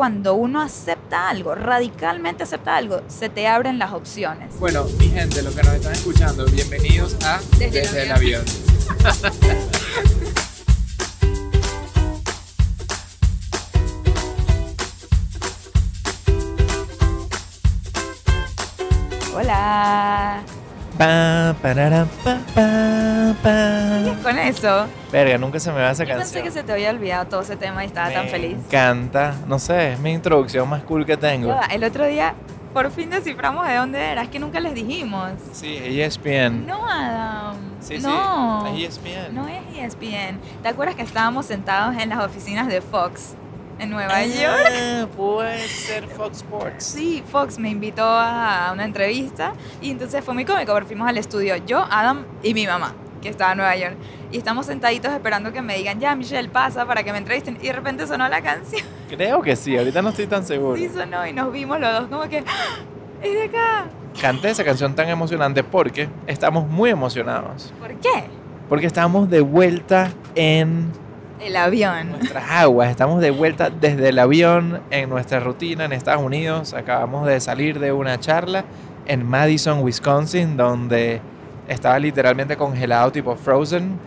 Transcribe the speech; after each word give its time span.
cuando 0.00 0.32
uno 0.32 0.62
acepta 0.62 1.28
algo, 1.28 1.54
radicalmente 1.54 2.44
acepta 2.44 2.74
algo, 2.74 3.02
se 3.06 3.28
te 3.28 3.46
abren 3.46 3.78
las 3.78 3.92
opciones. 3.92 4.58
Bueno, 4.58 4.84
mi 4.98 5.10
gente, 5.10 5.42
los 5.42 5.54
que 5.54 5.62
nos 5.62 5.74
están 5.74 5.92
escuchando, 5.92 6.46
bienvenidos 6.46 7.18
a 7.22 7.38
Desde 7.58 7.82
Desde, 7.82 8.00
el 8.00 8.06
el 8.06 8.12
avión. 8.12 8.42
Hola. 19.34 20.42
Pa, 20.98 21.54
parara, 21.62 22.06
pa, 22.22 22.38
pa, 22.54 23.34
pa. 23.42 24.22
Con 24.22 24.38
eso, 24.38 24.86
Verga, 25.10 25.38
nunca 25.38 25.58
se 25.58 25.72
me 25.72 25.80
va 25.80 25.90
esa 25.92 26.04
yo 26.04 26.10
pensé 26.16 26.20
canción. 26.40 26.44
que 26.44 26.50
se 26.50 26.62
te 26.62 26.72
había 26.72 26.90
olvidado 26.90 27.26
todo 27.26 27.40
ese 27.40 27.56
tema 27.56 27.82
y 27.84 27.86
estaba 27.86 28.10
tan 28.12 28.26
Me 28.26 28.30
feliz. 28.30 28.52
encanta. 28.52 29.34
No 29.46 29.58
sé, 29.58 29.92
es 29.94 29.98
mi 30.00 30.12
introducción 30.12 30.68
más 30.68 30.82
cool 30.82 31.06
que 31.06 31.16
tengo. 31.16 31.58
El 31.70 31.84
otro 31.84 32.06
día, 32.06 32.34
por 32.74 32.90
fin 32.90 33.08
desciframos 33.08 33.66
de 33.66 33.76
dónde 33.76 33.98
era. 33.98 34.22
Es 34.22 34.28
que 34.28 34.38
nunca 34.38 34.60
les 34.60 34.74
dijimos. 34.74 35.30
Sí, 35.52 35.74
ESPN. 35.82 36.66
No, 36.66 36.86
Adam. 36.86 37.56
Sí, 37.80 37.98
no. 37.98 38.66
sí, 38.76 38.84
es 38.84 38.98
ESPN. 38.98 39.34
No 39.34 39.48
es 39.48 39.62
E 39.74 39.84
ESPN. 39.86 40.38
¿Te 40.62 40.68
acuerdas 40.68 40.96
que 40.96 41.02
estábamos 41.02 41.46
sentados 41.46 41.96
en 41.96 42.10
las 42.10 42.18
oficinas 42.24 42.68
de 42.68 42.82
Fox 42.82 43.34
en 43.80 43.90
Nueva 43.90 44.24
York? 44.24 44.70
Ah, 44.70 45.06
Puede 45.16 45.66
ser 45.68 46.06
Fox 46.08 46.38
Sports. 46.38 46.84
Sí, 46.84 47.22
Fox 47.30 47.58
me 47.58 47.70
invitó 47.70 48.04
a 48.04 48.70
una 48.72 48.84
entrevista 48.84 49.52
y 49.80 49.90
entonces 49.90 50.24
fue 50.24 50.34
muy 50.34 50.44
cómico 50.44 50.72
porque 50.72 50.86
fuimos 50.88 51.08
al 51.08 51.18
estudio, 51.18 51.56
yo, 51.66 51.84
Adam 51.90 52.24
y 52.42 52.54
mi 52.54 52.66
mamá, 52.66 52.94
que 53.22 53.28
estaba 53.28 53.52
en 53.52 53.58
Nueva 53.58 53.76
York. 53.76 53.96
Y 54.32 54.38
estamos 54.38 54.66
sentaditos 54.66 55.12
esperando 55.12 55.52
que 55.52 55.62
me 55.62 55.76
digan, 55.76 55.98
ya 55.98 56.14
Michelle, 56.14 56.48
pasa 56.48 56.86
para 56.86 57.02
que 57.02 57.10
me 57.12 57.18
entrevisten. 57.18 57.58
Y 57.60 57.66
de 57.66 57.72
repente 57.72 58.06
sonó 58.06 58.28
la 58.28 58.40
canción. 58.42 58.86
Creo 59.08 59.42
que 59.42 59.56
sí, 59.56 59.76
ahorita 59.76 60.02
no 60.02 60.10
estoy 60.10 60.26
tan 60.26 60.44
seguro. 60.44 60.76
Sí 60.76 60.88
sonó 60.88 61.26
y 61.26 61.32
nos 61.32 61.50
vimos 61.52 61.80
los 61.80 61.92
dos 61.92 62.08
como 62.08 62.28
que, 62.28 62.44
¡Ah! 62.46 62.78
es 63.22 63.32
de 63.32 63.44
acá. 63.44 63.86
Canté 64.20 64.50
esa 64.50 64.64
canción 64.64 64.94
tan 64.94 65.08
emocionante 65.08 65.64
porque 65.64 66.08
estamos 66.26 66.68
muy 66.68 66.90
emocionados. 66.90 67.72
¿Por 67.80 67.94
qué? 67.96 68.24
Porque 68.68 68.86
estamos 68.86 69.28
de 69.30 69.40
vuelta 69.40 70.12
en 70.34 70.92
El 71.40 71.56
avión. 71.56 72.10
nuestras 72.10 72.50
aguas. 72.50 72.90
Estamos 72.90 73.20
de 73.22 73.30
vuelta 73.30 73.70
desde 73.70 74.10
el 74.10 74.18
avión 74.18 74.82
en 74.90 75.08
nuestra 75.08 75.40
rutina 75.40 75.86
en 75.86 75.92
Estados 75.92 76.22
Unidos. 76.22 76.74
Acabamos 76.74 77.26
de 77.26 77.40
salir 77.40 77.80
de 77.80 77.92
una 77.92 78.20
charla 78.20 78.64
en 79.06 79.26
Madison, 79.26 79.80
Wisconsin, 79.82 80.58
donde 80.58 81.22
estaba 81.66 81.98
literalmente 81.98 82.56
congelado 82.56 83.10
tipo 83.10 83.36
Frozen. 83.36 83.98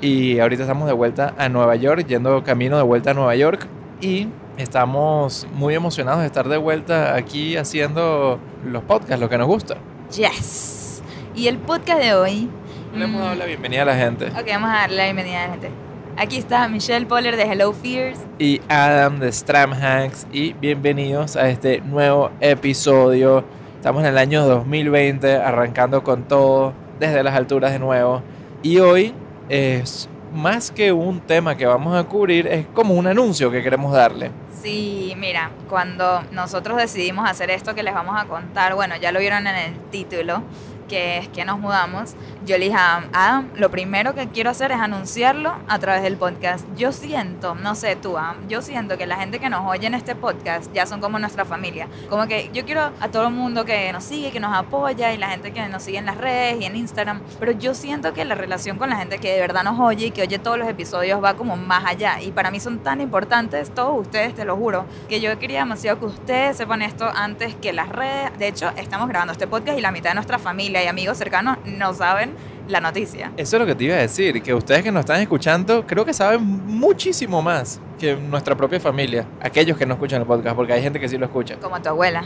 Y 0.00 0.38
ahorita 0.38 0.62
estamos 0.62 0.86
de 0.86 0.92
vuelta 0.92 1.34
a 1.36 1.48
Nueva 1.48 1.74
York, 1.74 2.06
yendo 2.06 2.44
camino 2.44 2.76
de 2.76 2.84
vuelta 2.84 3.10
a 3.10 3.14
Nueva 3.14 3.34
York. 3.34 3.66
Y 4.00 4.28
estamos 4.56 5.48
muy 5.54 5.74
emocionados 5.74 6.20
de 6.20 6.26
estar 6.26 6.48
de 6.48 6.56
vuelta 6.56 7.16
aquí 7.16 7.56
haciendo 7.56 8.38
los 8.64 8.84
podcasts, 8.84 9.18
lo 9.18 9.28
que 9.28 9.38
nos 9.38 9.48
gusta. 9.48 9.78
Yes. 10.14 11.02
Y 11.34 11.48
el 11.48 11.58
podcast 11.58 12.00
de 12.00 12.14
hoy... 12.14 12.48
Le 12.94 13.04
hemos 13.04 13.20
mm, 13.20 13.24
dado 13.24 13.34
la 13.34 13.44
bienvenida 13.46 13.82
a 13.82 13.86
la 13.86 13.96
gente. 13.96 14.26
Ok, 14.26 14.46
vamos 14.46 14.70
a 14.70 14.74
darle 14.74 14.96
la 14.98 15.04
bienvenida 15.04 15.44
a 15.44 15.46
la 15.48 15.52
gente. 15.54 15.85
Aquí 16.18 16.38
está 16.38 16.66
Michelle 16.68 17.04
Poller 17.04 17.36
de 17.36 17.42
Hello 17.42 17.72
Fears. 17.74 18.18
y 18.38 18.62
Adam 18.70 19.18
de 19.18 19.30
Stram 19.30 19.72
Hanks 19.74 20.26
y 20.32 20.54
bienvenidos 20.54 21.36
a 21.36 21.50
este 21.50 21.82
nuevo 21.82 22.30
episodio. 22.40 23.44
Estamos 23.76 24.02
en 24.02 24.08
el 24.08 24.18
año 24.18 24.46
2020 24.46 25.36
arrancando 25.36 26.02
con 26.02 26.24
todo 26.24 26.72
desde 26.98 27.22
las 27.22 27.34
alturas 27.34 27.72
de 27.72 27.78
nuevo 27.78 28.22
y 28.62 28.78
hoy 28.78 29.12
es 29.50 30.08
más 30.32 30.70
que 30.70 30.90
un 30.90 31.20
tema 31.20 31.54
que 31.54 31.66
vamos 31.66 31.94
a 31.94 32.04
cubrir, 32.04 32.46
es 32.46 32.66
como 32.68 32.94
un 32.94 33.06
anuncio 33.06 33.50
que 33.50 33.62
queremos 33.62 33.92
darle. 33.92 34.30
Sí, 34.62 35.14
mira, 35.18 35.50
cuando 35.68 36.22
nosotros 36.32 36.78
decidimos 36.78 37.28
hacer 37.28 37.50
esto 37.50 37.74
que 37.74 37.82
les 37.82 37.92
vamos 37.92 38.16
a 38.18 38.24
contar, 38.24 38.74
bueno, 38.74 38.96
ya 38.96 39.12
lo 39.12 39.20
vieron 39.20 39.46
en 39.46 39.54
el 39.54 39.74
título, 39.90 40.42
que 40.88 41.18
es 41.18 41.28
que 41.28 41.44
nos 41.44 41.58
mudamos, 41.58 42.14
yo 42.44 42.58
le 42.58 42.66
dije 42.66 42.76
a 42.76 43.04
Adam, 43.12 43.50
lo 43.54 43.70
primero 43.70 44.14
que 44.14 44.28
quiero 44.28 44.50
hacer 44.50 44.72
es 44.72 44.78
anunciarlo 44.78 45.54
a 45.68 45.78
través 45.78 46.02
del 46.02 46.16
podcast. 46.16 46.64
Yo 46.76 46.92
siento, 46.92 47.54
no 47.54 47.74
sé 47.74 47.96
tú, 47.96 48.16
Adam, 48.18 48.48
yo 48.48 48.62
siento 48.62 48.96
que 48.96 49.06
la 49.06 49.16
gente 49.16 49.38
que 49.38 49.48
nos 49.48 49.66
oye 49.66 49.86
en 49.86 49.94
este 49.94 50.14
podcast 50.14 50.72
ya 50.72 50.86
son 50.86 51.00
como 51.00 51.18
nuestra 51.18 51.44
familia. 51.44 51.88
Como 52.08 52.26
que 52.26 52.50
yo 52.52 52.64
quiero 52.64 52.92
a 53.00 53.08
todo 53.08 53.28
el 53.28 53.34
mundo 53.34 53.64
que 53.64 53.92
nos 53.92 54.04
sigue, 54.04 54.30
que 54.30 54.40
nos 54.40 54.54
apoya 54.54 55.12
y 55.12 55.18
la 55.18 55.28
gente 55.28 55.52
que 55.52 55.66
nos 55.68 55.82
sigue 55.82 55.98
en 55.98 56.06
las 56.06 56.16
redes 56.16 56.60
y 56.60 56.64
en 56.64 56.76
Instagram, 56.76 57.20
pero 57.38 57.52
yo 57.52 57.74
siento 57.74 58.12
que 58.12 58.24
la 58.24 58.34
relación 58.34 58.78
con 58.78 58.90
la 58.90 58.96
gente 58.96 59.18
que 59.18 59.32
de 59.32 59.40
verdad 59.40 59.64
nos 59.64 59.78
oye 59.80 60.06
y 60.06 60.10
que 60.10 60.22
oye 60.22 60.38
todos 60.38 60.58
los 60.58 60.68
episodios 60.68 61.22
va 61.22 61.34
como 61.34 61.56
más 61.56 61.84
allá. 61.84 62.20
Y 62.20 62.32
para 62.32 62.50
mí 62.50 62.60
son 62.60 62.78
tan 62.78 63.00
importantes 63.00 63.70
todos 63.70 64.00
ustedes, 64.00 64.34
te 64.34 64.44
lo 64.44 64.56
juro, 64.56 64.86
que 65.08 65.20
yo 65.20 65.38
quería 65.38 65.60
demasiado 65.60 65.98
que 65.98 66.06
ustedes 66.06 66.56
sepan 66.56 66.82
esto 66.82 67.10
antes 67.14 67.54
que 67.56 67.72
las 67.72 67.88
redes. 67.88 68.38
De 68.38 68.48
hecho, 68.48 68.70
estamos 68.76 69.08
grabando 69.08 69.32
este 69.32 69.46
podcast 69.46 69.78
y 69.78 69.80
la 69.80 69.90
mitad 69.90 70.10
de 70.10 70.14
nuestra 70.14 70.38
familia 70.38 70.75
y 70.82 70.86
amigos 70.86 71.18
cercanos 71.18 71.58
no 71.64 71.94
saben 71.94 72.34
la 72.68 72.80
noticia. 72.80 73.32
Eso 73.36 73.56
es 73.56 73.60
lo 73.60 73.66
que 73.66 73.74
te 73.74 73.84
iba 73.84 73.94
a 73.94 73.98
decir, 73.98 74.42
que 74.42 74.52
ustedes 74.54 74.82
que 74.82 74.90
nos 74.90 75.00
están 75.00 75.20
escuchando 75.20 75.86
creo 75.86 76.04
que 76.04 76.12
saben 76.12 76.42
muchísimo 76.42 77.42
más 77.42 77.80
que 77.98 78.16
nuestra 78.16 78.56
propia 78.56 78.80
familia, 78.80 79.26
aquellos 79.40 79.76
que 79.76 79.86
no 79.86 79.94
escuchan 79.94 80.20
el 80.20 80.26
podcast, 80.26 80.56
porque 80.56 80.72
hay 80.72 80.82
gente 80.82 81.00
que 81.00 81.08
sí 81.08 81.16
lo 81.16 81.26
escucha. 81.26 81.56
Como 81.56 81.80
tu 81.80 81.88
abuela. 81.88 82.24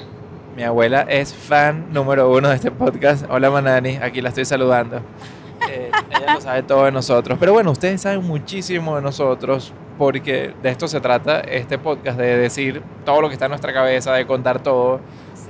Mi 0.57 0.65
abuela 0.65 1.03
es 1.03 1.33
fan 1.33 1.93
número 1.93 2.31
uno 2.31 2.49
de 2.49 2.57
este 2.57 2.71
podcast. 2.71 3.25
Hola 3.31 3.51
Manani, 3.51 3.97
aquí 3.97 4.21
la 4.21 4.31
estoy 4.31 4.45
saludando. 4.45 5.01
Eh, 5.69 5.91
ella 6.11 6.35
lo 6.35 6.41
sabe 6.41 6.63
todo 6.63 6.85
de 6.85 6.93
nosotros. 6.93 7.39
Pero 7.39 7.53
bueno, 7.53 7.71
ustedes 7.71 8.01
saben 8.01 8.25
muchísimo 8.25 8.97
de 8.97 9.03
nosotros 9.03 9.73
porque 9.99 10.55
de 10.63 10.71
esto 10.71 10.89
se 10.89 11.01
trata 11.01 11.41
este 11.41 11.79
podcast, 11.79 12.19
de 12.19 12.37
decir 12.39 12.83
todo 13.05 13.21
lo 13.21 13.29
que 13.29 13.35
está 13.35 13.45
en 13.45 13.51
nuestra 13.51 13.73
cabeza, 13.73 14.13
de 14.15 14.27
contar 14.27 14.63
todo. 14.63 15.01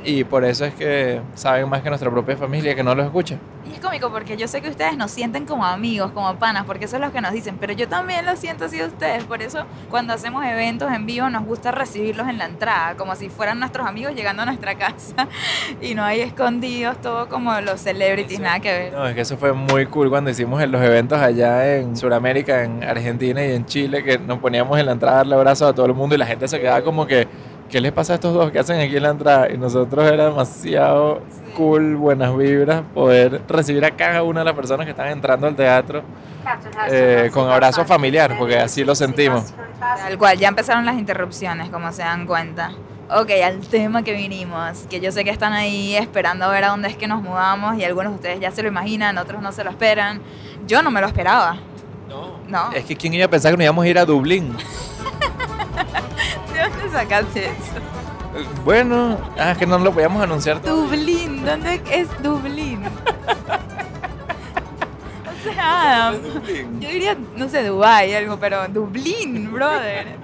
Y 0.04 0.24
por 0.24 0.44
eso 0.44 0.64
es 0.64 0.74
que 0.74 1.20
saben 1.34 1.68
más 1.68 1.82
que 1.82 1.88
nuestra 1.88 2.10
propia 2.10 2.36
familia 2.36 2.74
que 2.74 2.82
no 2.82 2.94
los 2.94 3.06
escucha. 3.06 3.38
Y 3.68 3.74
es 3.74 3.80
cómico 3.80 4.10
porque 4.10 4.36
yo 4.36 4.48
sé 4.48 4.62
que 4.62 4.70
ustedes 4.70 4.96
nos 4.96 5.10
sienten 5.10 5.44
como 5.44 5.64
amigos, 5.64 6.10
como 6.12 6.34
panas, 6.36 6.64
porque 6.64 6.86
eso 6.86 6.96
es 6.96 7.02
lo 7.02 7.12
que 7.12 7.20
nos 7.20 7.32
dicen, 7.32 7.56
pero 7.60 7.72
yo 7.74 7.86
también 7.88 8.24
lo 8.24 8.34
siento 8.36 8.64
así 8.64 8.78
de 8.78 8.86
ustedes. 8.86 9.24
Por 9.24 9.42
eso 9.42 9.64
cuando 9.90 10.14
hacemos 10.14 10.44
eventos 10.44 10.90
en 10.90 11.04
vivo 11.06 11.28
nos 11.28 11.44
gusta 11.44 11.70
recibirlos 11.70 12.28
en 12.28 12.38
la 12.38 12.46
entrada, 12.46 12.96
como 12.96 13.14
si 13.14 13.28
fueran 13.28 13.60
nuestros 13.60 13.86
amigos 13.86 14.14
llegando 14.14 14.42
a 14.42 14.46
nuestra 14.46 14.76
casa 14.76 15.28
y 15.80 15.94
no 15.94 16.02
hay 16.02 16.20
escondidos, 16.20 17.00
todo 17.00 17.28
como 17.28 17.60
los 17.60 17.80
celebrities, 17.80 18.34
Eso. 18.34 18.42
nada 18.42 18.60
que 18.60 18.72
ver. 18.72 18.92
No, 18.92 19.06
es 19.06 19.14
que 19.14 19.20
eso 19.20 19.36
fue 19.36 19.52
muy 19.52 19.86
cool 19.86 20.08
cuando 20.08 20.30
hicimos 20.30 20.66
los 20.66 20.82
eventos 20.82 21.20
allá 21.20 21.76
en 21.76 21.96
Sudamérica, 21.96 22.64
en 22.64 22.82
Argentina 22.82 23.44
y 23.44 23.52
en 23.52 23.66
Chile, 23.66 24.02
que 24.02 24.18
nos 24.18 24.38
poníamos 24.38 24.78
en 24.78 24.86
la 24.86 24.92
entrada 24.92 25.16
a 25.16 25.18
darle 25.18 25.34
abrazos 25.34 25.70
a 25.70 25.74
todo 25.74 25.86
el 25.86 25.94
mundo 25.94 26.14
y 26.14 26.18
la 26.18 26.26
gente 26.26 26.48
se 26.48 26.58
quedaba 26.58 26.82
como 26.82 27.06
que, 27.06 27.28
¿qué 27.70 27.80
les 27.80 27.92
pasa 27.92 28.12
a 28.12 28.16
estos 28.16 28.34
dos 28.34 28.50
que 28.50 28.58
hacen 28.58 28.80
aquí 28.80 28.96
en 28.96 29.02
la 29.02 29.10
entrada? 29.10 29.50
Y 29.50 29.56
nosotros 29.56 30.10
era 30.10 30.26
demasiado 30.26 31.22
Sí. 31.30 31.52
cool, 31.56 31.96
buenas 31.96 32.36
vibras, 32.36 32.82
poder 32.94 33.42
recibir 33.48 33.84
a 33.84 33.90
cada 33.92 34.22
una 34.22 34.40
de 34.40 34.44
las 34.46 34.54
personas 34.54 34.84
que 34.86 34.90
están 34.90 35.08
entrando 35.08 35.46
al 35.46 35.54
teatro 35.56 36.02
eh, 36.90 37.30
con 37.32 37.48
abrazo 37.50 37.84
familiar, 37.84 38.36
porque 38.38 38.58
así 38.58 38.84
lo 38.84 38.94
sentimos. 38.94 39.52
Tal 39.78 40.18
cual, 40.18 40.38
ya 40.38 40.48
empezaron 40.48 40.84
las 40.84 40.96
interrupciones, 40.96 41.70
como 41.70 41.92
se 41.92 42.02
dan 42.02 42.26
cuenta. 42.26 42.72
Ok, 43.12 43.30
al 43.44 43.58
tema 43.60 44.02
que 44.04 44.12
vinimos, 44.12 44.86
que 44.88 45.00
yo 45.00 45.10
sé 45.10 45.24
que 45.24 45.30
están 45.30 45.52
ahí 45.52 45.96
esperando 45.96 46.44
a 46.44 46.48
ver 46.48 46.64
a 46.64 46.68
dónde 46.68 46.88
es 46.88 46.96
que 46.96 47.08
nos 47.08 47.22
mudamos 47.22 47.76
y 47.76 47.84
algunos 47.84 48.12
de 48.12 48.16
ustedes 48.16 48.40
ya 48.40 48.52
se 48.52 48.62
lo 48.62 48.68
imaginan, 48.68 49.18
otros 49.18 49.42
no 49.42 49.50
se 49.50 49.64
lo 49.64 49.70
esperan. 49.70 50.20
Yo 50.66 50.82
no 50.82 50.90
me 50.90 51.00
lo 51.00 51.08
esperaba. 51.08 51.56
No. 52.48 52.72
Es 52.72 52.84
que 52.84 52.96
quién 52.96 53.14
iba 53.14 53.24
a 53.26 53.30
pensar 53.30 53.52
que 53.52 53.56
nos 53.56 53.64
íbamos 53.64 53.84
a 53.84 53.88
ir 53.88 53.98
a 53.98 54.04
Dublín. 54.04 54.56
¿De 56.90 56.96
dónde 56.96 57.08
sacaste 57.08 57.44
eso? 57.46 57.54
Bueno, 58.64 59.18
ah, 59.38 59.52
es 59.52 59.58
que 59.58 59.66
no 59.66 59.78
lo 59.78 59.92
podíamos 59.92 60.22
anunciar. 60.22 60.60
Dublín, 60.62 61.44
¿dónde 61.44 61.80
es 61.90 62.08
Dublín? 62.22 62.82
o 65.26 65.42
sea, 65.42 66.08
Adam, 66.08 66.20
yo 66.80 66.88
diría, 66.88 67.16
no 67.36 67.48
sé, 67.48 67.64
Dubai 67.64 68.14
algo, 68.14 68.38
pero 68.38 68.66
Dublín, 68.68 69.52
brother. 69.52 70.16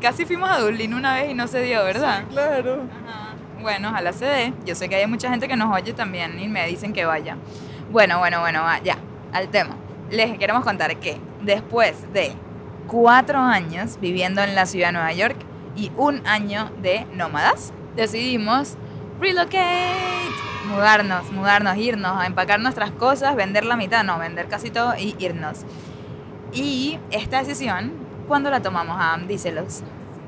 Casi 0.00 0.24
fuimos 0.26 0.50
a 0.50 0.58
Dublín 0.60 0.94
una 0.94 1.14
vez 1.14 1.30
y 1.30 1.34
no 1.34 1.46
se 1.48 1.62
dio, 1.62 1.84
¿verdad? 1.84 2.24
Claro. 2.30 2.82
Ajá. 3.06 3.34
Bueno, 3.60 3.90
ojalá 3.90 4.12
se 4.12 4.24
dé. 4.26 4.52
Yo 4.64 4.74
sé 4.74 4.88
que 4.88 4.96
hay 4.96 5.06
mucha 5.06 5.30
gente 5.30 5.48
que 5.48 5.56
nos 5.56 5.74
oye 5.74 5.92
también 5.92 6.38
y 6.40 6.48
me 6.48 6.66
dicen 6.66 6.92
que 6.92 7.04
vaya. 7.04 7.36
Bueno, 7.90 8.18
bueno, 8.18 8.40
bueno, 8.40 8.62
ya, 8.82 8.96
al 9.32 9.48
tema. 9.48 9.76
Les 10.10 10.36
queremos 10.38 10.64
contar 10.64 10.96
que 10.96 11.18
después 11.42 12.12
de 12.12 12.32
cuatro 12.88 13.38
años 13.38 13.98
viviendo 14.00 14.42
en 14.42 14.54
la 14.54 14.66
ciudad 14.66 14.88
de 14.88 14.92
Nueva 14.92 15.12
York 15.12 15.36
y 15.76 15.90
un 15.96 16.26
año 16.26 16.70
de 16.82 17.06
nómadas, 17.14 17.72
decidimos 17.96 18.76
relocate, 19.20 19.86
mudarnos, 20.68 21.30
mudarnos, 21.32 21.76
irnos, 21.76 22.20
a 22.20 22.26
empacar 22.26 22.60
nuestras 22.60 22.90
cosas, 22.90 23.36
vender 23.36 23.64
la 23.64 23.76
mitad, 23.76 24.04
no, 24.04 24.18
vender 24.18 24.48
casi 24.48 24.70
todo 24.70 24.94
y 24.96 25.14
irnos. 25.18 25.60
Y 26.52 26.98
esta 27.10 27.38
decisión, 27.38 27.92
¿cuándo 28.28 28.50
la 28.50 28.60
tomamos, 28.60 28.96
Adam? 28.98 29.26
Díselos. 29.26 29.82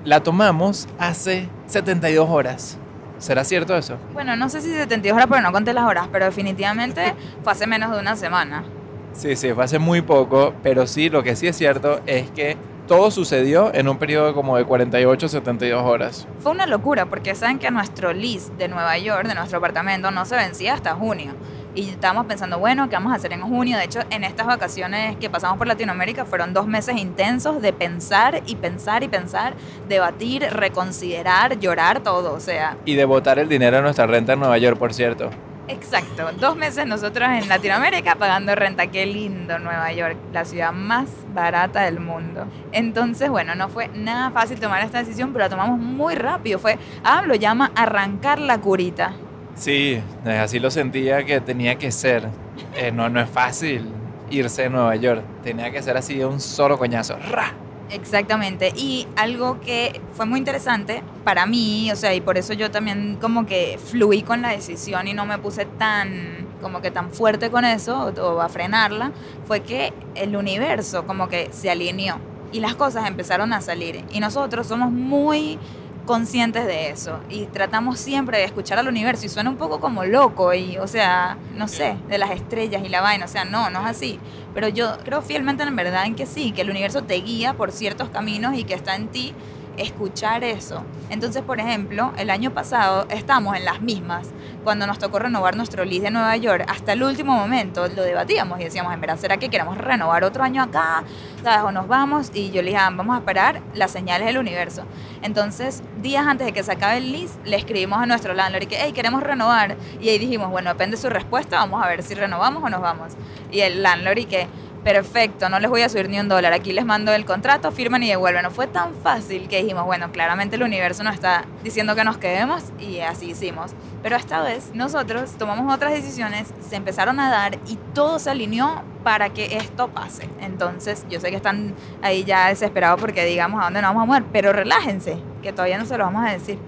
La 0.05 0.23
tomamos 0.23 0.89
hace 0.99 1.49
72 1.67 2.29
horas. 2.29 2.79
¿Será 3.19 3.45
cierto 3.45 3.77
eso? 3.77 3.97
Bueno, 4.13 4.37
no 4.37 4.49
sé 4.49 4.61
si 4.61 4.73
72 4.73 5.17
horas, 5.17 5.29
pero 5.29 5.41
no 5.41 5.53
conté 5.53 5.73
las 5.73 5.85
horas, 5.85 6.09
pero 6.13 6.27
definitivamente 6.27 7.15
fue 7.43 7.53
hace 7.53 7.67
menos 7.67 7.91
de 7.91 8.01
una 8.01 8.17
semana. 8.17 8.65
Sí, 9.13 9.37
sí, 9.37 9.53
fue 9.53 9.65
hace 9.65 9.79
muy 9.79 10.03
poco, 10.03 10.55
pero 10.63 10.87
sí, 10.87 11.09
lo 11.09 11.23
que 11.23 11.37
sí 11.37 11.47
es 11.47 11.57
cierto 11.57 12.01
es 12.07 12.31
que 12.31 12.57
todo 12.87 13.11
sucedió 13.11 13.73
en 13.75 13.89
un 13.89 13.99
periodo 13.99 14.35
como 14.35 14.57
de 14.57 14.65
48, 14.65 15.29
72 15.29 15.83
horas. 15.83 16.29
Fue 16.41 16.53
una 16.53 16.67
locura 16.67 17.07
porque 17.07 17.35
saben 17.35 17.59
que 17.59 17.71
nuestro 17.71 18.13
lease 18.13 18.53
de 18.59 18.69
Nueva 18.69 18.99
York, 18.99 19.27
de 19.27 19.35
nuestro 19.35 19.59
apartamento, 19.59 20.11
no 20.11 20.25
se 20.25 20.37
vencía 20.37 20.75
hasta 20.75 20.95
junio. 20.95 21.33
Y 21.75 21.89
estábamos 21.89 22.27
pensando, 22.27 22.59
bueno, 22.59 22.89
¿qué 22.89 22.95
vamos 22.95 23.13
a 23.13 23.17
hacer 23.17 23.33
en 23.33 23.41
junio? 23.41 23.77
De 23.77 23.85
hecho, 23.85 24.01
en 24.11 24.23
estas 24.23 24.47
vacaciones 24.47 25.17
que 25.17 25.29
pasamos 25.29 25.59
por 25.59 25.67
Latinoamérica 25.67 26.25
fueron 26.25 26.53
dos 26.53 26.67
meses 26.67 26.97
intensos 26.99 27.61
de 27.61 27.73
pensar 27.73 28.43
y 28.47 28.55
pensar 28.55 29.03
y 29.03 29.09
pensar, 29.09 29.55
debatir, 29.89 30.43
reconsiderar, 30.43 31.59
llorar, 31.59 32.01
todo. 32.01 32.35
O 32.35 32.41
sea, 32.41 32.77
Y 32.85 32.95
de 32.95 33.05
botar 33.05 33.39
el 33.39 33.49
dinero 33.49 33.79
de 33.79 33.83
nuestra 33.83 34.07
renta 34.07 34.35
en 34.35 34.41
Nueva 34.41 34.59
York, 34.59 34.79
por 34.79 34.95
cierto. 34.95 35.31
Exacto, 35.67 36.31
dos 36.39 36.57
meses 36.57 36.87
nosotros 36.87 37.27
en 37.31 37.49
Latinoamérica 37.49 38.17
pagando 38.17 38.55
renta, 38.55 38.89
qué 38.89 39.07
lindo 39.07 39.59
Nueva 39.59 39.91
York, 39.93 40.17
la 40.33 40.45
ciudad 40.45 40.73
más 40.73 41.09
barata 41.33 41.83
del 41.83 42.01
mundo. 42.01 42.47
Entonces, 42.73 43.31
bueno, 43.31 43.55
no 43.55 43.71
fue 43.71 43.89
nada 43.89 44.31
fácil 44.31 44.61
tomar 44.61 44.85
esta 44.85 44.99
decisión, 44.99 45.33
pero 45.33 45.47
la 45.47 45.49
tomamos 45.49 45.79
muy 45.79 46.17
rápido. 46.17 46.59
Fue, 46.59 46.79
ah, 47.03 47.23
lo 47.27 47.35
llama 47.35 47.73
arrancar 47.75 48.39
la 48.39 48.61
curita. 48.61 49.13
Sí, 49.55 50.03
eh, 50.27 50.39
así 50.39 50.59
lo 50.59 50.71
sentía 50.71 51.25
que 51.25 51.41
tenía 51.41 51.77
que 51.77 51.91
ser. 51.91 52.29
Eh, 52.77 52.93
no, 52.93 53.09
no 53.09 53.21
es 53.21 53.31
fácil 53.31 53.89
irse 54.31 54.63
de 54.63 54.71
Nueva 54.71 54.97
York. 54.97 55.23
Tenía 55.43 55.71
que 55.71 55.83
ser 55.83 55.97
así 55.97 56.19
de 56.19 56.27
un 56.27 56.41
solo 56.41 56.77
coñazo. 56.77 57.17
¡Ra! 57.31 57.53
Exactamente, 57.95 58.73
y 58.75 59.07
algo 59.15 59.61
que 59.61 60.01
fue 60.15 60.27
muy 60.27 60.41
interesante 60.41 61.05
para 61.23 61.47
mí, 61.47 61.93
o 61.93 61.97
sea, 61.97 62.13
y 62.13 62.21
por 62.21 62.37
eso 62.37 62.53
yo 62.53 62.69
también 62.73 63.19
como 63.21 63.47
que 63.47 63.79
fluí 63.79 64.23
con 64.23 64.43
la 64.43 64.49
decisión 64.49 65.07
y 65.07 65.15
no 65.15 65.27
me 65.27 65.39
puse 65.39 65.65
tan 65.65 66.49
como 66.61 66.81
que 66.81 66.91
tan 66.91 67.13
fuerte 67.13 67.53
con 67.53 67.65
eso 67.65 68.13
o, 68.21 68.41
a 68.41 68.49
frenarla, 68.49 69.13
fue 69.47 69.61
que 69.61 69.93
el 70.17 70.35
universo 70.35 71.07
como 71.07 71.29
que 71.29 71.51
se 71.53 71.71
alineó 71.71 72.19
y 72.51 72.59
las 72.59 72.75
cosas 72.75 73.07
empezaron 73.07 73.53
a 73.53 73.61
salir. 73.61 74.05
Y 74.11 74.19
nosotros 74.19 74.67
somos 74.67 74.91
muy 74.91 75.61
conscientes 76.05 76.67
de 76.67 76.91
eso. 76.91 77.21
Y 77.29 77.47
tratamos 77.47 77.99
siempre 77.99 78.39
de 78.39 78.45
escuchar 78.45 78.79
al 78.79 78.89
universo 78.89 79.27
y 79.27 79.29
suena 79.29 79.51
un 79.51 79.57
poco 79.57 79.81
como 79.81 80.05
loco 80.05 80.55
y 80.55 80.77
o 80.79 80.87
sea, 80.87 81.37
no 81.55 81.69
sé, 81.69 81.97
de 82.09 82.19
las 82.19 82.31
estrellas 82.31 82.83
y 82.85 82.89
la 82.89 83.01
vaina, 83.01 83.25
o 83.25 83.29
sea, 83.29 83.45
no, 83.45 83.71
no 83.71 83.81
es 83.81 83.87
así, 83.87 84.19
pero 84.55 84.69
yo 84.69 84.97
creo 85.05 85.23
fielmente 85.23 85.63
en 85.63 85.77
verdad 85.77 86.07
en 86.07 86.15
que 86.15 86.27
sí, 86.27 86.53
que 86.53 86.63
el 86.63 86.71
universo 86.71 87.03
te 87.03 87.15
guía 87.15 87.55
por 87.55 87.73
ciertos 87.73 88.09
caminos 88.09 88.57
y 88.57 88.65
que 88.65 88.75
está 88.75 88.97
en 88.97 89.09
ti 89.09 89.35
escuchar 89.77 90.45
eso. 90.45 90.85
Entonces, 91.11 91.43
por 91.43 91.61
ejemplo, 91.61 92.13
el 92.17 92.31
año 92.31 92.53
pasado 92.53 93.07
estamos 93.11 93.57
en 93.57 93.65
las 93.65 93.81
mismas. 93.81 94.31
Cuando 94.63 94.87
nos 94.87 94.99
tocó 94.99 95.19
renovar 95.19 95.57
nuestro 95.57 95.85
lease 95.85 96.05
de 96.05 96.11
Nueva 96.11 96.37
York, 96.37 96.65
hasta 96.69 96.93
el 96.95 97.03
último 97.03 97.35
momento 97.35 97.87
lo 97.89 98.03
debatíamos 98.03 98.61
y 98.61 98.65
decíamos, 98.65 98.95
en 98.95 99.01
verdad, 99.01 99.19
¿será 99.19 99.37
que 99.37 99.49
queremos 99.51 99.77
renovar 99.77 100.25
otro 100.25 100.43
año 100.43 100.63
acá? 100.63 101.05
¿Sabes? 101.43 101.65
O 101.65 101.73
nos 101.73 101.87
vamos 101.87 102.31
y 102.33 102.51
yo 102.51 102.63
le 102.63 102.71
dije, 102.71 102.79
"Ah, 102.79 102.91
vamos 102.91 103.15
a 103.15 103.19
esperar 103.19 103.61
las 103.75 103.91
señales 103.91 104.27
del 104.27 104.39
universo. 104.39 104.85
Entonces, 105.23 105.83
días 106.03 106.27
antes 106.27 106.47
de 106.47 106.53
que 106.53 106.63
se 106.63 106.73
acabe 106.73 106.99
el 106.99 107.13
lease, 107.13 107.39
le 107.45 107.57
escribimos 107.57 107.99
a 107.99 108.07
nuestro 108.07 108.35
landlord 108.35 108.63
y 108.65 108.67
que, 108.67 108.77
hey, 108.81 108.93
queremos 108.93 109.23
renovar. 109.23 109.77
Y 110.01 110.09
ahí 110.09 110.19
dijimos, 110.19 110.51
bueno, 110.51 110.71
depende 110.71 110.97
de 110.97 111.03
su 111.03 111.11
respuesta, 111.11 111.59
vamos 111.59 111.83
a 111.83 111.89
ver 111.89 112.03
si 112.03 112.15
renovamos 112.15 112.63
o 112.63 112.69
nos 112.69 112.81
vamos. 112.81 113.13
Y 113.51 113.61
el 113.61 113.83
landlord 113.83 114.19
y 114.19 114.25
que, 114.27 114.49
perfecto, 114.85 115.49
no 115.49 115.59
les 115.59 115.71
voy 115.71 115.81
a 115.81 115.89
subir 115.89 116.11
ni 116.11 116.21
un 116.21 116.29
dólar, 116.29 116.53
aquí 116.53 116.73
les 116.73 116.85
mando 116.85 117.13
el 117.13 117.25
contrato, 117.25 117.73
firman 117.73 118.03
y 118.03 118.11
devuelven. 118.11 118.43
No 118.43 118.51
fue 118.51 118.67
tan 118.67 118.95
fácil 118.95 119.49
que 119.49 119.63
dijimos, 119.63 119.87
bueno, 119.87 120.13
claramente 120.13 120.57
el 120.57 120.63
universo 120.63 121.03
nos 121.03 121.15
está 121.15 121.47
diciendo 121.65 121.97
que 121.97 122.05
nos 122.05 122.19
quedemos 122.19 122.63
y 122.79 123.01
así 123.01 123.31
hicimos. 123.31 123.73
Pero 124.03 124.17
esta 124.17 124.43
vez 124.43 124.71
nosotros 124.75 125.33
tomamos 125.39 125.75
otras 125.75 125.93
decisiones, 125.93 126.53
se 126.61 126.77
empezaron 126.77 127.19
a 127.19 127.31
dar 127.31 127.59
y 127.67 127.77
todo 127.95 128.19
se 128.19 128.31
alineó 128.31 128.83
para 129.03 129.31
que 129.31 129.57
esto 129.57 129.89
pase. 129.89 130.29
Entonces, 130.41 131.07
yo 131.09 131.19
sé 131.19 131.31
que 131.31 131.37
están 131.37 131.75
ahí 132.03 132.25
ya 132.25 132.49
desesperados 132.49 133.01
porque 133.01 133.25
digamos 133.25 133.61
a 133.61 133.65
dónde 133.65 133.81
nos 133.81 133.95
vamos 133.95 134.03
a 134.03 134.07
mover, 134.07 134.25
pero 134.33 134.53
relájense, 134.53 135.17
que 135.43 135.53
todavía 135.53 135.79
no 135.79 135.87
se 135.87 135.97
lo 135.97 136.05
vamos 136.05 136.27
a 136.27 136.33
decir. 136.33 136.59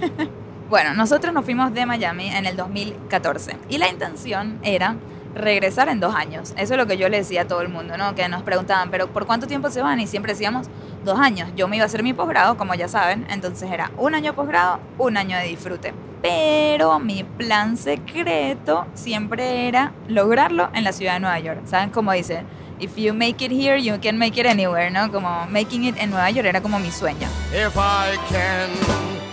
bueno, 0.70 0.94
nosotros 0.94 1.34
nos 1.34 1.44
fuimos 1.44 1.74
de 1.74 1.84
Miami 1.86 2.28
en 2.28 2.46
el 2.46 2.56
2014 2.56 3.56
y 3.68 3.78
la 3.78 3.88
intención 3.88 4.60
era 4.62 4.96
regresar 5.34 5.88
en 5.88 6.00
dos 6.00 6.14
años. 6.14 6.54
Eso 6.56 6.74
es 6.74 6.78
lo 6.78 6.86
que 6.86 6.96
yo 6.96 7.08
le 7.08 7.18
decía 7.18 7.42
a 7.42 7.44
todo 7.46 7.60
el 7.60 7.68
mundo, 7.68 7.96
¿no? 7.96 8.14
Que 8.14 8.28
nos 8.28 8.42
preguntaban, 8.42 8.90
pero 8.90 9.08
¿por 9.08 9.26
cuánto 9.26 9.46
tiempo 9.46 9.70
se 9.70 9.82
van? 9.82 10.00
Y 10.00 10.06
siempre 10.06 10.32
decíamos 10.32 10.68
dos 11.04 11.18
años. 11.18 11.50
Yo 11.56 11.68
me 11.68 11.76
iba 11.76 11.84
a 11.84 11.86
hacer 11.86 12.02
mi 12.02 12.12
posgrado, 12.12 12.56
como 12.56 12.74
ya 12.74 12.88
saben, 12.88 13.26
entonces 13.30 13.70
era 13.70 13.90
un 13.96 14.14
año 14.14 14.34
posgrado, 14.34 14.80
un 14.98 15.16
año 15.16 15.36
de 15.36 15.44
disfrute. 15.44 15.92
Pero 16.22 16.98
mi 16.98 17.22
plan 17.22 17.76
secreto 17.76 18.86
siempre 18.94 19.68
era 19.68 19.92
lograrlo 20.08 20.70
en 20.72 20.84
la 20.84 20.92
ciudad 20.92 21.14
de 21.14 21.20
Nueva 21.20 21.38
York. 21.38 21.60
¿Saben 21.66 21.90
cómo 21.90 22.12
dice? 22.12 22.44
If 22.80 22.96
you 22.96 23.12
make 23.12 23.44
it 23.44 23.52
here, 23.52 23.80
you 23.80 23.98
can 24.00 24.18
make 24.18 24.40
it 24.40 24.46
anywhere, 24.46 24.90
¿no? 24.90 25.12
Como 25.12 25.46
making 25.48 25.84
it 25.84 25.96
en 25.98 26.10
Nueva 26.10 26.30
York 26.30 26.46
era 26.46 26.60
como 26.60 26.78
mi 26.78 26.90
sueño. 26.90 27.28
If 27.52 27.76
I 27.76 28.16
can 28.32 29.23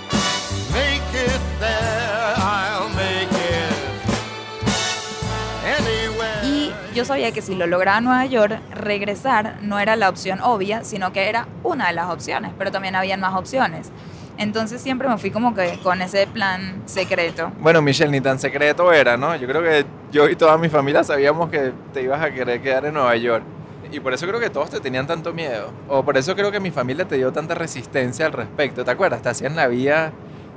yo 7.02 7.06
sabía 7.06 7.32
que 7.32 7.42
si 7.42 7.56
lo 7.56 7.66
lograba 7.66 7.98
en 7.98 8.04
Nueva 8.04 8.26
York, 8.28 8.60
regresar 8.76 9.58
no 9.64 9.80
era 9.80 9.96
la 9.96 10.08
opción 10.08 10.40
obvia, 10.40 10.84
sino 10.84 11.12
que 11.12 11.30
era 11.30 11.48
una 11.64 11.88
de 11.88 11.94
las 11.94 12.12
opciones, 12.12 12.52
pero 12.60 12.72
también 12.72 12.96
habían 12.96 13.20
más 13.20 13.34
opciones. 13.34 13.92
Entonces 14.38 14.84
siempre 14.84 15.10
me 15.10 15.18
fui 15.18 15.32
como 15.32 15.56
que 15.56 15.80
con 15.82 16.00
ese 16.04 16.28
plan 16.28 16.84
secreto. 16.86 17.52
Bueno, 17.60 17.82
Michelle, 17.82 18.12
ni 18.12 18.22
tan 18.22 18.38
secreto 18.38 18.94
era, 18.94 19.18
¿no? 19.18 19.36
Yo 19.36 19.48
creo 19.48 19.64
que 19.64 19.84
yo 20.12 20.30
y 20.30 20.36
toda 20.36 20.60
mi 20.60 20.70
familia 20.70 21.04
sabíamos 21.04 21.50
que 21.50 21.74
te 21.92 22.04
ibas 22.04 22.22
a 22.22 22.30
querer 22.30 22.62
quedar 22.62 22.86
en 22.86 22.94
Nueva 22.94 23.16
York. 23.16 23.44
Y 23.92 24.00
por 24.00 24.14
eso 24.14 24.28
creo 24.28 24.40
que 24.40 24.52
todos 24.52 24.70
te 24.70 24.80
tenían 24.80 25.08
tanto 25.08 25.34
miedo. 25.34 25.72
O 25.90 26.06
por 26.06 26.18
eso 26.18 26.36
creo 26.36 26.52
que 26.52 26.60
mi 26.60 26.70
familia 26.70 27.08
te 27.08 27.16
dio 27.16 27.32
tanta 27.34 27.56
resistencia 27.56 28.28
al 28.28 28.34
respecto. 28.34 28.86
¿Te 28.86 28.92
acuerdas? 28.92 29.24
Te 29.24 29.30
hacían 29.30 29.56
la 29.56 29.68
vida 29.68 30.12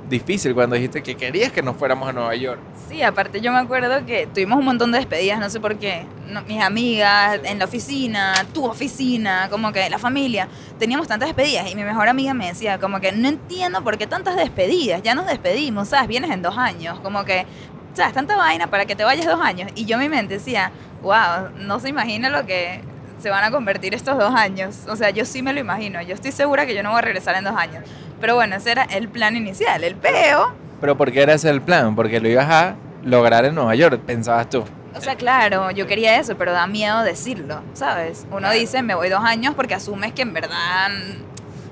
difícil 0.09 0.53
cuando 0.53 0.75
dijiste 0.75 1.01
que 1.01 1.15
querías 1.15 1.51
que 1.51 1.61
nos 1.61 1.75
fuéramos 1.75 2.07
a 2.07 2.13
Nueva 2.13 2.35
York. 2.35 2.59
Sí, 2.87 3.01
aparte 3.01 3.41
yo 3.41 3.51
me 3.51 3.59
acuerdo 3.59 4.05
que 4.05 4.27
tuvimos 4.27 4.59
un 4.59 4.65
montón 4.65 4.91
de 4.91 4.99
despedidas, 4.99 5.39
no 5.39 5.49
sé 5.49 5.59
por 5.59 5.77
qué. 5.77 6.05
No, 6.29 6.41
mis 6.43 6.61
amigas 6.61 7.39
en 7.43 7.59
la 7.59 7.65
oficina, 7.65 8.33
tu 8.53 8.65
oficina, 8.65 9.47
como 9.49 9.71
que 9.71 9.89
la 9.89 9.99
familia. 9.99 10.47
Teníamos 10.79 11.07
tantas 11.07 11.29
despedidas 11.29 11.71
y 11.71 11.75
mi 11.75 11.83
mejor 11.83 12.07
amiga 12.07 12.33
me 12.33 12.47
decía 12.47 12.79
como 12.79 12.99
que 12.99 13.11
no 13.11 13.27
entiendo 13.27 13.83
por 13.83 13.97
qué 13.97 14.07
tantas 14.07 14.35
despedidas. 14.35 15.01
Ya 15.03 15.15
nos 15.15 15.27
despedimos, 15.27 15.89
¿sabes? 15.89 16.07
Vienes 16.07 16.31
en 16.31 16.41
dos 16.41 16.57
años. 16.57 16.99
Como 16.99 17.23
que, 17.25 17.45
¿sabes? 17.93 18.13
Tanta 18.13 18.35
vaina 18.35 18.67
para 18.67 18.85
que 18.85 18.95
te 18.95 19.03
vayas 19.03 19.25
dos 19.25 19.41
años. 19.41 19.71
Y 19.75 19.85
yo 19.85 19.95
en 19.95 20.01
mi 20.01 20.09
mente 20.09 20.35
decía, 20.35 20.71
wow, 21.01 21.49
no 21.57 21.79
se 21.79 21.89
imagina 21.89 22.29
lo 22.29 22.45
que 22.45 22.81
se 23.19 23.29
van 23.29 23.43
a 23.43 23.51
convertir 23.51 23.93
estos 23.93 24.17
dos 24.17 24.33
años. 24.33 24.81
O 24.87 24.95
sea, 24.95 25.09
yo 25.09 25.25
sí 25.25 25.41
me 25.41 25.53
lo 25.53 25.59
imagino. 25.59 26.01
Yo 26.01 26.13
estoy 26.13 26.31
segura 26.31 26.65
que 26.65 26.75
yo 26.75 26.83
no 26.83 26.91
voy 26.91 26.99
a 26.99 27.01
regresar 27.01 27.35
en 27.35 27.43
dos 27.43 27.55
años. 27.55 27.83
Pero 28.21 28.35
bueno, 28.35 28.55
ese 28.55 28.71
era 28.71 28.83
el 28.83 29.09
plan 29.09 29.35
inicial. 29.35 29.83
El 29.83 29.95
peo 29.95 30.53
Pero 30.81 30.97
¿por 30.97 31.11
qué 31.11 31.21
era 31.23 31.33
ese 31.33 31.49
el 31.49 31.61
plan? 31.61 31.95
Porque 31.95 32.19
lo 32.19 32.27
ibas 32.27 32.49
a 32.49 32.75
lograr 33.03 33.45
en 33.45 33.55
Nueva 33.55 33.75
York, 33.75 34.01
pensabas 34.05 34.49
tú. 34.49 34.63
O 34.95 35.01
sea, 35.01 35.15
claro, 35.15 35.71
yo 35.71 35.87
quería 35.87 36.17
eso, 36.19 36.37
pero 36.37 36.53
da 36.53 36.67
miedo 36.67 37.03
decirlo, 37.03 37.61
¿sabes? 37.73 38.25
Uno 38.31 38.49
dice, 38.51 38.81
me 38.81 38.95
voy 38.95 39.09
dos 39.09 39.23
años 39.23 39.53
porque 39.53 39.73
asumes 39.73 40.13
que 40.13 40.21
en 40.21 40.33
verdad, 40.33 40.89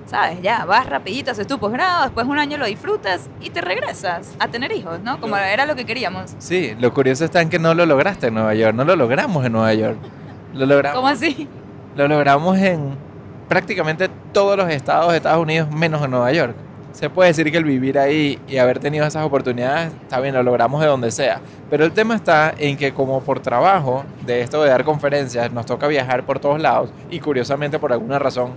¿sabes? 0.05 0.41
Ya, 0.41 0.65
vas 0.65 0.85
rapidito, 0.89 1.31
haces 1.31 1.47
tu 1.47 1.57
posgrado, 1.57 2.03
después 2.03 2.27
un 2.27 2.37
año 2.37 2.57
lo 2.57 2.65
disfrutas 2.65 3.29
y 3.39 3.49
te 3.49 3.61
regresas 3.61 4.33
a 4.39 4.49
tener 4.49 4.73
hijos, 4.73 4.99
¿no? 4.99 5.21
Como 5.21 5.37
era 5.37 5.65
lo 5.65 5.75
que 5.75 5.85
queríamos. 5.85 6.35
Sí, 6.39 6.75
lo 6.77 6.93
curioso 6.93 7.23
está 7.23 7.41
en 7.41 7.49
que 7.49 7.59
no 7.59 7.73
lo 7.73 7.85
lograste 7.85 8.27
en 8.27 8.33
Nueva 8.33 8.53
York, 8.55 8.75
no 8.75 8.83
lo 8.83 8.95
logramos 8.97 9.45
en 9.45 9.53
Nueva 9.53 9.73
York. 9.73 9.97
Lo 10.53 10.65
logramos, 10.65 10.97
¿Cómo 10.97 11.07
así? 11.07 11.47
lo 11.95 12.07
logramos 12.09 12.57
en 12.57 12.97
prácticamente 13.53 14.09
todos 14.31 14.57
los 14.57 14.67
estados 14.67 15.11
de 15.11 15.17
Estados 15.17 15.39
Unidos 15.39 15.69
menos 15.69 16.03
en 16.03 16.09
Nueva 16.09 16.31
York. 16.31 16.55
Se 16.91 17.07
puede 17.07 17.29
decir 17.29 17.51
que 17.51 17.57
el 17.57 17.63
vivir 17.63 17.99
ahí 17.99 18.39
y 18.47 18.57
haber 18.57 18.79
tenido 18.79 19.05
esas 19.05 19.23
oportunidades, 19.23 19.93
está 20.01 20.19
bien, 20.19 20.33
lo 20.33 20.41
logramos 20.41 20.81
de 20.81 20.87
donde 20.87 21.11
sea. 21.11 21.39
Pero 21.69 21.85
el 21.85 21.91
tema 21.91 22.15
está 22.15 22.55
en 22.57 22.75
que 22.77 22.95
como 22.95 23.21
por 23.21 23.41
trabajo 23.41 24.05
de 24.25 24.41
esto 24.41 24.63
de 24.63 24.71
dar 24.71 24.83
conferencias, 24.83 25.51
nos 25.51 25.67
toca 25.67 25.85
viajar 25.85 26.25
por 26.25 26.39
todos 26.39 26.59
lados 26.59 26.89
y 27.11 27.19
curiosamente 27.19 27.77
por 27.77 27.93
alguna 27.93 28.17
razón 28.17 28.53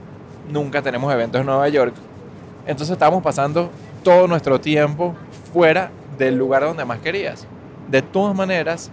nunca 0.51 0.81
tenemos 0.81 1.13
eventos 1.13 1.43
en 1.43 1.47
Nueva 1.47 1.69
York. 1.69 1.93
Entonces 2.67 2.95
estamos 2.95 3.23
pasando 3.23 3.71
todo 4.03 4.27
nuestro 4.27 4.59
tiempo 4.59 5.15
fuera 5.53 5.91
del 6.17 6.39
lugar 6.39 6.63
donde 6.63 6.87
más 6.87 7.01
querías. 7.01 7.47
De 7.91 8.01
todas 8.01 8.35
maneras, 8.35 8.91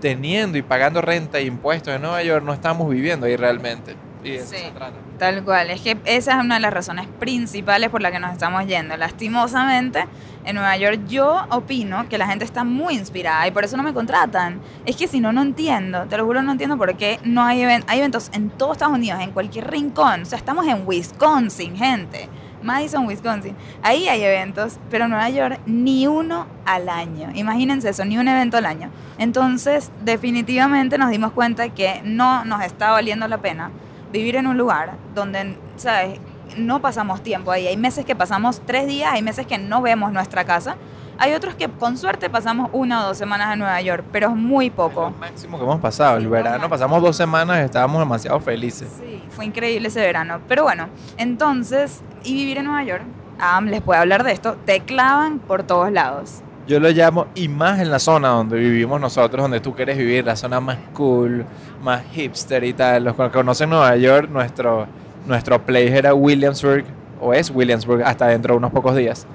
teniendo 0.00 0.56
y 0.56 0.62
pagando 0.62 1.02
renta 1.02 1.38
e 1.38 1.44
impuestos 1.44 1.94
en 1.94 2.00
Nueva 2.00 2.22
York, 2.22 2.42
no 2.42 2.54
estamos 2.54 2.88
viviendo 2.88 3.26
ahí 3.26 3.36
realmente. 3.36 3.94
Y 4.24 4.30
de 4.30 4.36
eso 4.36 4.46
Sí. 4.52 4.56
se 4.58 4.70
trata. 4.70 4.94
Tal 5.18 5.44
cual, 5.44 5.70
es 5.70 5.80
que 5.82 5.96
esa 6.06 6.32
es 6.32 6.44
una 6.44 6.54
de 6.56 6.60
las 6.60 6.72
razones 6.72 7.06
principales 7.20 7.90
por 7.90 8.02
las 8.02 8.10
que 8.10 8.18
nos 8.18 8.32
estamos 8.32 8.66
yendo. 8.66 8.96
Lastimosamente, 8.96 10.06
en 10.44 10.56
Nueva 10.56 10.76
York 10.76 11.00
yo 11.06 11.46
opino 11.50 12.08
que 12.08 12.18
la 12.18 12.26
gente 12.26 12.44
está 12.44 12.64
muy 12.64 12.94
inspirada 12.94 13.46
y 13.46 13.50
por 13.50 13.64
eso 13.64 13.76
no 13.76 13.82
me 13.82 13.92
contratan. 13.94 14.60
Es 14.86 14.96
que 14.96 15.06
si 15.06 15.20
no, 15.20 15.32
no 15.32 15.42
entiendo, 15.42 16.04
te 16.06 16.16
lo 16.16 16.24
juro, 16.24 16.42
no 16.42 16.52
entiendo 16.52 16.76
por 16.76 16.96
qué 16.96 17.18
no 17.24 17.42
hay, 17.44 17.60
even- 17.62 17.84
hay 17.86 17.98
eventos 18.00 18.30
en 18.32 18.50
todos 18.50 18.72
Estados 18.72 18.94
Unidos, 18.94 19.20
en 19.20 19.30
cualquier 19.30 19.70
rincón. 19.70 20.22
O 20.22 20.24
sea, 20.24 20.38
estamos 20.38 20.66
en 20.66 20.82
Wisconsin, 20.86 21.76
gente. 21.76 22.28
Madison, 22.62 23.06
Wisconsin. 23.06 23.54
Ahí 23.82 24.08
hay 24.08 24.22
eventos, 24.22 24.78
pero 24.90 25.04
en 25.04 25.10
Nueva 25.10 25.28
York 25.28 25.60
ni 25.66 26.06
uno 26.06 26.46
al 26.64 26.88
año. 26.88 27.28
Imagínense 27.34 27.90
eso, 27.90 28.06
ni 28.06 28.16
un 28.16 28.26
evento 28.26 28.56
al 28.56 28.64
año. 28.64 28.88
Entonces, 29.18 29.90
definitivamente 30.02 30.96
nos 30.96 31.10
dimos 31.10 31.32
cuenta 31.32 31.68
que 31.68 32.00
no 32.04 32.44
nos 32.46 32.62
está 32.64 32.90
valiendo 32.90 33.28
la 33.28 33.36
pena 33.38 33.70
vivir 34.18 34.36
en 34.36 34.46
un 34.46 34.56
lugar 34.56 34.92
donde, 35.14 35.56
¿sabes? 35.76 36.18
No 36.56 36.80
pasamos 36.80 37.22
tiempo 37.22 37.50
ahí. 37.50 37.66
Hay 37.66 37.76
meses 37.76 38.04
que 38.04 38.14
pasamos 38.14 38.62
tres 38.64 38.86
días, 38.86 39.12
hay 39.12 39.22
meses 39.22 39.46
que 39.46 39.58
no 39.58 39.82
vemos 39.82 40.12
nuestra 40.12 40.44
casa. 40.44 40.76
Hay 41.18 41.32
otros 41.32 41.54
que 41.54 41.68
con 41.68 41.96
suerte 41.96 42.28
pasamos 42.30 42.70
una 42.72 43.02
o 43.04 43.08
dos 43.08 43.18
semanas 43.18 43.52
en 43.52 43.60
Nueva 43.60 43.80
York, 43.80 44.04
pero 44.12 44.28
es 44.30 44.36
muy 44.36 44.68
Lo 44.70 44.74
poco. 44.76 45.12
máximo 45.20 45.58
que 45.58 45.64
hemos 45.64 45.80
pasado. 45.80 46.16
Sí, 46.16 46.18
El 46.18 46.24
lo 46.24 46.30
verano 46.30 46.68
pasamos 46.68 47.02
dos 47.02 47.16
semanas 47.16 47.58
y 47.60 47.64
estábamos 47.64 48.00
demasiado 48.00 48.38
felices. 48.40 48.88
Sí, 49.00 49.22
fue 49.30 49.44
increíble 49.46 49.88
ese 49.88 50.00
verano. 50.00 50.40
Pero 50.48 50.62
bueno, 50.64 50.88
entonces, 51.16 52.02
y 52.24 52.34
vivir 52.34 52.58
en 52.58 52.66
Nueva 52.66 52.84
York, 52.84 53.02
Adam 53.40 53.66
les 53.66 53.80
puede 53.82 54.00
hablar 54.00 54.22
de 54.24 54.32
esto, 54.32 54.56
te 54.64 54.80
clavan 54.80 55.38
por 55.40 55.62
todos 55.64 55.90
lados. 55.90 56.42
Yo 56.66 56.80
lo 56.80 56.88
llamo, 56.90 57.26
y 57.34 57.48
más 57.48 57.78
en 57.80 57.90
la 57.90 57.98
zona 57.98 58.28
donde 58.28 58.56
vivimos 58.58 58.98
nosotros, 59.00 59.42
donde 59.42 59.60
tú 59.60 59.74
quieres 59.74 59.98
vivir, 59.98 60.24
la 60.24 60.34
zona 60.34 60.60
más 60.60 60.78
cool, 60.94 61.44
más 61.84 62.02
hipster 62.12 62.64
y 62.64 62.72
tal. 62.72 63.04
Los 63.04 63.14
que 63.14 63.30
conocen 63.30 63.70
Nueva 63.70 63.94
York, 63.96 64.28
nuestro, 64.30 64.86
nuestro 65.26 65.64
place 65.64 65.96
era 65.96 66.14
Williamsburg, 66.14 66.84
o 67.20 67.32
es 67.34 67.50
Williamsburg, 67.50 68.02
hasta 68.04 68.26
dentro 68.26 68.54
de 68.54 68.58
unos 68.58 68.72
pocos 68.72 68.96
días. 68.96 69.26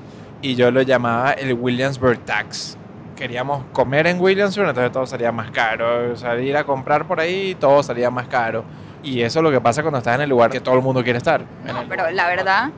Y 0.41 0.55
yo 0.55 0.71
lo 0.71 0.81
llamaba 0.81 1.31
el 1.33 1.53
Williamsburg 1.53 2.19
Tax. 2.25 2.77
Queríamos 3.15 3.63
comer 3.73 4.07
en 4.07 4.19
Williamsburg, 4.19 4.69
entonces 4.69 4.91
todo 4.91 5.05
salía 5.05 5.31
más 5.31 5.51
caro. 5.51 6.15
Salir 6.17 6.55
a 6.57 6.63
comprar 6.63 7.05
por 7.07 7.19
ahí, 7.19 7.55
todo 7.59 7.83
salía 7.83 8.09
más 8.09 8.27
caro. 8.27 8.63
Y 9.03 9.21
eso 9.21 9.39
es 9.39 9.43
lo 9.43 9.51
que 9.51 9.61
pasa 9.61 9.81
cuando 9.81 9.99
estás 9.99 10.15
en 10.15 10.21
el 10.21 10.29
lugar 10.29 10.49
que 10.49 10.59
todo 10.59 10.75
el 10.75 10.81
mundo 10.81 11.03
quiere 11.03 11.17
estar. 11.17 11.41
No, 11.65 11.83
pero 11.87 12.09
la 12.11 12.27
verdad 12.27 12.69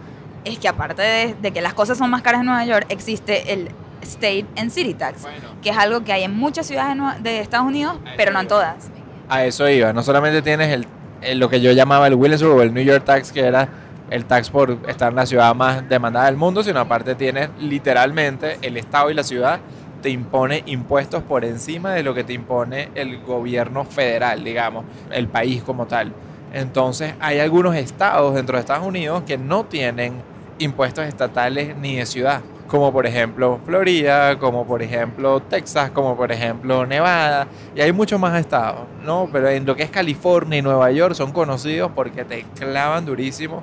es 0.43 0.57
que 0.59 0.67
aparte 0.67 1.01
de, 1.01 1.35
de 1.39 1.51
que 1.51 1.61
las 1.61 1.73
cosas 1.75 1.97
son 1.97 2.09
más 2.09 2.21
caras 2.23 2.41
en 2.41 2.47
Nueva 2.47 2.65
York, 2.65 2.85
existe 2.89 3.53
el 3.53 3.69
State 4.01 4.47
and 4.57 4.71
City 4.71 4.95
Tax, 4.95 5.21
Bueno. 5.21 5.49
que 5.61 5.69
es 5.69 5.77
algo 5.77 6.03
que 6.03 6.11
hay 6.11 6.23
en 6.23 6.35
muchas 6.35 6.65
ciudades 6.65 6.97
de 7.21 7.39
Estados 7.39 7.67
Unidos, 7.67 7.97
pero 8.17 8.31
no 8.31 8.39
en 8.39 8.47
todas. 8.47 8.89
A 9.31 9.45
eso 9.45 9.69
iba. 9.69 9.93
No 9.93 10.03
solamente 10.03 10.41
tienes 10.41 10.73
el, 10.73 10.85
el- 11.21 11.39
lo 11.39 11.49
que 11.49 11.61
yo 11.61 11.71
llamaba 11.71 12.07
el 12.07 12.15
Williamsburg 12.15 12.57
o 12.57 12.61
el 12.63 12.73
New 12.73 12.83
York 12.83 13.05
Tax, 13.05 13.31
que 13.31 13.39
era 13.41 13.69
el 14.09 14.25
tax 14.25 14.49
por 14.49 14.77
estar 14.89 15.09
en 15.11 15.15
la 15.15 15.25
ciudad 15.25 15.55
más 15.55 15.87
demandada 15.87 16.25
del 16.25 16.35
mundo, 16.35 16.63
sino 16.63 16.81
aparte 16.81 17.15
tienes 17.15 17.49
literalmente 17.59 18.57
el 18.61 18.75
Estado 18.75 19.09
y 19.09 19.13
la 19.13 19.23
ciudad 19.23 19.59
te 20.01 20.09
impone 20.09 20.63
impuestos 20.65 21.23
por 21.23 21.45
encima 21.45 21.93
de 21.93 22.03
lo 22.03 22.13
que 22.13 22.25
te 22.25 22.33
impone 22.33 22.89
el 22.95 23.21
gobierno 23.21 23.85
federal, 23.85 24.43
digamos, 24.43 24.83
el 25.11 25.27
país 25.27 25.63
como 25.63 25.85
tal. 25.85 26.11
Entonces 26.53 27.13
hay 27.21 27.39
algunos 27.39 27.75
estados 27.75 28.35
dentro 28.35 28.57
de 28.57 28.61
Estados 28.61 28.85
Unidos 28.85 29.23
que 29.25 29.37
no 29.37 29.63
tienen 29.63 30.15
impuestos 30.59 31.05
estatales 31.05 31.77
ni 31.77 31.95
de 31.95 32.05
ciudad, 32.05 32.41
como 32.71 32.93
por 32.93 33.05
ejemplo 33.05 33.59
Florida, 33.65 34.39
como 34.39 34.65
por 34.65 34.81
ejemplo 34.81 35.41
Texas, 35.41 35.91
como 35.91 36.15
por 36.15 36.31
ejemplo 36.31 36.85
Nevada, 36.85 37.45
y 37.75 37.81
hay 37.81 37.91
muchos 37.91 38.17
más 38.17 38.39
estados, 38.39 38.87
¿no? 39.03 39.27
Pero 39.29 39.49
en 39.49 39.65
lo 39.65 39.75
que 39.75 39.83
es 39.83 39.89
California 39.89 40.59
y 40.59 40.61
Nueva 40.61 40.89
York 40.89 41.13
son 41.13 41.33
conocidos 41.33 41.91
porque 41.93 42.23
te 42.23 42.43
clavan 42.57 43.05
durísimo 43.05 43.61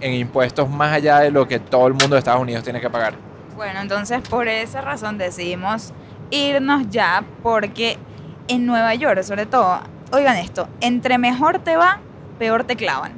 en 0.00 0.14
impuestos 0.14 0.70
más 0.70 0.94
allá 0.94 1.18
de 1.18 1.30
lo 1.30 1.46
que 1.46 1.58
todo 1.58 1.86
el 1.86 1.92
mundo 1.92 2.14
de 2.14 2.20
Estados 2.20 2.40
Unidos 2.40 2.64
tiene 2.64 2.80
que 2.80 2.88
pagar. 2.88 3.12
Bueno, 3.56 3.78
entonces 3.80 4.26
por 4.26 4.48
esa 4.48 4.80
razón 4.80 5.18
decidimos 5.18 5.92
irnos 6.30 6.88
ya, 6.88 7.24
porque 7.42 7.98
en 8.48 8.64
Nueva 8.64 8.94
York, 8.94 9.22
sobre 9.22 9.44
todo, 9.44 9.80
oigan 10.12 10.36
esto, 10.36 10.66
entre 10.80 11.18
mejor 11.18 11.58
te 11.58 11.76
va, 11.76 12.00
peor 12.38 12.64
te 12.64 12.76
clavan. 12.76 13.12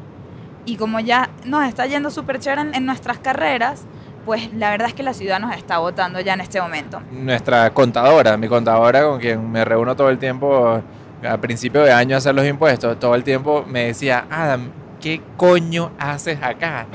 Y 0.64 0.76
como 0.78 0.98
ya 0.98 1.30
nos 1.44 1.64
está 1.64 1.86
yendo 1.86 2.10
súper 2.10 2.40
chévere 2.40 2.62
en, 2.62 2.74
en 2.74 2.86
nuestras 2.86 3.18
carreras, 3.18 3.86
pues 4.28 4.52
la 4.52 4.68
verdad 4.68 4.88
es 4.88 4.94
que 4.94 5.02
la 5.02 5.14
ciudad 5.14 5.40
nos 5.40 5.56
está 5.56 5.78
votando 5.78 6.20
ya 6.20 6.34
en 6.34 6.42
este 6.42 6.60
momento. 6.60 7.00
Nuestra 7.10 7.70
contadora, 7.70 8.36
mi 8.36 8.46
contadora 8.46 9.02
con 9.02 9.18
quien 9.18 9.50
me 9.50 9.64
reúno 9.64 9.96
todo 9.96 10.10
el 10.10 10.18
tiempo 10.18 10.82
a 11.26 11.36
principio 11.38 11.82
de 11.82 11.90
año 11.92 12.14
a 12.14 12.18
hacer 12.18 12.34
los 12.34 12.46
impuestos, 12.46 13.00
todo 13.00 13.14
el 13.14 13.24
tiempo 13.24 13.64
me 13.66 13.86
decía, 13.86 14.26
Adam, 14.28 14.68
¿qué 15.00 15.22
coño 15.38 15.92
haces 15.98 16.38
acá? 16.42 16.86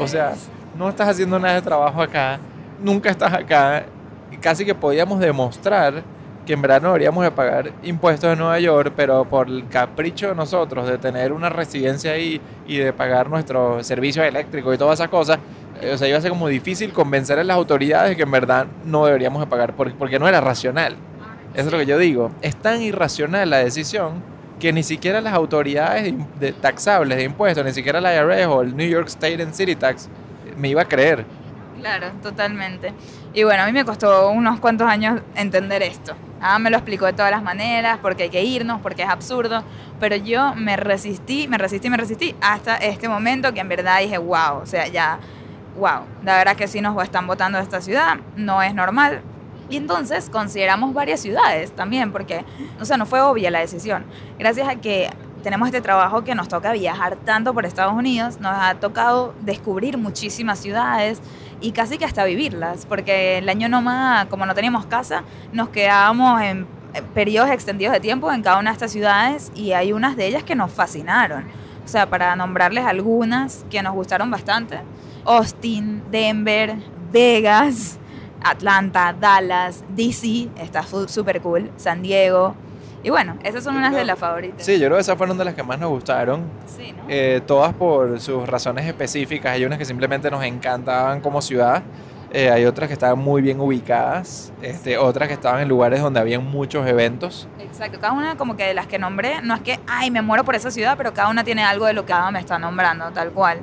O 0.00 0.08
sea, 0.08 0.32
no 0.76 0.88
estás 0.88 1.10
haciendo 1.10 1.38
nada 1.38 1.54
de 1.54 1.62
trabajo 1.62 2.02
acá, 2.02 2.40
nunca 2.82 3.08
estás 3.08 3.32
acá, 3.32 3.84
y 4.32 4.36
casi 4.38 4.64
que 4.64 4.74
podíamos 4.74 5.20
demostrar 5.20 6.02
que 6.46 6.52
en 6.52 6.62
verdad 6.62 6.82
no 6.82 6.88
deberíamos 6.88 7.24
de 7.24 7.30
pagar 7.30 7.72
impuestos 7.82 8.32
en 8.32 8.38
Nueva 8.38 8.58
York, 8.60 8.92
pero 8.96 9.24
por 9.24 9.48
el 9.48 9.66
capricho 9.68 10.28
de 10.28 10.34
nosotros 10.34 10.86
de 10.86 10.98
tener 10.98 11.32
una 11.32 11.48
residencia 11.48 12.12
ahí 12.12 12.40
y 12.66 12.76
de 12.78 12.92
pagar 12.92 13.30
nuestros 13.30 13.86
servicios 13.86 14.26
eléctricos 14.26 14.74
y 14.74 14.78
todas 14.78 15.00
esas 15.00 15.08
cosas, 15.08 15.38
eh, 15.80 15.92
o 15.94 15.98
sea, 15.98 16.06
iba 16.06 16.18
a 16.18 16.20
ser 16.20 16.30
como 16.30 16.48
difícil 16.48 16.92
convencer 16.92 17.38
a 17.38 17.44
las 17.44 17.56
autoridades 17.56 18.10
de 18.10 18.16
que 18.16 18.22
en 18.24 18.30
verdad 18.30 18.66
no 18.84 19.06
deberíamos 19.06 19.40
de 19.40 19.46
pagar, 19.46 19.74
por- 19.74 19.92
porque 19.94 20.18
no 20.18 20.28
era 20.28 20.40
racional. 20.40 20.96
Eso 21.54 21.66
es 21.66 21.72
lo 21.72 21.78
que 21.78 21.86
yo 21.86 21.98
digo. 21.98 22.30
Es 22.42 22.56
tan 22.56 22.82
irracional 22.82 23.48
la 23.48 23.58
decisión 23.58 24.22
que 24.60 24.72
ni 24.72 24.82
siquiera 24.82 25.20
las 25.20 25.34
autoridades 25.34 26.04
de, 26.04 26.16
de 26.40 26.52
taxables 26.52 27.16
de 27.16 27.24
impuestos, 27.24 27.64
ni 27.64 27.72
siquiera 27.72 28.00
la 28.00 28.14
IRS 28.14 28.46
o 28.46 28.62
el 28.62 28.76
New 28.76 28.88
York 28.88 29.06
State 29.08 29.42
and 29.42 29.52
City 29.54 29.76
Tax 29.76 30.08
me 30.58 30.68
iba 30.68 30.82
a 30.82 30.84
creer. 30.84 31.24
Claro, 31.80 32.08
totalmente. 32.22 32.92
Y 33.34 33.42
bueno, 33.44 33.62
a 33.62 33.66
mí 33.66 33.72
me 33.72 33.84
costó 33.84 34.30
unos 34.30 34.58
cuantos 34.60 34.86
años 34.88 35.20
entender 35.34 35.82
esto. 35.82 36.14
Ah, 36.46 36.58
me 36.58 36.68
lo 36.68 36.76
explicó 36.76 37.06
de 37.06 37.14
todas 37.14 37.30
las 37.30 37.42
maneras, 37.42 37.98
porque 38.02 38.24
hay 38.24 38.28
que 38.28 38.44
irnos, 38.44 38.82
porque 38.82 39.02
es 39.02 39.08
absurdo, 39.08 39.64
pero 39.98 40.14
yo 40.14 40.54
me 40.54 40.76
resistí, 40.76 41.48
me 41.48 41.56
resistí, 41.56 41.88
me 41.88 41.96
resistí 41.96 42.36
hasta 42.42 42.76
este 42.76 43.08
momento 43.08 43.54
que 43.54 43.60
en 43.60 43.68
verdad 43.70 44.00
dije, 44.00 44.18
wow, 44.18 44.58
o 44.62 44.66
sea, 44.66 44.86
ya, 44.88 45.18
wow, 45.78 46.02
la 46.22 46.36
verdad 46.36 46.54
que 46.54 46.68
sí 46.68 46.82
nos 46.82 47.02
están 47.02 47.26
votando 47.26 47.56
de 47.56 47.64
esta 47.64 47.80
ciudad, 47.80 48.18
no 48.36 48.62
es 48.62 48.74
normal. 48.74 49.22
Y 49.70 49.78
entonces 49.78 50.28
consideramos 50.28 50.92
varias 50.92 51.20
ciudades 51.20 51.72
también, 51.72 52.12
porque, 52.12 52.44
o 52.78 52.84
sea, 52.84 52.98
no 52.98 53.06
fue 53.06 53.22
obvia 53.22 53.50
la 53.50 53.60
decisión. 53.60 54.04
Gracias 54.38 54.68
a 54.68 54.76
que 54.76 55.08
tenemos 55.42 55.68
este 55.68 55.80
trabajo 55.80 56.24
que 56.24 56.34
nos 56.34 56.48
toca 56.48 56.72
viajar 56.72 57.16
tanto 57.16 57.54
por 57.54 57.64
Estados 57.64 57.94
Unidos, 57.94 58.38
nos 58.38 58.52
ha 58.52 58.74
tocado 58.74 59.34
descubrir 59.40 59.96
muchísimas 59.96 60.58
ciudades 60.58 61.22
y 61.64 61.72
casi 61.72 61.96
que 61.96 62.04
hasta 62.04 62.26
vivirlas, 62.26 62.84
porque 62.84 63.38
el 63.38 63.48
año 63.48 63.70
nómada, 63.70 64.28
como 64.28 64.44
no 64.44 64.54
teníamos 64.54 64.84
casa, 64.84 65.24
nos 65.50 65.70
quedábamos 65.70 66.42
en 66.42 66.66
periodos 67.14 67.50
extendidos 67.50 67.94
de 67.94 68.00
tiempo 68.00 68.30
en 68.30 68.42
cada 68.42 68.58
una 68.58 68.68
de 68.68 68.74
estas 68.74 68.92
ciudades 68.92 69.50
y 69.54 69.72
hay 69.72 69.94
unas 69.94 70.14
de 70.14 70.26
ellas 70.26 70.44
que 70.44 70.54
nos 70.54 70.70
fascinaron. 70.70 71.44
O 71.82 71.88
sea, 71.88 72.10
para 72.10 72.36
nombrarles 72.36 72.84
algunas 72.84 73.64
que 73.70 73.82
nos 73.82 73.94
gustaron 73.94 74.30
bastante, 74.30 74.78
Austin, 75.24 76.02
Denver, 76.10 76.76
Vegas, 77.10 77.98
Atlanta, 78.42 79.14
Dallas, 79.18 79.84
DC, 79.88 80.50
está 80.58 80.82
súper 80.82 81.40
cool, 81.40 81.70
San 81.78 82.02
Diego. 82.02 82.54
Y 83.04 83.10
bueno, 83.10 83.36
esas 83.44 83.62
son 83.62 83.76
unas 83.76 83.94
de 83.94 84.04
las 84.04 84.18
favoritas. 84.18 84.64
Sí, 84.64 84.78
yo 84.80 84.86
creo 84.86 84.96
que 84.96 85.02
esas 85.02 85.16
fueron 85.16 85.36
de 85.38 85.44
las 85.44 85.54
que 85.54 85.62
más 85.62 85.78
nos 85.78 85.90
gustaron. 85.90 86.42
Sí, 86.66 86.92
¿no? 86.96 87.04
Eh, 87.08 87.40
todas 87.46 87.72
por 87.74 88.18
sus 88.18 88.48
razones 88.48 88.86
específicas. 88.86 89.52
Hay 89.52 89.64
unas 89.64 89.78
que 89.78 89.84
simplemente 89.84 90.30
nos 90.30 90.42
encantaban 90.42 91.20
como 91.20 91.40
ciudad. 91.42 91.82
eh, 92.32 92.50
hay 92.50 92.64
otras 92.64 92.88
que 92.88 92.94
estaban 92.94 93.18
muy 93.18 93.42
bien 93.42 93.60
ubicadas. 93.60 94.52
Este, 94.62 94.96
otras 94.98 95.28
que 95.28 95.34
estaban 95.34 95.60
en 95.60 95.68
lugares 95.68 96.00
donde 96.00 96.18
había 96.18 96.40
muchos 96.40 96.84
eventos. 96.86 97.46
Exacto, 97.60 98.00
cada 98.00 98.12
una 98.14 98.36
como 98.36 98.56
que 98.56 98.64
de 98.64 98.74
las 98.74 98.86
que 98.88 98.98
nombré, 98.98 99.40
no 99.42 99.54
es 99.54 99.60
que, 99.60 99.78
ay, 99.86 100.10
me 100.10 100.20
muero 100.22 100.42
por 100.42 100.54
esa 100.56 100.70
ciudad, 100.70 100.96
pero 100.96 101.12
cada 101.12 101.28
una 101.28 101.44
tiene 101.44 101.62
algo 101.62 101.86
de 101.86 101.92
lo 101.92 102.04
que 102.06 102.12
Ada 102.12 102.30
me 102.32 102.40
está 102.40 102.58
nombrando, 102.58 103.10
tal 103.12 103.30
cual. 103.30 103.58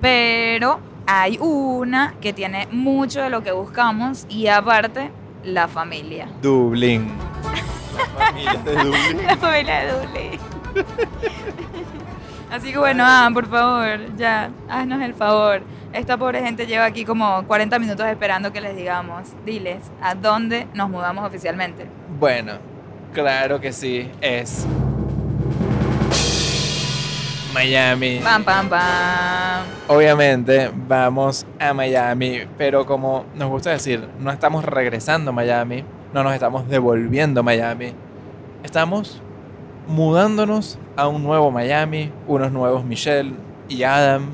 Pero 0.00 0.78
hay 1.06 1.36
una 1.40 2.14
que 2.20 2.32
tiene 2.32 2.68
mucho 2.70 3.20
de 3.22 3.28
lo 3.30 3.42
que 3.42 3.50
buscamos 3.52 4.24
y 4.28 4.46
aparte, 4.46 5.10
la 5.44 5.66
familia. 5.68 6.28
Dublín. 6.40 7.08
Familia 8.16 8.54
de 8.64 8.76
Dublín. 8.76 9.26
La 9.26 9.36
familia 9.36 9.84
de. 9.84 10.38
Así 12.50 12.72
que 12.72 12.78
bueno, 12.78 13.04
Adam, 13.04 13.34
por 13.34 13.46
favor, 13.46 14.16
ya, 14.16 14.50
haznos 14.68 15.02
el 15.02 15.14
favor. 15.14 15.62
Esta 15.92 16.16
pobre 16.16 16.42
gente 16.42 16.66
lleva 16.66 16.84
aquí 16.84 17.04
como 17.04 17.44
40 17.46 17.78
minutos 17.78 18.06
esperando 18.06 18.52
que 18.52 18.60
les 18.60 18.76
digamos, 18.76 19.28
diles, 19.44 19.90
¿a 20.02 20.14
dónde 20.14 20.66
nos 20.74 20.88
mudamos 20.88 21.26
oficialmente? 21.26 21.86
Bueno, 22.18 22.54
claro 23.12 23.60
que 23.60 23.72
sí. 23.72 24.10
Es 24.20 24.66
Miami. 27.52 28.20
Pam, 28.22 28.44
pam, 28.44 28.68
pam. 28.68 29.64
Obviamente 29.88 30.70
vamos 30.74 31.46
a 31.58 31.74
Miami, 31.74 32.42
pero 32.56 32.86
como 32.86 33.26
nos 33.34 33.48
gusta 33.48 33.70
decir, 33.70 34.08
no 34.18 34.30
estamos 34.30 34.64
regresando 34.64 35.30
a 35.30 35.32
Miami, 35.32 35.84
no 36.12 36.22
nos 36.22 36.32
estamos 36.34 36.68
devolviendo 36.68 37.40
a 37.40 37.42
Miami. 37.42 37.92
Estamos 38.62 39.20
mudándonos 39.86 40.78
a 40.96 41.08
un 41.08 41.22
nuevo 41.22 41.50
Miami, 41.50 42.12
unos 42.26 42.52
nuevos 42.52 42.84
Michelle 42.84 43.32
y 43.68 43.82
Adam. 43.82 44.26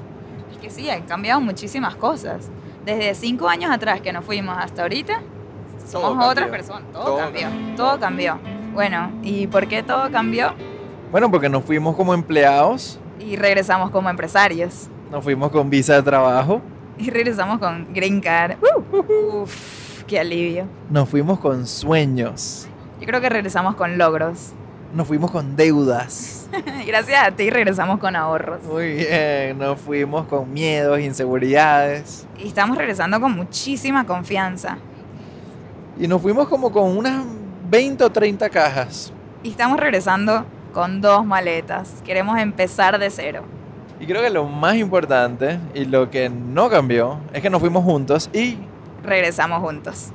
Es 0.52 0.58
que 0.58 0.70
sí, 0.70 0.88
han 0.90 1.02
cambiado 1.02 1.40
muchísimas 1.40 1.94
cosas. 1.96 2.50
Desde 2.84 3.14
cinco 3.14 3.48
años 3.48 3.70
atrás 3.70 4.00
que 4.00 4.12
nos 4.12 4.24
fuimos 4.24 4.56
hasta 4.58 4.82
ahorita, 4.82 5.20
somos 5.86 6.24
otras 6.26 6.48
personas. 6.48 6.90
Todo, 6.92 7.04
Todo 7.04 7.16
cambió. 7.18 7.42
cambió. 7.48 7.76
Todo 7.76 8.00
cambió. 8.00 8.38
Bueno, 8.74 9.10
¿y 9.22 9.46
por 9.46 9.66
qué 9.68 9.82
todo 9.82 10.10
cambió? 10.10 10.52
Bueno, 11.10 11.30
porque 11.30 11.48
nos 11.48 11.64
fuimos 11.64 11.94
como 11.96 12.12
empleados, 12.12 12.98
Y 13.20 13.36
regresamos 13.36 13.90
como 13.90 14.10
empresarios. 14.10 14.88
nos 15.10 15.22
fuimos 15.22 15.50
con 15.50 15.70
visa 15.70 15.94
de 15.94 16.02
trabajo, 16.02 16.60
Y 16.98 17.10
regresamos 17.10 17.58
con 17.58 17.92
Green 17.94 18.20
Card. 18.20 18.56
Uh, 18.60 19.42
uf, 19.42 19.83
qué 20.06 20.20
alivio. 20.20 20.66
nos 20.90 21.08
fuimos 21.08 21.38
con 21.40 21.66
sueños, 21.66 22.66
Yo 23.00 23.06
creo 23.06 23.20
que 23.20 23.28
regresamos 23.28 23.74
con 23.76 23.98
logros. 23.98 24.52
nos 24.94 25.06
fuimos 25.08 25.30
con 25.30 25.56
deudas. 25.56 26.48
Gracias 26.86 27.20
a 27.26 27.30
ti 27.32 27.50
regresamos 27.50 27.98
con 27.98 28.14
ahorros. 28.14 28.62
Muy 28.64 28.92
bien, 28.94 29.58
nos 29.58 29.80
fuimos 29.80 30.26
con 30.26 30.52
miedos, 30.52 31.00
inseguridades. 31.00 32.26
Y 32.38 32.46
estamos 32.48 32.76
regresando 32.78 33.20
con 33.20 33.32
muchísima 33.32 34.06
confianza. 34.06 34.78
Y 35.98 36.06
nos 36.08 36.22
fuimos 36.22 36.48
como 36.48 36.70
con 36.70 36.96
unas 36.96 37.24
20 37.70 38.04
o 38.04 38.10
30 38.10 38.48
cajas. 38.50 39.12
Y 39.42 39.50
estamos 39.50 39.78
regresando 39.80 40.44
con 40.72 41.00
dos 41.00 41.24
maletas. 41.24 42.02
Queremos 42.04 42.38
empezar 42.38 42.98
de 42.98 43.10
cero. 43.10 43.42
Y 44.00 44.06
creo 44.06 44.22
que 44.22 44.30
lo 44.30 44.44
más 44.44 44.76
importante 44.76 45.58
y 45.74 45.84
lo 45.84 46.10
que 46.10 46.28
no 46.28 46.68
cambió 46.68 47.18
es 47.32 47.42
que 47.42 47.50
nos 47.50 47.60
fuimos 47.60 47.84
juntos 47.84 48.28
y 48.32 48.58
Regresamos 49.04 49.60
juntos. 49.60 50.10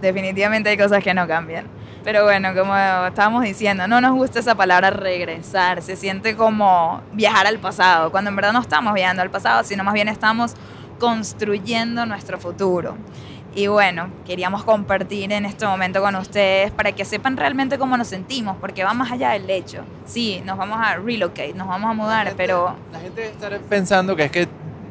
Definitivamente 0.00 0.68
hay 0.68 0.76
cosas 0.76 1.02
que 1.02 1.14
no 1.14 1.26
cambian. 1.26 1.66
Pero 2.04 2.24
bueno, 2.24 2.54
como 2.54 2.76
estábamos 3.06 3.44
diciendo, 3.44 3.88
no 3.88 4.00
nos 4.02 4.12
gusta 4.12 4.38
esa 4.38 4.54
palabra 4.54 4.90
regresar. 4.90 5.80
Se 5.80 5.96
siente 5.96 6.36
como 6.36 7.00
viajar 7.12 7.46
al 7.46 7.58
pasado, 7.58 8.10
cuando 8.10 8.28
en 8.28 8.36
verdad 8.36 8.52
no 8.52 8.60
estamos 8.60 8.92
viajando 8.92 9.22
al 9.22 9.30
pasado, 9.30 9.64
sino 9.64 9.82
más 9.82 9.94
bien 9.94 10.08
estamos 10.08 10.54
construyendo 10.98 12.04
nuestro 12.04 12.38
futuro. 12.38 12.96
Y 13.54 13.68
bueno, 13.68 14.08
queríamos 14.26 14.64
compartir 14.64 15.32
en 15.32 15.46
este 15.46 15.64
momento 15.64 16.02
con 16.02 16.14
ustedes 16.16 16.72
para 16.72 16.92
que 16.92 17.04
sepan 17.04 17.36
realmente 17.36 17.78
cómo 17.78 17.96
nos 17.96 18.08
sentimos, 18.08 18.56
porque 18.60 18.84
va 18.84 18.92
más 18.92 19.12
allá 19.12 19.30
del 19.30 19.48
hecho. 19.48 19.82
Sí, 20.04 20.42
nos 20.44 20.58
vamos 20.58 20.78
a 20.82 20.96
relocate, 20.96 21.54
nos 21.54 21.68
vamos 21.68 21.90
a 21.90 21.94
mudar, 21.94 22.34
pero 22.36 22.76
la 22.92 22.98
gente 22.98 23.20
debe 23.20 23.32
estar 23.32 23.58
pensando 23.60 24.16
que 24.16 24.24
es 24.24 24.30
que 24.30 24.48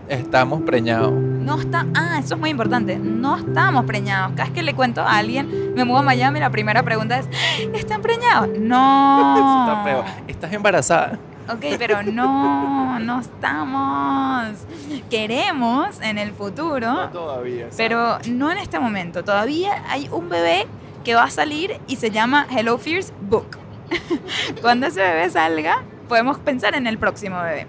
estamos 0.08 0.62
preñados. 0.62 1.14
No 1.44 1.60
está... 1.60 1.86
Ah, 1.96 2.20
eso 2.20 2.36
es 2.36 2.40
muy 2.40 2.50
importante. 2.50 2.98
No 2.98 3.38
estamos 3.38 3.86
preñados. 3.86 4.32
Cada 4.32 4.46
vez 4.46 4.54
que 4.54 4.64
le 4.64 4.74
cuento 4.74 5.02
a 5.02 5.18
alguien, 5.18 5.74
me 5.76 5.86
mudo 5.86 6.00
a 6.00 6.04
Miami, 6.04 6.40
la 6.40 6.50
primera 6.50 6.84
pregunta 6.84 7.20
es, 7.20 7.28
¿están 7.74 8.02
preñados? 8.02 8.50
No. 8.58 9.36
Eso 9.36 9.60
está 9.60 9.84
feo. 9.84 10.24
¿Estás 10.28 10.54
embarazada? 10.54 11.20
Ok, 11.50 11.66
pero 11.78 12.02
no, 12.04 13.00
no 13.00 13.20
estamos. 13.20 14.60
Queremos 15.10 16.00
en 16.02 16.18
el 16.18 16.32
futuro, 16.32 17.10
todavía. 17.12 17.68
pero 17.76 18.18
no 18.30 18.50
en 18.50 18.58
este 18.60 18.80
momento. 18.80 19.24
Todavía 19.26 19.84
hay 19.90 20.08
un 20.10 20.30
bebé 20.30 20.68
que 21.04 21.16
va 21.16 21.24
a 21.24 21.30
salir 21.30 21.82
y 21.88 21.98
se 21.98 22.12
llama 22.12 22.48
Hello 22.50 22.78
Fears 22.78 23.12
Book. 23.22 23.58
Cuando 24.62 24.88
ese 24.88 25.02
bebé 25.02 25.30
salga, 25.30 25.84
podemos 26.08 26.38
pensar 26.40 26.76
en 26.76 26.88
el 26.88 26.98
próximo 26.98 27.42
bebé. 27.42 27.68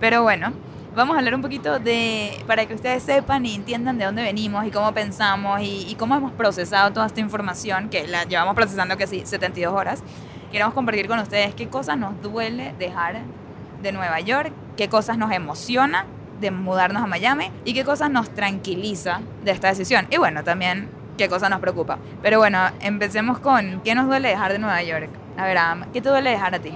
Pero 0.00 0.22
bueno, 0.22 0.54
vamos 0.94 1.14
a 1.14 1.18
hablar 1.18 1.34
un 1.34 1.42
poquito 1.42 1.78
de, 1.78 2.42
para 2.46 2.66
que 2.66 2.74
ustedes 2.74 3.02
sepan 3.02 3.46
y 3.46 3.54
entiendan 3.54 3.98
de 3.98 4.04
dónde 4.04 4.22
venimos 4.22 4.66
y 4.66 4.70
cómo 4.70 4.92
pensamos 4.92 5.60
y, 5.60 5.86
y 5.88 5.94
cómo 5.94 6.14
hemos 6.14 6.32
procesado 6.32 6.92
toda 6.92 7.06
esta 7.06 7.20
información, 7.20 7.88
que 7.88 8.06
la 8.06 8.24
llevamos 8.24 8.54
procesando 8.54 8.96
que 8.96 9.06
sí, 9.06 9.22
72 9.24 9.72
horas. 9.72 10.02
Queremos 10.50 10.74
compartir 10.74 11.06
con 11.06 11.18
ustedes 11.20 11.54
qué 11.54 11.68
cosas 11.68 11.96
nos 11.96 12.20
duele 12.20 12.74
dejar 12.78 13.20
de 13.82 13.92
Nueva 13.92 14.20
York, 14.20 14.52
qué 14.76 14.88
cosas 14.88 15.16
nos 15.16 15.30
emociona 15.32 16.06
de 16.40 16.50
mudarnos 16.50 17.02
a 17.02 17.06
Miami 17.06 17.50
y 17.64 17.74
qué 17.74 17.84
cosas 17.84 18.10
nos 18.10 18.30
tranquiliza 18.30 19.20
de 19.44 19.52
esta 19.52 19.68
decisión. 19.68 20.06
Y 20.10 20.16
bueno, 20.16 20.42
también 20.42 20.88
qué 21.16 21.28
cosas 21.28 21.50
nos 21.50 21.60
preocupa. 21.60 21.98
Pero 22.22 22.38
bueno, 22.38 22.58
empecemos 22.80 23.38
con 23.38 23.80
qué 23.82 23.94
nos 23.94 24.06
duele 24.06 24.28
dejar 24.28 24.52
de 24.52 24.58
Nueva 24.58 24.82
York. 24.82 25.10
A 25.36 25.44
ver, 25.44 25.58
Adam, 25.58 25.84
¿qué 25.92 26.00
te 26.00 26.08
duele 26.08 26.30
dejar 26.30 26.54
a 26.54 26.58
ti? 26.58 26.72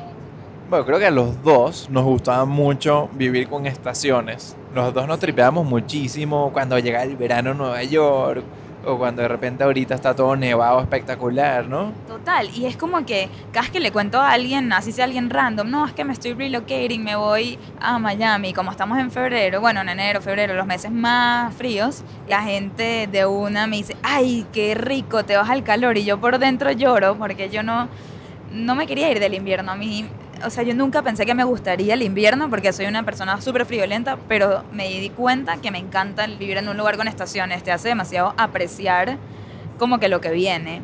Bueno, 0.71 0.87
creo 0.87 0.99
que 0.99 1.06
a 1.06 1.11
los 1.11 1.42
dos 1.42 1.90
nos 1.90 2.04
gustaba 2.04 2.47
mucho 2.47 3.11
vivir 3.12 3.49
con 3.49 3.66
estaciones. 3.66 4.56
Los 4.75 4.94
dos 4.94 5.06
nos 5.06 5.18
tripeábamos 5.18 5.66
muchísimo 5.66 6.50
cuando 6.54 6.78
llega 6.78 7.02
el 7.02 7.16
verano 7.16 7.50
en 7.50 7.59
Nueva 7.59 7.83
York 7.83 8.42
o 8.87 8.97
cuando 8.97 9.21
de 9.21 9.28
repente 9.28 9.62
ahorita 9.62 9.94
está 9.94 10.16
todo 10.16 10.35
nevado 10.37 10.80
espectacular, 10.80 11.66
¿no? 11.66 11.92
Total, 12.09 12.49
y 12.54 12.64
es 12.64 12.78
como 12.78 13.04
que 13.04 13.28
cada 13.52 13.62
vez 13.62 13.71
que 13.71 13.80
le 13.80 13.92
cuento 13.92 14.18
a 14.18 14.33
alguien, 14.33 14.73
así 14.73 14.90
sea 14.90 15.04
alguien 15.04 15.28
random, 15.28 15.71
no, 15.71 15.87
es 15.87 15.92
que 15.92 16.04
me 16.04 16.14
estoy 16.14 16.33
relocating, 16.33 17.04
me 17.04 17.16
voy 17.16 17.59
a 17.78 17.99
Miami, 17.99 18.52
como 18.54 18.71
estamos 18.71 18.99
en 18.99 19.11
febrero, 19.11 19.61
bueno, 19.61 19.83
en 19.83 19.90
enero, 19.90 20.23
febrero, 20.23 20.54
los 20.54 20.66
meses 20.66 20.90
más 20.90 21.54
fríos, 21.54 22.04
la 22.26 22.42
gente 22.42 23.06
de 23.06 23.26
una 23.26 23.66
me 23.66 23.76
dice, 23.76 23.97
ay, 24.02 24.47
qué 24.52 24.75
rico, 24.75 25.25
te 25.25 25.37
vas 25.37 25.50
al 25.50 25.62
calor, 25.62 25.96
y 25.98 26.05
yo 26.05 26.18
por 26.18 26.38
dentro 26.38 26.72
lloro 26.72 27.16
porque 27.16 27.48
yo 27.50 27.62
no, 27.62 27.88
no 28.50 28.74
me 28.74 28.87
quería 28.87 29.11
ir 29.11 29.20
del 29.20 29.35
invierno, 29.35 29.72
a 29.72 29.77
mí... 29.77 30.07
O 30.44 30.50
sea, 30.50 30.62
yo 30.62 30.74
nunca 30.74 31.02
pensé 31.02 31.24
que 31.24 31.35
me 31.35 31.44
gustaría 31.44 31.94
el 31.94 32.02
invierno 32.02 32.50
porque 32.50 32.72
soy 32.72 32.87
una 32.87 33.02
persona 33.02 33.40
súper 33.40 33.64
friolenta, 33.64 34.18
pero 34.28 34.62
me 34.72 34.88
di 34.88 35.09
cuenta 35.09 35.57
que 35.57 35.70
me 35.70 35.78
encanta 35.78 36.26
vivir 36.26 36.59
en 36.59 36.68
un 36.68 36.76
lugar 36.76 36.98
con 36.98 37.09
estaciones. 37.09 37.62
Te 37.62 37.72
hace 37.72 37.88
demasiado 37.88 38.35
apreciar 38.37 39.16
como 39.78 39.98
que 39.98 40.09
lo 40.09 40.20
que 40.20 40.30
viene. 40.30 40.83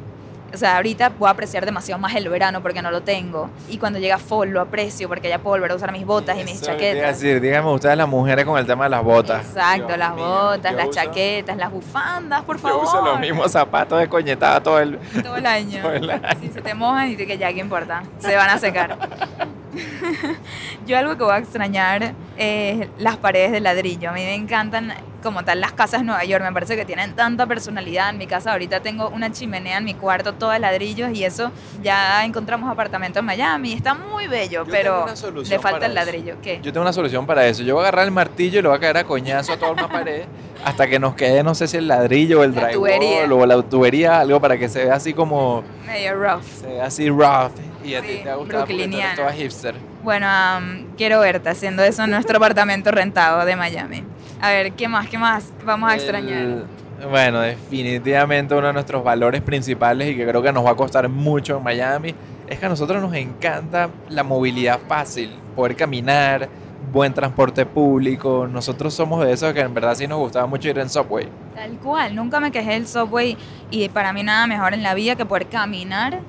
O 0.52 0.56
sea, 0.56 0.76
ahorita 0.76 1.10
puedo 1.10 1.30
apreciar 1.30 1.64
demasiado 1.64 2.00
más 2.00 2.14
el 2.16 2.28
verano 2.28 2.60
porque 2.60 2.82
no 2.82 2.90
lo 2.90 3.02
tengo. 3.02 3.50
Y 3.68 3.78
cuando 3.78 3.98
llega 3.98 4.18
fall 4.18 4.50
lo 4.50 4.60
aprecio 4.60 5.08
porque 5.08 5.28
ya 5.28 5.38
puedo 5.38 5.54
volver 5.56 5.70
a 5.70 5.74
usar 5.76 5.92
mis 5.92 6.04
botas 6.04 6.36
y 6.38 6.44
mis 6.44 6.60
chaquetas. 6.60 7.20
decir, 7.20 7.40
díganme 7.40 7.70
ustedes 7.72 7.96
las 7.96 8.08
mujeres 8.08 8.44
con 8.44 8.58
el 8.58 8.66
tema 8.66 8.84
de 8.84 8.90
las 8.90 9.04
botas. 9.04 9.46
Exacto, 9.46 9.86
Dios 9.86 9.98
las 9.98 10.14
mío, 10.14 10.24
botas, 10.24 10.72
yo 10.72 10.76
las 10.78 10.86
uso- 10.88 10.94
chaquetas, 11.00 11.56
las 11.56 11.70
bufandas, 11.70 12.42
por 12.42 12.56
Yo 12.56 12.62
favor. 12.62 12.84
uso 12.84 13.02
los 13.04 13.20
mismos 13.20 13.52
zapatos 13.52 13.98
de 14.00 14.08
coñetada 14.08 14.60
todo 14.60 14.80
el... 14.80 14.98
Todo 15.22 15.36
el 15.36 15.46
año. 15.46 15.80
Todo 15.82 15.92
el 15.92 16.10
año. 16.10 16.22
Si 16.40 16.48
se 16.48 16.60
te 16.60 16.74
mojan 16.74 17.10
y 17.10 17.16
te 17.16 17.26
que 17.26 17.38
ya, 17.38 17.52
¿qué 17.52 17.60
importa? 17.60 18.02
Se 18.18 18.34
van 18.36 18.50
a 18.50 18.58
secar. 18.58 18.96
Yo 20.86 20.98
algo 20.98 21.16
que 21.16 21.24
voy 21.24 21.34
a 21.34 21.38
extrañar 21.38 22.14
es 22.36 22.88
las 22.98 23.16
paredes 23.16 23.52
de 23.52 23.60
ladrillo. 23.60 24.10
A 24.10 24.12
mí 24.12 24.22
me 24.22 24.34
encantan 24.34 24.92
como 25.22 25.44
tal 25.44 25.60
las 25.60 25.72
casas 25.72 26.00
de 26.00 26.06
Nueva 26.06 26.24
York. 26.24 26.42
Me 26.42 26.52
parece 26.52 26.76
que 26.76 26.84
tienen 26.84 27.14
tanta 27.14 27.46
personalidad. 27.46 28.10
En 28.10 28.18
mi 28.18 28.26
casa 28.26 28.52
ahorita 28.52 28.80
tengo 28.80 29.08
una 29.10 29.30
chimenea 29.30 29.78
en 29.78 29.84
mi 29.84 29.94
cuarto, 29.94 30.34
todo 30.34 30.50
de 30.50 30.58
ladrillos 30.58 31.10
y 31.12 31.24
eso 31.24 31.50
ya 31.82 32.24
encontramos 32.24 32.70
apartamento 32.70 33.18
en 33.20 33.24
Miami. 33.26 33.72
Está 33.72 33.94
muy 33.94 34.26
bello, 34.26 34.64
Yo 34.64 34.70
pero 34.70 35.06
le 35.44 35.58
falta 35.58 35.86
el 35.86 35.94
ladrillo. 35.94 36.36
¿Qué? 36.42 36.60
Yo 36.62 36.72
tengo 36.72 36.82
una 36.82 36.92
solución 36.92 37.26
para 37.26 37.46
eso. 37.46 37.62
Yo 37.62 37.74
voy 37.74 37.84
a 37.84 37.88
agarrar 37.88 38.06
el 38.06 38.12
martillo 38.12 38.58
y 38.58 38.62
lo 38.62 38.70
voy 38.70 38.78
a 38.78 38.80
caer 38.80 38.96
a 38.98 39.04
coñazo 39.04 39.52
a 39.52 39.56
toda 39.58 39.72
una 39.72 39.88
pared 39.88 40.24
hasta 40.64 40.86
que 40.86 40.98
nos 40.98 41.14
quede, 41.14 41.42
no 41.42 41.54
sé 41.54 41.66
si 41.66 41.78
el 41.78 41.88
ladrillo 41.88 42.40
o 42.40 42.44
el 42.44 42.54
drywall 42.54 43.32
o 43.32 43.46
la 43.46 43.62
tubería, 43.62 44.20
algo 44.20 44.40
para 44.40 44.58
que 44.58 44.68
se 44.68 44.84
vea 44.84 44.94
así 44.94 45.14
como, 45.14 45.64
Medio 45.86 46.14
rough. 46.14 46.42
se 46.42 46.66
vea 46.66 46.84
así 46.84 47.08
rough 47.08 47.69
y 47.84 47.94
a 47.94 48.02
ti 48.02 48.08
te 48.22 48.24
va 48.28 48.32
a 48.32 48.36
gustar 48.36 48.60
porque 48.60 48.72
tú 48.74 48.78
eres 48.78 48.88
brooklyniano. 48.90 49.16
toda 49.16 49.32
hipster. 49.32 49.74
Bueno, 50.02 50.26
am, 50.28 50.84
quiero 50.96 51.20
verte 51.20 51.48
haciendo 51.48 51.82
eso 51.82 52.04
en 52.04 52.10
nuestro 52.10 52.36
apartamento 52.36 52.90
rentado 52.90 53.44
de 53.44 53.56
Miami. 53.56 54.02
A 54.40 54.48
ver, 54.50 54.72
¿qué 54.72 54.88
más? 54.88 55.08
¿Qué 55.08 55.18
más 55.18 55.52
vamos 55.64 55.90
a 55.90 55.94
extrañar? 55.96 56.38
El- 56.42 56.64
bueno, 57.10 57.40
definitivamente 57.40 58.54
uno 58.54 58.66
de 58.66 58.72
nuestros 58.74 59.02
valores 59.02 59.40
principales 59.40 60.08
y 60.10 60.16
que 60.16 60.26
creo 60.26 60.42
que 60.42 60.52
nos 60.52 60.64
va 60.64 60.70
a 60.72 60.74
costar 60.76 61.08
mucho 61.08 61.56
en 61.56 61.62
Miami 61.64 62.14
es 62.46 62.58
que 62.58 62.66
a 62.66 62.68
nosotros 62.68 63.00
nos 63.00 63.14
encanta 63.14 63.88
la 64.10 64.22
movilidad 64.22 64.78
fácil, 64.86 65.30
poder 65.56 65.76
caminar, 65.76 66.48
buen 66.92 67.14
transporte 67.14 67.64
público. 67.64 68.46
Nosotros 68.46 68.92
somos 68.92 69.24
de 69.24 69.32
esos 69.32 69.52
que 69.54 69.60
en 69.60 69.72
verdad 69.72 69.94
sí 69.94 70.06
nos 70.06 70.18
gustaba 70.18 70.46
mucho 70.46 70.68
ir 70.68 70.78
en 70.78 70.90
subway. 70.90 71.26
Tal 71.54 71.70
cual, 71.78 72.14
nunca 72.14 72.38
me 72.40 72.50
quejé 72.50 72.72
del 72.72 72.86
subway 72.86 73.36
y 73.70 73.88
para 73.88 74.12
mí 74.12 74.22
nada 74.22 74.46
mejor 74.46 74.74
en 74.74 74.82
la 74.82 74.92
vida 74.94 75.16
que 75.16 75.24
poder 75.24 75.46
caminar 75.46 76.20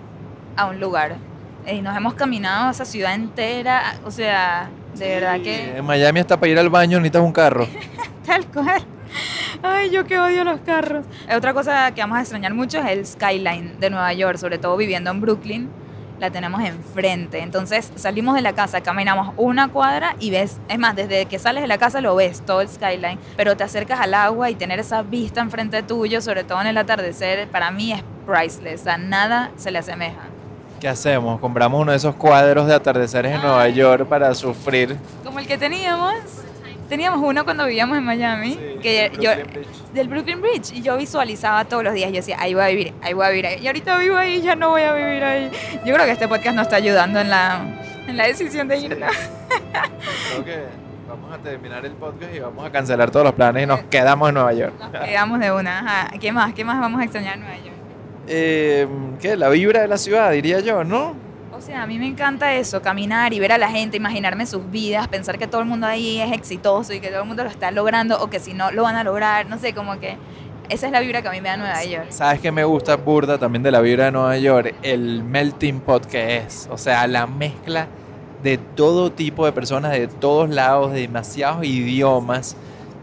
a 0.56 0.66
un 0.68 0.80
lugar. 0.80 1.16
Y 1.68 1.82
nos 1.82 1.96
hemos 1.96 2.16
caminado 2.16 2.72
esa 2.72 2.86
ciudad 2.86 3.14
entera, 3.14 3.96
o 4.06 4.12
sea, 4.12 4.70
de 4.96 5.08
verdad 5.08 5.40
que 5.42 5.78
En 5.78 5.86
Miami 5.86 6.20
hasta 6.20 6.40
para 6.40 6.52
ir 6.52 6.60
al 6.60 6.70
baño 6.70 7.00
necesitas 7.00 7.22
un 7.22 7.32
carro. 7.32 7.68
tal 8.26 8.46
cual. 8.48 8.82
Ay, 9.64 9.92
yo 9.92 10.06
que 10.06 10.20
odio 10.20 10.44
los 10.44 10.62
carros. 10.62 11.06
Otra 11.36 11.54
cosa 11.54 11.92
que 11.94 12.02
vamos 12.02 12.18
a 12.18 12.22
extrañar 12.22 12.54
mucho 12.54 12.80
es 12.80 12.86
el 12.86 13.06
skyline 13.06 13.80
de 13.80 13.90
Nueva 13.90 14.12
York, 14.14 14.38
sobre 14.38 14.58
todo 14.58 14.76
viviendo 14.78 15.12
en 15.12 15.22
Brooklyn. 15.22 15.70
La 16.20 16.30
tenemos 16.30 16.62
enfrente. 16.64 17.40
Entonces 17.40 17.92
salimos 17.96 18.36
de 18.36 18.42
la 18.42 18.54
casa, 18.54 18.82
caminamos 18.82 19.34
una 19.38 19.68
cuadra 19.70 20.16
y 20.20 20.30
ves, 20.30 20.60
es 20.70 20.80
más, 20.80 20.96
desde 20.96 21.26
que 21.26 21.40
sales 21.40 21.62
de 21.62 21.68
la 21.68 21.78
casa 21.78 22.00
lo 22.00 22.16
ves, 22.16 22.42
todo 22.46 22.62
el 22.62 22.70
skyline. 22.70 23.20
Pero 23.38 23.58
te 23.58 23.64
acercas 23.64 24.00
al 24.00 24.14
agua 24.14 24.50
y 24.50 24.56
tener 24.56 24.80
esa 24.80 25.02
vista 25.04 25.42
enfrente 25.42 25.84
tuyo, 25.84 26.22
sobre 26.22 26.44
todo 26.44 26.62
en 26.62 26.68
el 26.68 26.78
atardecer, 26.78 27.48
para 27.50 27.72
mí 27.72 27.92
es 27.92 28.04
priceless. 28.26 28.88
A 28.88 28.98
nada 28.98 29.52
se 29.58 29.72
le 29.72 29.80
asemeja. 29.80 30.22
¿Qué 30.82 30.88
hacemos? 30.88 31.40
Compramos 31.40 31.80
uno 31.80 31.92
de 31.92 31.98
esos 31.98 32.16
cuadros 32.16 32.66
de 32.66 32.74
atardeceres 32.74 33.36
en 33.36 33.42
Nueva 33.44 33.70
York 33.70 34.08
para 34.08 34.34
sufrir. 34.34 34.98
Como 35.24 35.38
el 35.38 35.46
que 35.46 35.56
teníamos. 35.56 36.16
Teníamos 36.90 37.22
uno 37.24 37.46
cuando 37.46 37.68
vivíamos 37.68 38.00
en 38.00 38.04
Miami, 38.04 38.58
que 38.82 39.12
yo, 39.22 39.30
del 39.94 40.08
Brooklyn 40.08 40.42
Bridge 40.42 40.74
y 40.74 40.82
yo 40.82 40.98
visualizaba 40.98 41.64
todos 41.66 41.84
los 41.84 41.94
días, 41.94 42.10
yo 42.10 42.18
decía, 42.18 42.36
ahí 42.38 42.54
voy 42.54 42.64
a 42.64 42.68
vivir, 42.68 42.94
ahí 43.02 43.14
voy 43.14 43.26
a 43.26 43.30
vivir, 43.30 43.46
ahí. 43.46 43.60
y 43.62 43.68
ahorita 43.68 43.98
vivo 44.00 44.18
ahí, 44.18 44.42
ya 44.42 44.56
no 44.56 44.72
voy 44.72 44.82
a 44.82 44.94
vivir 44.94 45.24
ahí. 45.24 45.52
Yo 45.86 45.94
creo 45.94 46.06
que 46.06 46.12
este 46.12 46.28
podcast 46.28 46.56
nos 46.56 46.64
está 46.64 46.78
ayudando 46.78 47.20
en 47.20 47.30
la, 47.30 47.62
en 48.08 48.18
la 48.18 48.26
decisión 48.26 48.68
de 48.68 48.80
irnos. 48.80 49.10
Creo 50.32 50.44
que 50.44 50.64
vamos 51.08 51.32
a 51.32 51.38
terminar 51.38 51.86
el 51.86 51.94
podcast 51.94 52.36
y 52.36 52.40
vamos 52.40 52.66
a 52.66 52.72
cancelar 52.72 53.12
todos 53.12 53.24
los 53.24 53.36
planes 53.36 53.64
y 53.64 53.66
nos 53.68 53.84
quedamos 53.84 54.28
en 54.30 54.34
Nueva 54.34 54.52
York. 54.52 54.74
Nos 54.80 54.90
quedamos 54.90 55.40
de 55.40 55.52
una. 55.52 55.80
Ajá. 55.80 56.20
¿Qué 56.20 56.32
más? 56.32 56.54
¿Qué 56.54 56.66
más 56.66 56.80
vamos 56.82 57.00
a 57.00 57.04
extrañar 57.04 57.36
en 57.36 57.42
Nueva 57.42 57.58
York? 57.58 57.81
Eh, 58.34 58.88
¿Qué? 59.20 59.36
La 59.36 59.50
vibra 59.50 59.82
de 59.82 59.88
la 59.90 59.98
ciudad, 59.98 60.32
diría 60.32 60.62
yo, 60.62 60.84
¿no? 60.86 61.16
O 61.54 61.60
sea, 61.60 61.84
a 61.84 61.88
mí 61.88 62.00
me 62.00 62.08
encanta 62.08 62.56
eso, 62.56 62.82
caminar 62.82 63.34
y 63.34 63.40
ver 63.40 63.52
a 63.52 63.58
la 63.58 63.70
gente, 63.70 63.98
imaginarme 63.98 64.46
sus 64.46 64.72
vidas, 64.72 65.08
pensar 65.10 65.38
que 65.38 65.48
todo 65.48 65.62
el 65.62 65.68
mundo 65.68 65.86
ahí 65.86 66.20
es 66.20 66.32
exitoso 66.32 66.94
y 66.94 67.02
que 67.02 67.10
todo 67.10 67.22
el 67.22 67.28
mundo 67.28 67.44
lo 67.44 67.50
está 67.50 67.72
logrando 67.72 68.18
o 68.20 68.30
que 68.30 68.40
si 68.40 68.54
no 68.54 68.72
lo 68.72 68.84
van 68.84 68.96
a 68.96 69.04
lograr, 69.04 69.48
no 69.48 69.60
sé, 69.60 69.74
como 69.74 70.00
que 70.00 70.18
esa 70.70 70.86
es 70.86 70.94
la 70.94 71.02
vibra 71.02 71.22
que 71.22 71.28
a 71.28 71.32
mí 71.32 71.42
me 71.42 71.50
da 71.50 71.58
Nueva 71.58 71.84
York. 71.84 72.06
¿Sabes 72.10 72.40
qué 72.40 72.50
me 72.50 72.64
gusta 72.64 72.96
burda 72.96 73.38
también 73.38 73.62
de 73.62 73.72
la 73.72 73.82
vibra 73.82 74.06
de 74.06 74.12
Nueva 74.14 74.38
York? 74.38 74.74
El 74.82 75.22
melting 75.22 75.82
pot 75.82 76.06
que 76.06 76.38
es. 76.38 76.70
O 76.72 76.78
sea, 76.78 77.06
la 77.08 77.28
mezcla 77.28 77.88
de 78.42 78.58
todo 78.58 79.12
tipo 79.12 79.46
de 79.46 79.52
personas, 79.52 79.92
de 79.92 80.08
todos 80.08 80.50
lados, 80.50 80.94
de 80.94 81.02
demasiados 81.02 81.66
idiomas. 81.66 82.56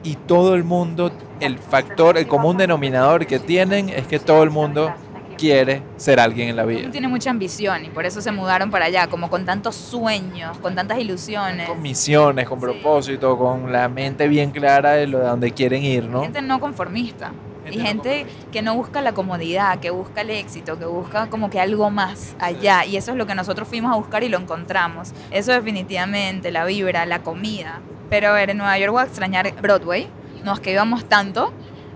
Y 0.02 0.14
todo 0.14 0.54
el 0.54 0.64
mundo, 0.64 1.12
el 1.40 1.58
factor, 1.58 2.16
el 2.16 2.26
común 2.26 2.56
denominador 2.56 3.26
que 3.26 3.38
tienen 3.38 3.90
es 3.90 4.06
que 4.06 4.18
todo 4.18 4.42
el 4.42 4.50
mundo 4.50 4.94
quiere 5.38 5.82
ser 5.96 6.20
alguien 6.20 6.48
en 6.50 6.56
la 6.56 6.64
vida. 6.66 6.90
Tiene 6.90 7.08
mucha 7.08 7.30
ambición 7.30 7.84
y 7.86 7.88
por 7.88 8.04
eso 8.04 8.20
se 8.20 8.30
mudaron 8.32 8.70
para 8.70 8.86
allá, 8.86 9.06
como 9.06 9.30
con 9.30 9.44
tantos 9.46 9.74
sueños, 9.76 10.58
con 10.58 10.74
tantas 10.74 10.98
ilusiones. 10.98 11.68
Con 11.68 11.80
misiones, 11.80 12.46
con 12.48 12.58
Sí. 12.58 12.64
propósito, 12.66 13.38
con 13.38 13.72
la 13.72 13.88
mente 13.88 14.28
bien 14.28 14.50
clara 14.50 14.92
de 14.92 15.06
lo 15.06 15.18
de 15.20 15.26
donde 15.26 15.52
quieren 15.52 15.82
ir, 15.82 16.04
¿no? 16.04 16.20
Gente 16.22 16.42
no 16.42 16.60
conformista. 16.60 17.32
Gente 17.64 17.76
y 17.76 17.82
no 17.82 17.84
gente 17.86 18.08
conformista. 18.10 18.50
que 18.50 18.62
no 18.62 18.74
busca 18.74 19.00
la 19.02 19.12
comodidad, 19.12 19.78
que 19.78 19.90
busca 19.90 20.22
el 20.22 20.30
éxito, 20.30 20.78
que 20.78 20.86
busca 20.86 21.28
como 21.30 21.48
que 21.50 21.60
algo 21.60 21.90
más 21.90 22.34
allá. 22.40 22.84
Y 22.84 22.96
eso 22.96 23.12
es 23.12 23.16
lo 23.16 23.26
que 23.26 23.34
nosotros 23.34 23.68
fuimos 23.68 23.92
a 23.92 23.96
buscar 23.96 24.22
y 24.24 24.28
lo 24.28 24.38
encontramos. 24.38 25.12
Eso 25.30 25.52
definitivamente, 25.52 26.50
la 26.50 26.64
vibra, 26.64 27.06
la 27.06 27.20
comida. 27.22 27.80
Pero 28.10 28.28
a 28.28 28.32
ver, 28.32 28.50
en 28.50 28.58
Nueva 28.58 28.78
York 28.78 28.92
voy 28.92 29.02
a 29.02 29.04
extrañar 29.06 29.52
Broadway. 29.60 30.08
No 30.44 30.54
es 30.54 30.60
que 30.60 30.72
íbamos 30.72 31.04
tanto, 31.04 31.52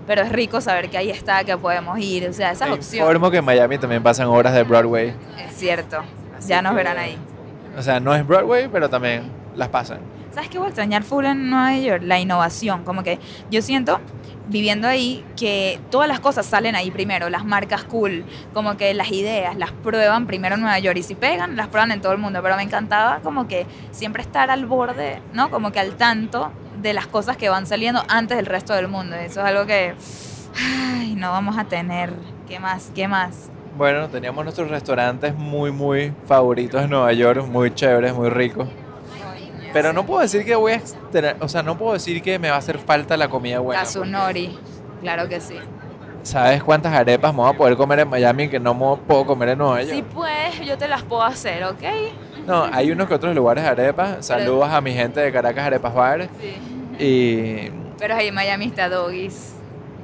pero 0.07 0.23
es 0.23 0.33
rico 0.33 0.61
saber 0.61 0.91
que 0.91 0.99
ahí 0.99 1.11
está, 1.11 1.45
que 1.45 1.57
podemos 1.57 1.99
ir. 1.99 2.29
O 2.29 2.33
sea, 2.33 2.53
esas 2.53 2.69
Te 2.69 2.75
opciones. 2.75 3.01
informo 3.09 3.31
que 3.31 3.39
en 3.39 3.45
Miami 3.45 3.79
también 3.79 4.03
pasan 4.03 4.29
horas 4.29 4.55
de 4.55 4.63
Broadway. 4.63 5.15
Es 5.49 5.55
cierto. 5.57 5.99
Así 6.37 6.49
ya 6.49 6.63
nos 6.63 6.73
que- 6.73 6.77
verán 6.77 6.99
ahí. 6.99 7.17
O 7.77 7.83
sea, 7.83 8.01
no 8.01 8.15
es 8.15 8.27
Broadway, 8.27 8.69
pero 8.71 8.91
también 8.91 9.31
las 9.57 9.69
pasan. 9.69 9.99
¿Sabes 10.33 10.49
qué 10.49 10.59
voy 10.59 10.67
a 10.67 10.69
extrañar 10.71 11.03
full 11.03 11.25
en 11.27 11.51
Nueva 11.51 11.77
York? 11.77 12.03
La 12.07 12.19
innovación. 12.19 12.85
Como 12.85 13.03
que 13.03 13.19
yo 13.51 13.61
siento, 13.61 14.01
viviendo 14.49 14.89
ahí, 14.89 15.25
que 15.37 15.79
todas 15.91 16.09
las 16.09 16.21
cosas 16.21 16.47
salen 16.47 16.75
ahí 16.75 16.91
primero. 16.91 17.29
Las 17.29 17.45
marcas 17.45 17.85
cool, 17.85 18.25
como 18.55 18.79
que 18.79 18.95
las 18.95 19.11
ideas 19.13 19.57
las 19.57 19.73
prueban 19.73 20.27
primero 20.27 20.55
en 20.55 20.63
Nueva 20.63 20.79
York. 20.79 20.97
Y 20.97 21.03
si 21.03 21.15
pegan, 21.15 21.55
las 21.57 21.69
prueban 21.69 21.93
en 21.93 22.01
todo 22.01 22.13
el 22.13 22.19
mundo. 22.19 22.41
Pero 22.43 22.57
me 22.57 22.63
encantaba 22.63 23.21
como 23.23 23.47
que 23.47 23.67
siempre 23.91 24.23
estar 24.23 24.51
al 24.51 24.65
borde, 24.65 25.21
¿no? 25.35 25.51
Como 25.51 25.71
que 25.71 25.81
al 25.81 25.97
tanto 25.97 26.51
de 26.83 26.93
las 26.93 27.07
cosas 27.07 27.37
que 27.37 27.49
van 27.49 27.67
saliendo 27.67 28.03
antes 28.09 28.37
del 28.37 28.47
resto 28.47 28.75
del 28.75 28.89
mundo. 28.89 29.17
Eso 29.17 29.41
es 29.41 29.47
algo 29.47 29.65
que, 29.67 29.95
ay, 30.61 31.15
no 31.17 31.31
vamos 31.31 31.57
a 31.57 31.65
tener. 31.65 32.13
¿Qué 32.49 32.59
más? 32.59 32.91
¿Qué 32.95 33.09
más? 33.09 33.51
Bueno, 33.77 34.09
teníamos 34.09 34.45
nuestros 34.45 34.69
restaurantes 34.69 35.35
muy, 35.35 35.71
muy 35.71 36.13
favoritos 36.27 36.83
en 36.83 36.91
Nueva 36.91 37.13
York, 37.13 37.47
muy 37.47 37.73
chéveres, 37.75 38.13
muy 38.15 38.29
ricos. 38.29 38.69
Pero 39.73 39.95
no 39.95 40.05
puedo 40.05 40.21
decir 40.21 40.45
que 40.45 40.55
voy 40.55 40.73
a 40.73 40.75
extra- 40.77 41.37
o 41.41 41.49
sea, 41.49 41.63
no 41.63 41.79
puedo 41.79 41.95
decir 41.95 42.21
que 42.21 42.39
me 42.39 42.51
va 42.51 42.57
a 42.57 42.59
hacer 42.59 42.77
falta 42.79 43.17
la 43.17 43.29
comida 43.29 43.59
buena. 43.61 43.81
Kazunori. 43.81 44.59
Claro 45.01 45.27
que 45.29 45.41
sí. 45.41 45.55
¿Sabes 46.23 46.63
cuántas 46.63 46.93
arepas 46.93 47.33
me 47.33 47.39
voy 47.41 47.51
a 47.55 47.57
poder 47.57 47.77
comer 47.77 48.01
en 48.01 48.09
Miami 48.09 48.49
que 48.49 48.61
no 48.61 48.75
me 48.75 48.97
puedo 49.07 49.25
comer 49.25 49.49
en 49.51 49.59
Nueva 49.59 49.81
York? 49.83 49.95
Sí, 49.95 50.05
pues, 50.15 50.61
yo 50.61 50.77
te 50.77 50.87
las 50.89 51.03
puedo 51.03 51.23
hacer, 51.23 51.65
¿ok? 51.65 51.83
No, 52.47 52.65
hay 52.71 52.93
unos 52.93 53.09
que 53.09 53.15
otros 53.15 53.35
lugares 53.35 53.65
de 53.65 53.71
arepas. 53.71 54.27
Saludos 54.27 54.69
a 54.69 54.81
mi 54.83 54.93
gente 54.93 55.21
de 55.21 55.33
Caracas 55.33 55.65
Arepas 55.65 55.95
Bar. 55.95 56.29
Sí. 56.41 56.55
Y 57.05 57.71
Pero 57.99 58.15
ahí 58.15 58.29
en 58.29 58.35
Miami 58.35 58.67
está 58.67 58.89
Doggies. 58.89 59.55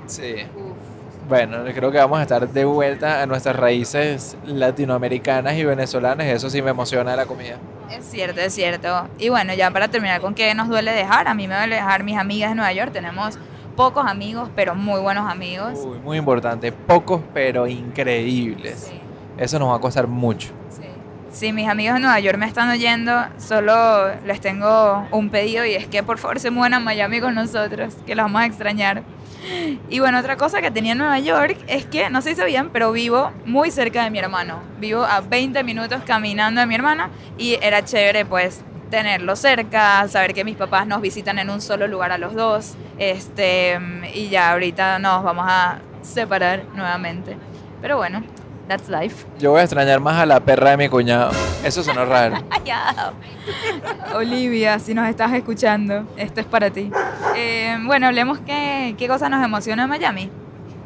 sí, 0.06 0.34
Uf. 0.56 1.28
bueno, 1.28 1.58
creo 1.74 1.90
que 1.90 1.98
vamos 1.98 2.18
a 2.18 2.22
estar 2.22 2.48
de 2.48 2.64
vuelta 2.64 3.22
a 3.22 3.26
nuestras 3.26 3.56
raíces 3.56 4.36
latinoamericanas 4.44 5.54
y 5.56 5.64
venezolanas. 5.64 6.26
Eso 6.26 6.50
sí 6.50 6.62
me 6.62 6.70
emociona 6.70 7.14
la 7.16 7.26
comida. 7.26 7.56
Es 7.90 8.04
cierto, 8.04 8.40
es 8.40 8.52
cierto. 8.54 9.08
Y 9.18 9.28
bueno, 9.30 9.54
ya 9.54 9.70
para 9.70 9.88
terminar 9.88 10.20
con 10.20 10.34
qué 10.34 10.54
nos 10.54 10.68
duele 10.68 10.92
dejar, 10.92 11.26
a 11.28 11.34
mí 11.34 11.48
me 11.48 11.56
duele 11.56 11.76
dejar 11.76 12.04
mis 12.04 12.16
amigas 12.18 12.50
de 12.50 12.56
Nueva 12.56 12.72
York. 12.72 12.92
Tenemos 12.92 13.38
pocos 13.76 14.04
amigos, 14.06 14.50
pero 14.56 14.74
muy 14.74 15.00
buenos 15.00 15.30
amigos. 15.30 15.78
Uy, 15.84 15.98
muy 15.98 16.18
importante. 16.18 16.72
Pocos, 16.72 17.20
pero 17.32 17.66
increíbles. 17.66 18.88
Sí, 18.90 19.00
Eso 19.38 19.58
nos 19.58 19.70
va 19.70 19.76
a 19.76 19.80
costar 19.80 20.06
mucho. 20.06 20.48
sí. 20.68 20.82
Si 21.30 21.52
mis 21.52 21.68
amigos 21.68 21.94
de 21.94 22.00
Nueva 22.00 22.18
York 22.20 22.38
me 22.38 22.46
están 22.46 22.70
oyendo, 22.70 23.12
solo 23.36 24.14
les 24.24 24.40
tengo 24.40 25.06
un 25.10 25.28
pedido 25.28 25.64
y 25.66 25.74
es 25.74 25.86
que 25.86 26.02
por 26.02 26.18
favor 26.18 26.40
se 26.40 26.50
muevan 26.50 26.74
a 26.74 26.80
Miami 26.80 27.20
con 27.20 27.34
nosotros, 27.34 27.94
que 28.06 28.14
los 28.14 28.24
vamos 28.24 28.42
a 28.42 28.46
extrañar. 28.46 29.02
Y 29.90 30.00
bueno, 30.00 30.18
otra 30.18 30.36
cosa 30.36 30.60
que 30.62 30.70
tenía 30.70 30.92
en 30.92 30.98
Nueva 30.98 31.18
York 31.18 31.58
es 31.68 31.84
que, 31.86 32.08
no 32.10 32.22
sé 32.22 32.30
si 32.30 32.36
sabían, 32.36 32.70
pero 32.70 32.92
vivo 32.92 33.30
muy 33.44 33.70
cerca 33.70 34.04
de 34.04 34.10
mi 34.10 34.18
hermano. 34.18 34.60
Vivo 34.80 35.04
a 35.04 35.20
20 35.20 35.62
minutos 35.64 36.02
caminando 36.06 36.60
de 36.60 36.66
mi 36.66 36.74
hermano 36.74 37.08
y 37.36 37.58
era 37.62 37.84
chévere 37.84 38.24
pues 38.24 38.62
tenerlo 38.90 39.36
cerca, 39.36 40.08
saber 40.08 40.32
que 40.32 40.44
mis 40.44 40.56
papás 40.56 40.86
nos 40.86 41.02
visitan 41.02 41.38
en 41.38 41.50
un 41.50 41.60
solo 41.60 41.86
lugar 41.86 42.10
a 42.10 42.18
los 42.18 42.34
dos. 42.34 42.74
Este, 42.98 43.78
y 44.14 44.28
ya 44.28 44.52
ahorita 44.52 44.98
nos 44.98 45.22
vamos 45.22 45.44
a 45.46 45.78
separar 46.02 46.64
nuevamente. 46.74 47.36
Pero 47.80 47.96
bueno, 47.96 48.22
that's 48.68 48.88
life. 48.88 49.26
Yo 49.38 49.50
voy 49.50 49.60
a 49.60 49.64
extrañar 49.64 50.00
más 50.00 50.18
a 50.18 50.26
la 50.26 50.40
perra 50.40 50.70
de 50.70 50.76
mi 50.76 50.88
cuñado. 50.88 51.30
Eso 51.64 51.82
sonó 51.82 52.04
raro. 52.04 52.36
Olivia, 54.14 54.78
si 54.78 54.94
nos 54.94 55.08
estás 55.08 55.32
escuchando, 55.32 56.04
esto 56.16 56.40
es 56.40 56.46
para 56.46 56.70
ti. 56.70 56.90
Eh, 57.36 57.76
bueno, 57.84 58.06
hablemos 58.06 58.38
qué, 58.40 58.94
qué 58.98 59.08
cosa 59.08 59.28
nos 59.28 59.44
emociona 59.44 59.84
en 59.84 59.88
Miami. 59.88 60.30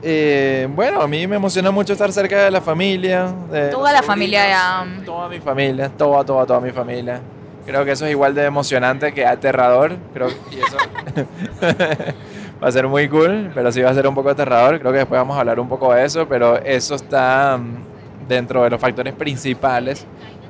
Eh, 0.05 0.69
bueno, 0.75 1.01
a 1.01 1.07
mí 1.07 1.27
me 1.27 1.37
emociona 1.37 1.71
mucho 1.71 1.93
estar 1.93 2.13
cerca 2.13 2.45
de 2.45 2.51
la 2.51 2.61
familia. 2.61 3.33
de 3.51 3.69
Toda 3.69 3.93
la 3.93 4.03
familia 4.03 4.43
de. 4.43 5.05
Toda 5.05 5.29
mi 5.29 5.41
familia, 5.41 5.89
toda, 5.91 6.25
toda, 6.25 6.47
toda 6.47 6.61
mi 6.61 6.71
familia. 6.71 7.21
Creo 7.65 7.85
que 7.85 7.93
eso 7.93 8.07
es 8.07 8.11
igual 8.11 8.35
de 8.35 8.45
emocionante 8.45 9.13
que 9.13 9.25
aterrador. 9.25 9.97
Creo 10.13 10.29
y 10.51 10.59
eso 10.59 10.77
va 12.63 12.69
a 12.69 12.73
ser 12.73 12.87
muy 12.87 13.09
cool, 13.09 13.51
pero 13.55 13.73
sí 13.73 13.81
va 13.83 13.91
a 13.91 13.95
ser 13.95 14.07
un 14.07 14.15
poco 14.15 14.31
aterrador. 14.31 14.79
Creo 14.79 14.93
que 14.93 14.99
después 14.99 15.19
vamos 15.19 15.37
a 15.37 15.41
hablar 15.41 15.59
un 15.59 15.69
poco 15.69 15.93
de 15.93 16.05
eso, 16.05 16.29
pero 16.29 16.59
eso 16.59 16.95
está 16.95 17.59
mm, 17.59 18.29
dentro 18.29 18.63
de 18.63 18.71
los 18.71 18.81
factores 18.81 19.15
principales 19.15 20.07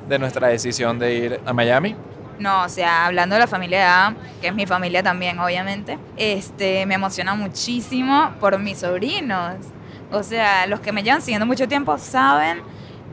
de 0.07 0.19
nuestra 0.19 0.49
decisión 0.49 0.99
de 0.99 1.13
ir 1.15 1.39
a 1.45 1.53
Miami. 1.53 1.95
No, 2.39 2.63
o 2.63 2.69
sea, 2.69 3.07
hablando 3.07 3.35
de 3.35 3.39
la 3.39 3.47
familia 3.47 4.05
Adam, 4.05 4.15
que 4.41 4.47
es 4.47 4.53
mi 4.53 4.65
familia 4.65 5.01
también, 5.01 5.39
obviamente, 5.39 5.97
este, 6.17 6.85
me 6.85 6.95
emociona 6.95 7.33
muchísimo 7.35 8.31
por 8.39 8.59
mis 8.59 8.79
sobrinos. 8.79 9.55
O 10.11 10.21
sea, 10.21 10.67
los 10.67 10.79
que 10.79 10.91
me 10.91 11.01
llevan 11.01 11.21
siguiendo 11.21 11.45
mucho 11.45 11.67
tiempo 11.67 11.97
saben 11.97 12.61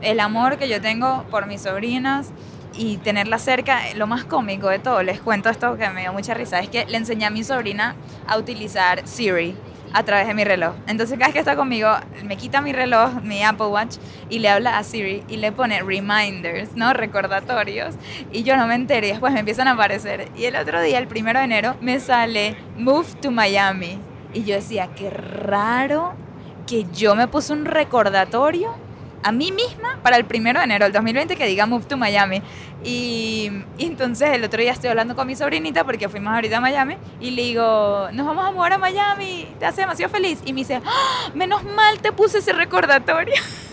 el 0.01 0.19
amor 0.19 0.57
que 0.57 0.67
yo 0.67 0.81
tengo 0.81 1.23
por 1.31 1.47
mis 1.47 1.61
sobrinos 1.61 2.27
y 2.75 2.97
tenerla 2.97 3.37
cerca. 3.37 3.79
Lo 3.95 4.07
más 4.07 4.23
cómico 4.23 4.69
de 4.69 4.79
todo, 4.79 5.03
les 5.03 5.21
cuento 5.21 5.49
esto 5.49 5.77
que 5.77 5.89
me 5.89 6.01
dio 6.01 6.13
mucha 6.13 6.33
risa, 6.33 6.59
es 6.59 6.69
que 6.69 6.85
le 6.85 6.97
enseñé 6.97 7.25
a 7.25 7.29
mi 7.29 7.43
sobrina 7.43 7.95
a 8.27 8.37
utilizar 8.37 9.07
Siri 9.07 9.55
a 9.93 10.03
través 10.03 10.27
de 10.27 10.33
mi 10.33 10.43
reloj. 10.43 10.73
Entonces 10.87 11.17
cada 11.17 11.27
vez 11.27 11.33
que 11.33 11.39
está 11.39 11.55
conmigo, 11.55 11.89
me 12.23 12.37
quita 12.37 12.61
mi 12.61 12.71
reloj, 12.71 13.21
mi 13.23 13.43
Apple 13.43 13.67
Watch, 13.67 13.97
y 14.29 14.39
le 14.39 14.49
habla 14.49 14.77
a 14.77 14.83
Siri 14.83 15.23
y 15.27 15.37
le 15.37 15.51
pone 15.51 15.81
reminders, 15.81 16.75
¿no? 16.75 16.93
Recordatorios. 16.93 17.95
Y 18.31 18.43
yo 18.43 18.55
no 18.55 18.67
me 18.67 18.75
entero 18.75 19.07
y 19.07 19.11
después 19.11 19.33
me 19.33 19.39
empiezan 19.39 19.67
a 19.67 19.71
aparecer. 19.71 20.29
Y 20.35 20.45
el 20.45 20.55
otro 20.55 20.81
día, 20.81 20.97
el 20.97 21.07
primero 21.07 21.39
de 21.39 21.45
enero, 21.45 21.75
me 21.81 21.99
sale 21.99 22.55
Move 22.77 23.07
to 23.21 23.31
Miami. 23.31 23.99
Y 24.33 24.43
yo 24.43 24.55
decía, 24.55 24.89
qué 24.95 25.09
raro 25.09 26.13
que 26.65 26.85
yo 26.93 27.15
me 27.15 27.27
puse 27.27 27.51
un 27.51 27.65
recordatorio 27.65 28.73
a 29.23 29.31
mí 29.31 29.51
misma 29.51 29.99
para 30.03 30.17
el 30.17 30.25
primero 30.25 30.59
de 30.59 30.65
enero 30.65 30.85
del 30.85 30.93
2020 30.93 31.35
que 31.35 31.45
diga 31.45 31.65
Move 31.65 31.85
to 31.85 31.97
Miami. 31.97 32.41
Y, 32.83 33.51
entonces 33.77 34.29
el 34.31 34.43
otro 34.43 34.61
día 34.61 34.71
estoy 34.71 34.89
hablando 34.89 35.15
con 35.15 35.27
mi 35.27 35.35
sobrinita 35.35 35.83
porque 35.83 36.09
fuimos 36.09 36.33
ahorita 36.33 36.57
a 36.57 36.61
Miami 36.61 36.97
y 37.19 37.31
le 37.31 37.43
digo, 37.43 38.09
nos 38.13 38.25
vamos 38.25 38.45
a 38.45 38.51
mudar 38.51 38.73
a 38.73 38.77
Miami, 38.77 39.47
te 39.59 39.65
hace 39.65 39.81
demasiado 39.81 40.11
feliz. 40.11 40.39
Y 40.45 40.53
me 40.53 40.61
dice, 40.61 40.81
"Ah, 40.85 41.29
menos 41.33 41.63
mal 41.63 41.99
te 41.99 42.11
puse 42.11 42.39
ese 42.39 42.53
recordatorio. 42.53 43.35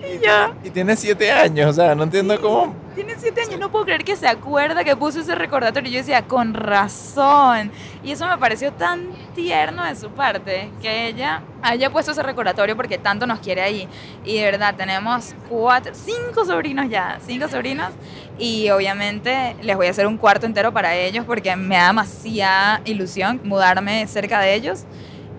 y 0.00 0.24
yo, 0.24 0.54
Y 0.64 0.70
tiene 0.70 0.96
siete 0.96 1.30
años, 1.30 1.70
o 1.70 1.72
sea, 1.72 1.94
no 1.94 2.04
entiendo 2.04 2.40
cómo. 2.40 2.74
tiene 2.94 3.14
siete 3.18 3.42
años, 3.42 3.60
no 3.60 3.70
puedo 3.70 3.84
creer 3.84 4.04
que 4.04 4.16
se 4.16 4.26
acuerda 4.26 4.84
que 4.84 4.96
puso 4.96 5.20
ese 5.20 5.34
recordatorio. 5.34 5.88
Y 5.90 5.92
yo 5.92 5.98
decía, 5.98 6.22
con 6.22 6.54
razón. 6.54 7.70
Y 8.02 8.12
eso 8.12 8.26
me 8.26 8.38
pareció 8.38 8.72
tan 8.72 9.08
tierno 9.34 9.84
de 9.84 9.96
su 9.96 10.10
parte, 10.10 10.70
que 10.80 11.08
ella 11.08 11.42
haya 11.62 11.90
puesto 11.90 12.12
ese 12.12 12.22
recordatorio 12.22 12.76
porque 12.76 12.98
tanto 12.98 13.26
nos 13.26 13.40
quiere 13.40 13.62
ahí. 13.62 13.88
Y 14.24 14.38
de 14.38 14.44
verdad, 14.44 14.74
tenemos 14.76 15.34
cuatro, 15.48 15.92
cinco 15.94 16.44
sobrinos 16.44 16.88
ya, 16.88 17.18
cinco 17.26 17.48
sobrinos. 17.48 17.92
Y 18.38 18.70
obviamente 18.70 19.56
les 19.62 19.76
voy 19.76 19.86
a 19.86 19.90
hacer 19.90 20.06
un 20.06 20.18
cuarto 20.18 20.46
entero 20.46 20.72
para 20.72 20.94
ellos 20.94 21.24
porque 21.24 21.54
me 21.56 21.76
da 21.76 21.88
demasiada 21.88 22.80
ilusión 22.84 23.40
mudarme 23.44 24.06
cerca 24.06 24.40
de 24.40 24.54
ellos. 24.54 24.84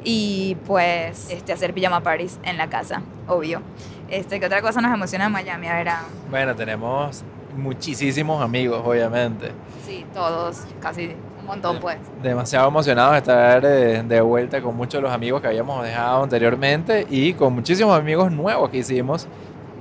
Y 0.09 0.55
pues 0.65 1.29
este, 1.29 1.51
hacer 1.51 1.73
pijama 1.73 1.99
parties 1.99 2.39
en 2.43 2.55
la 2.55 2.69
casa, 2.69 3.01
obvio. 3.27 3.61
Este, 4.07 4.39
¿Qué 4.39 4.45
otra 4.45 4.61
cosa 4.61 4.79
nos 4.79 4.93
emociona 4.93 5.25
en 5.25 5.33
Miami? 5.33 5.67
A 5.67 5.75
ver, 5.75 5.89
Bueno, 6.29 6.55
tenemos 6.55 7.25
muchísimos 7.57 8.41
amigos, 8.41 8.81
obviamente. 8.85 9.51
Sí, 9.85 10.05
todos, 10.13 10.63
casi 10.81 11.13
un 11.41 11.45
montón 11.45 11.81
pues. 11.81 11.97
Demasiado 12.23 12.69
emocionados 12.69 13.11
de 13.11 13.17
estar 13.17 13.65
eh, 13.65 14.01
de 14.01 14.21
vuelta 14.21 14.61
con 14.61 14.77
muchos 14.77 14.93
de 14.93 15.01
los 15.01 15.11
amigos 15.11 15.41
que 15.41 15.47
habíamos 15.47 15.83
dejado 15.83 16.23
anteriormente 16.23 17.05
y 17.09 17.33
con 17.33 17.53
muchísimos 17.53 17.99
amigos 17.99 18.31
nuevos 18.31 18.69
que 18.69 18.77
hicimos 18.77 19.27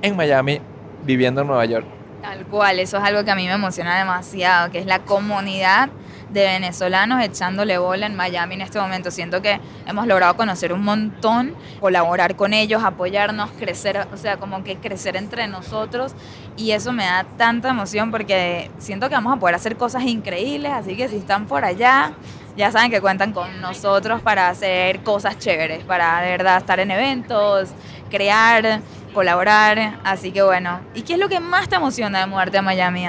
en 0.01 0.17
Miami 0.17 0.59
viviendo 1.05 1.39
en 1.39 1.47
Nueva 1.47 1.63
York. 1.63 1.85
Tal 2.21 2.45
cual, 2.47 2.81
eso 2.81 2.97
es 2.97 3.03
algo 3.03 3.23
que 3.23 3.31
a 3.31 3.35
mí 3.35 3.45
me 3.45 3.53
emociona 3.53 3.97
demasiado, 3.97 4.71
que 4.71 4.79
es 4.79 4.87
la 4.87 4.99
comunidad 4.99 5.87
de 6.29 6.45
venezolanos 6.45 7.23
echándole 7.23 7.77
bola 7.77 8.05
en 8.05 8.15
Miami 8.15 8.55
en 8.55 8.61
este 8.61 8.79
momento. 8.79 9.11
Siento 9.11 9.41
que 9.41 9.59
hemos 9.85 10.07
logrado 10.07 10.35
conocer 10.35 10.73
un 10.73 10.83
montón, 10.83 11.55
colaborar 11.79 12.35
con 12.35 12.53
ellos, 12.53 12.83
apoyarnos, 12.83 13.51
crecer, 13.51 14.07
o 14.13 14.17
sea, 14.17 14.37
como 14.37 14.63
que 14.63 14.77
crecer 14.77 15.15
entre 15.15 15.47
nosotros 15.47 16.13
y 16.55 16.71
eso 16.71 16.91
me 16.91 17.05
da 17.05 17.23
tanta 17.37 17.69
emoción 17.69 18.11
porque 18.11 18.71
siento 18.77 19.09
que 19.09 19.15
vamos 19.15 19.35
a 19.35 19.39
poder 19.39 19.55
hacer 19.55 19.77
cosas 19.77 20.03
increíbles, 20.03 20.71
así 20.71 20.95
que 20.95 21.07
si 21.07 21.17
están 21.17 21.45
por 21.45 21.63
allá, 21.63 22.13
ya 22.57 22.71
saben 22.71 22.89
que 22.89 22.99
cuentan 22.99 23.33
con 23.33 23.61
nosotros 23.61 24.21
para 24.21 24.49
hacer 24.49 25.01
cosas 25.01 25.37
chéveres, 25.37 25.83
para 25.83 26.21
de 26.21 26.31
verdad 26.31 26.57
estar 26.57 26.79
en 26.79 26.89
eventos, 26.89 27.69
crear, 28.09 28.81
colaborar, 29.13 29.99
así 30.03 30.31
que 30.31 30.41
bueno. 30.41 30.79
¿Y 30.95 31.03
qué 31.03 31.13
es 31.13 31.19
lo 31.19 31.29
que 31.29 31.39
más 31.39 31.69
te 31.69 31.75
emociona 31.75 32.19
de 32.19 32.25
mudarte 32.25 32.57
a 32.57 32.61
Miami? 32.61 33.05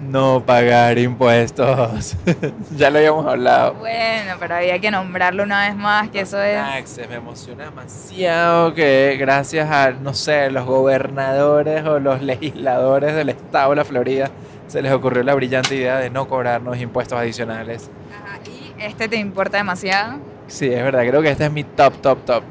No 0.00 0.42
pagar 0.44 0.98
impuestos. 0.98 2.16
ya 2.76 2.90
lo 2.90 2.98
habíamos 2.98 3.26
hablado. 3.26 3.74
Bueno, 3.74 4.36
pero 4.38 4.54
había 4.54 4.78
que 4.78 4.90
nombrarlo 4.90 5.42
una 5.42 5.66
vez 5.66 5.76
más, 5.76 6.08
que 6.08 6.20
eso 6.20 6.40
es... 6.40 6.56
Taxes, 6.56 7.08
me 7.08 7.16
emociona 7.16 7.64
demasiado 7.64 8.74
que 8.74 9.16
gracias 9.18 9.70
a, 9.70 9.90
no 9.90 10.14
sé, 10.14 10.50
los 10.50 10.64
gobernadores 10.64 11.84
o 11.84 11.98
los 11.98 12.22
legisladores 12.22 13.14
del 13.14 13.30
estado 13.30 13.70
de 13.70 13.76
la 13.76 13.84
Florida 13.84 14.30
se 14.68 14.82
les 14.82 14.92
ocurrió 14.92 15.22
la 15.22 15.34
brillante 15.34 15.74
idea 15.74 15.98
de 15.98 16.10
no 16.10 16.28
cobrarnos 16.28 16.78
impuestos 16.78 17.18
adicionales. 17.18 17.90
Ajá, 18.14 18.38
¿Y 18.46 18.82
este 18.82 19.08
te 19.08 19.16
importa 19.16 19.56
demasiado? 19.56 20.18
Sí, 20.46 20.66
es 20.66 20.82
verdad, 20.82 21.06
creo 21.06 21.22
que 21.22 21.30
este 21.30 21.46
es 21.46 21.52
mi 21.52 21.64
top, 21.64 22.00
top, 22.00 22.24
top. 22.24 22.42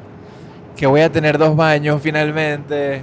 Que 0.76 0.86
voy 0.86 1.00
a 1.00 1.10
tener 1.10 1.38
dos 1.38 1.56
baños 1.56 2.00
finalmente. 2.02 3.02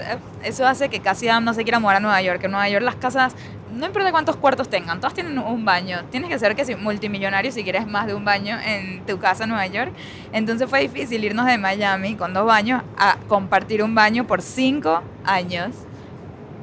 Es- 0.00 0.18
eso 0.44 0.66
hace 0.66 0.88
que 0.88 1.00
casi 1.00 1.28
Adam 1.28 1.44
no 1.44 1.54
se 1.54 1.62
quiera 1.62 1.78
mudar 1.78 1.96
a 1.96 2.00
Nueva 2.00 2.20
York. 2.22 2.42
En 2.44 2.50
Nueva 2.50 2.68
York 2.68 2.84
las 2.84 2.96
casas, 2.96 3.34
no 3.72 3.86
importa 3.86 4.10
cuántos 4.10 4.36
cuartos 4.36 4.68
tengan, 4.68 4.98
todas 5.00 5.14
tienen 5.14 5.38
un 5.38 5.64
baño. 5.64 6.02
Tienes 6.10 6.28
que 6.28 6.38
ser 6.38 6.54
que 6.54 6.64
si 6.64 6.74
multimillonario 6.74 7.50
si 7.52 7.62
quieres 7.64 7.86
más 7.86 8.06
de 8.06 8.14
un 8.14 8.24
baño 8.24 8.58
en 8.64 9.04
tu 9.06 9.18
casa 9.18 9.44
en 9.44 9.50
Nueva 9.50 9.66
York. 9.66 9.92
Entonces 10.32 10.68
fue 10.68 10.80
difícil 10.80 11.24
irnos 11.24 11.46
de 11.46 11.58
Miami 11.58 12.14
con 12.16 12.34
dos 12.34 12.44
baños 12.46 12.82
a 12.98 13.16
compartir 13.28 13.82
un 13.82 13.94
baño 13.94 14.26
por 14.26 14.42
cinco 14.42 15.02
años. 15.24 15.70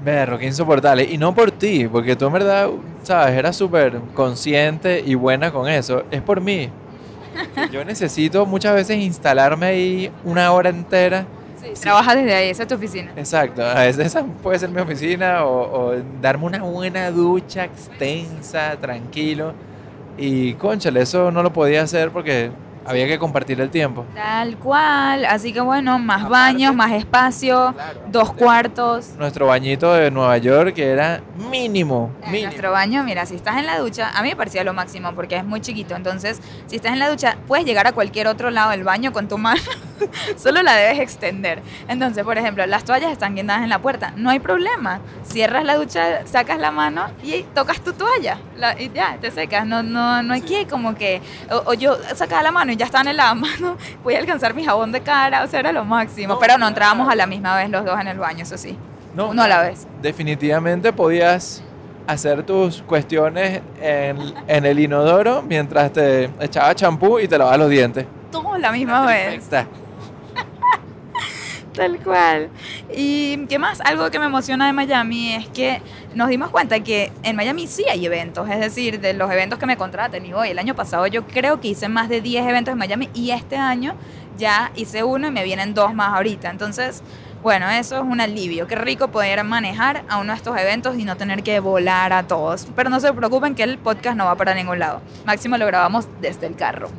Berro, 0.03 0.37
qué 0.37 0.45
insoportable. 0.45 1.03
Y 1.03 1.17
no 1.17 1.33
por 1.35 1.51
ti, 1.51 1.87
porque 1.87 2.15
tú 2.15 2.27
en 2.27 2.33
verdad, 2.33 2.69
sabes, 3.03 3.35
eras 3.37 3.55
súper 3.55 3.99
consciente 4.13 5.03
y 5.05 5.15
buena 5.15 5.51
con 5.51 5.67
eso. 5.67 6.03
Es 6.11 6.21
por 6.21 6.39
mí. 6.41 6.69
Que 7.55 7.69
Yo 7.71 7.83
necesito 7.85 8.45
muchas 8.45 8.73
veces 8.75 8.97
instalarme 8.97 9.65
ahí 9.65 10.11
una 10.23 10.51
hora 10.51 10.69
entera. 10.69 11.25
Trabajas 11.81 12.15
desde 12.15 12.33
ahí, 12.35 12.49
esa 12.49 12.63
es 12.63 12.69
tu 12.69 12.75
oficina. 12.75 13.11
Exacto, 13.15 13.65
a 13.65 13.75
veces 13.81 14.07
esa 14.07 14.23
puede 14.23 14.59
ser 14.59 14.69
mi 14.69 14.81
oficina 14.81 15.43
o, 15.45 15.89
o 15.91 15.95
darme 16.21 16.45
una 16.45 16.59
buena 16.63 17.11
ducha 17.11 17.65
extensa, 17.65 18.75
tranquilo. 18.79 19.53
Y 20.17 20.53
conchale, 20.55 21.01
eso 21.01 21.31
no 21.31 21.41
lo 21.43 21.53
podía 21.53 21.81
hacer 21.83 22.11
porque 22.11 22.51
había 22.85 23.07
que 23.07 23.19
compartir 23.19 23.61
el 23.61 23.69
tiempo. 23.69 24.03
Tal 24.15 24.57
cual. 24.57 25.23
Así 25.25 25.53
que 25.53 25.61
bueno, 25.61 25.97
más 25.99 26.23
Aparte- 26.23 26.29
baños, 26.31 26.75
más 26.75 26.91
espacio, 26.91 27.73
dos 28.11 28.33
cuartos. 28.33 29.11
Nuestro 29.17 29.45
bañito 29.47 29.93
de 29.93 30.09
Nueva 30.11 30.37
York, 30.39 30.73
que 30.73 30.87
era 30.89 31.21
mínimo, 31.49 32.09
En 32.23 32.31
mínimo. 32.31 32.47
nuestro 32.49 32.71
baño, 32.71 33.03
mira, 33.03 33.25
si 33.25 33.35
estás 33.35 33.57
en 33.57 33.65
la 33.67 33.77
ducha, 33.79 34.09
a 34.13 34.21
mí 34.23 34.29
me 34.29 34.35
parecía 34.35 34.63
lo 34.63 34.73
máximo 34.73 35.13
porque 35.13 35.37
es 35.37 35.45
muy 35.45 35.61
chiquito. 35.61 35.95
Entonces, 35.95 36.41
si 36.67 36.75
estás 36.77 36.91
en 36.93 36.99
la 36.99 37.09
ducha, 37.09 37.37
puedes 37.47 37.65
llegar 37.65 37.85
a 37.87 37.91
cualquier 37.93 38.27
otro 38.27 38.49
lado 38.49 38.71
del 38.71 38.83
baño 38.83 39.13
con 39.13 39.27
tu 39.27 39.37
mano, 39.37 39.61
solo 40.37 40.61
la 40.61 40.75
debes 40.75 40.99
extender. 40.99 41.61
Entonces, 41.87 42.23
por 42.23 42.37
ejemplo, 42.37 42.65
las 42.65 42.83
toallas 42.83 43.11
están 43.11 43.35
guindadas 43.35 43.63
en 43.63 43.69
la 43.69 43.79
puerta, 43.79 44.13
no 44.15 44.29
hay 44.29 44.39
problema. 44.39 44.99
Cierras 45.23 45.63
la 45.65 45.75
ducha, 45.75 46.25
sacas 46.25 46.59
la 46.59 46.71
mano 46.71 47.07
y 47.23 47.43
tocas 47.55 47.81
tu 47.81 47.93
toalla 47.93 48.37
la- 48.57 48.79
y 48.79 48.91
ya, 48.93 49.17
te 49.19 49.31
secas. 49.31 49.65
No, 49.65 49.83
no, 49.83 50.21
no 50.23 50.33
hay 50.33 50.41
que 50.41 50.67
como 50.67 50.95
que, 50.95 51.21
o, 51.51 51.71
o 51.71 51.73
yo 51.73 51.97
sacaba 52.15 52.41
la 52.43 52.51
mano 52.51 52.71
y 52.71 52.75
ya 52.75 52.85
estaba 52.85 53.09
en 53.09 53.17
la 53.17 53.33
mano, 53.33 53.77
voy 54.03 54.15
a 54.15 54.19
alcanzar 54.19 54.53
mi 54.53 54.63
jabón 54.63 54.91
de 54.91 55.01
cara, 55.01 55.43
o 55.43 55.47
sea, 55.47 55.59
era 55.59 55.71
lo 55.71 55.85
máximo. 55.85 56.33
No, 56.35 56.39
Pero 56.39 56.57
no 56.57 56.67
entrábamos 56.67 57.09
a 57.09 57.15
la 57.15 57.25
misma 57.27 57.55
vez 57.57 57.69
los 57.69 57.85
dos 57.85 57.99
en 57.99 58.07
el 58.07 58.17
baño, 58.17 58.43
eso 58.43 58.57
sí. 58.57 58.77
No, 59.15 59.29
Uno 59.29 59.41
a 59.43 59.47
la 59.47 59.61
vez. 59.61 59.87
Definitivamente 60.01 60.93
podías 60.93 61.63
hacer 62.05 62.43
tus 62.43 62.81
cuestiones 62.83 63.61
en, 63.81 64.17
en 64.47 64.65
el 64.65 64.79
inodoro 64.79 65.41
mientras 65.41 65.91
te 65.93 66.25
echaba 66.39 66.73
champú 66.75 67.19
y 67.19 67.27
te 67.27 67.37
lavabas 67.37 67.59
los 67.59 67.69
dientes. 67.69 68.05
Todos 68.31 68.59
la 68.59 68.71
misma 68.71 69.05
vez. 69.05 69.47
Tal 71.79 71.97
cual. 71.99 72.49
¿Y 72.93 73.45
qué 73.45 73.57
más? 73.57 73.79
Algo 73.79 74.11
que 74.11 74.19
me 74.19 74.25
emociona 74.25 74.67
de 74.67 74.73
Miami 74.73 75.33
es 75.35 75.47
que 75.47 75.81
nos 76.13 76.27
dimos 76.27 76.49
cuenta 76.49 76.81
que 76.81 77.09
en 77.23 77.37
Miami 77.37 77.67
sí 77.67 77.85
hay 77.89 78.05
eventos, 78.05 78.49
es 78.49 78.59
decir, 78.59 78.99
de 78.99 79.13
los 79.13 79.31
eventos 79.31 79.57
que 79.59 79.65
me 79.65 79.77
contraten 79.77 80.25
y 80.25 80.33
voy. 80.33 80.49
El 80.49 80.59
año 80.59 80.75
pasado 80.75 81.07
yo 81.07 81.25
creo 81.25 81.61
que 81.61 81.69
hice 81.69 81.87
más 81.87 82.09
de 82.09 82.19
10 82.19 82.47
eventos 82.47 82.73
en 82.73 82.79
Miami 82.79 83.09
y 83.13 83.31
este 83.31 83.55
año 83.55 83.95
ya 84.37 84.73
hice 84.75 85.05
uno 85.05 85.29
y 85.29 85.31
me 85.31 85.45
vienen 85.45 85.73
dos 85.73 85.93
más 85.93 86.15
ahorita. 86.15 86.49
Entonces, 86.49 87.01
bueno, 87.41 87.69
eso 87.69 87.95
es 87.95 88.01
un 88.01 88.19
alivio. 88.19 88.67
Qué 88.67 88.75
rico 88.75 89.07
poder 89.07 89.41
manejar 89.45 90.03
a 90.09 90.17
uno 90.17 90.33
de 90.33 90.37
estos 90.37 90.57
eventos 90.57 90.97
y 90.97 91.05
no 91.05 91.15
tener 91.15 91.43
que 91.43 91.61
volar 91.61 92.11
a 92.11 92.27
todos. 92.27 92.67
Pero 92.75 92.89
no 92.89 92.99
se 92.99 93.13
preocupen 93.13 93.55
que 93.55 93.63
el 93.63 93.77
podcast 93.77 94.17
no 94.17 94.25
va 94.25 94.35
para 94.35 94.53
ningún 94.53 94.79
lado. 94.79 95.01
Máximo 95.25 95.57
lo 95.57 95.65
grabamos 95.65 96.09
desde 96.19 96.47
el 96.47 96.57
carro. 96.57 96.89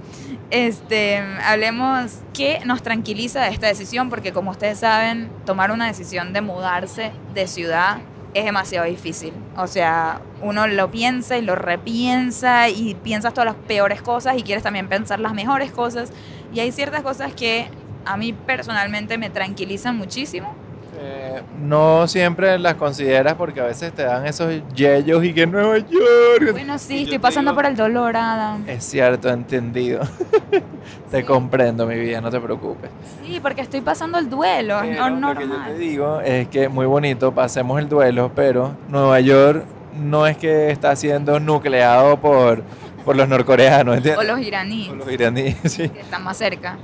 Este, 0.51 1.19
hablemos 1.45 2.23
qué 2.35 2.61
nos 2.65 2.83
tranquiliza 2.83 3.43
de 3.43 3.51
esta 3.51 3.69
decisión, 3.69 4.11
porque 4.11 4.33
como 4.33 4.51
ustedes 4.51 4.81
saben, 4.81 5.31
tomar 5.47 5.71
una 5.71 5.87
decisión 5.87 6.33
de 6.33 6.41
mudarse 6.41 7.13
de 7.35 7.47
ciudad 7.47 7.99
es 8.35 8.45
demasiado 8.45 8.87
difícil. 8.87 9.33
O 9.57 9.67
sea, 9.67 10.21
uno 10.43 10.67
lo 10.67 10.91
piensa 10.91 11.39
y 11.39 11.43
lo 11.43 11.55
repiensa 11.55 12.69
y 12.69 12.95
piensas 12.95 13.33
todas 13.33 13.47
las 13.47 13.63
peores 13.67 14.03
cosas 14.03 14.37
y 14.39 14.43
quieres 14.43 14.63
también 14.63 14.89
pensar 14.89 15.21
las 15.21 15.35
mejores 15.35 15.71
cosas. 15.71 16.13
Y 16.53 16.61
hay 16.61 16.73
ciertas 16.73 17.03
cosas 17.03 17.33
que 17.33 17.69
a 18.05 18.17
mí 18.17 18.33
personalmente 18.33 19.19
me 19.19 19.31
tranquilizan 19.31 19.97
muchísimo. 19.97 20.55
Eh, 21.03 21.41
no 21.63 22.07
siempre 22.07 22.59
las 22.59 22.75
consideras 22.75 23.35
porque 23.35 23.61
a 23.61 23.65
veces 23.65 23.93
te 23.93 24.03
dan 24.03 24.27
esos 24.27 24.53
yellos 24.75 25.25
y 25.25 25.33
que 25.33 25.47
Nueva 25.47 25.79
York. 25.79 26.53
Bueno, 26.53 26.79
sí, 26.79 27.05
estoy 27.05 27.19
pasando 27.19 27.53
digo, 27.53 27.57
por 27.63 27.71
el 27.71 27.77
dolor, 27.77 28.17
Adam. 28.17 28.65
Es 28.69 28.85
cierto, 28.85 29.31
entendido. 29.31 30.01
te 31.11 31.25
comprendo, 31.25 31.87
mi 31.87 31.99
vida, 31.99 32.21
no 32.21 32.31
te 32.31 32.39
preocupes. 32.41 32.91
Sí, 33.25 33.41
porque 33.41 33.63
estoy 33.63 33.81
pasando 33.81 34.19
el 34.19 34.29
duelo, 34.29 34.79
Pero 34.83 35.11
no 35.11 35.33
lo 35.33 35.39
que 35.39 35.47
yo 35.47 35.51
te 35.53 35.57
normal. 35.59 35.79
digo 35.79 36.21
es 36.21 36.49
que 36.49 36.69
muy 36.69 36.87
bonito, 36.87 37.33
pasemos 37.33 37.79
el 37.79 37.89
duelo, 37.89 38.31
pero 38.35 38.73
Nueva 38.89 39.21
York 39.21 39.65
no 39.99 40.27
es 40.27 40.37
que 40.37 40.71
está 40.71 40.95
siendo 40.97 41.41
nucleado 41.41 42.19
por, 42.21 42.63
por 43.05 43.17
los 43.17 43.27
norcoreanos, 43.29 43.95
O 43.95 43.97
¿entiendes? 43.97 44.27
los 44.29 44.41
iraníes, 44.41 44.91
O 44.91 44.95
los 44.97 45.11
iraníes, 45.11 45.57
sí. 45.65 45.89
que 45.89 46.01
están 46.01 46.23
más 46.25 46.37
cerca. 46.37 46.77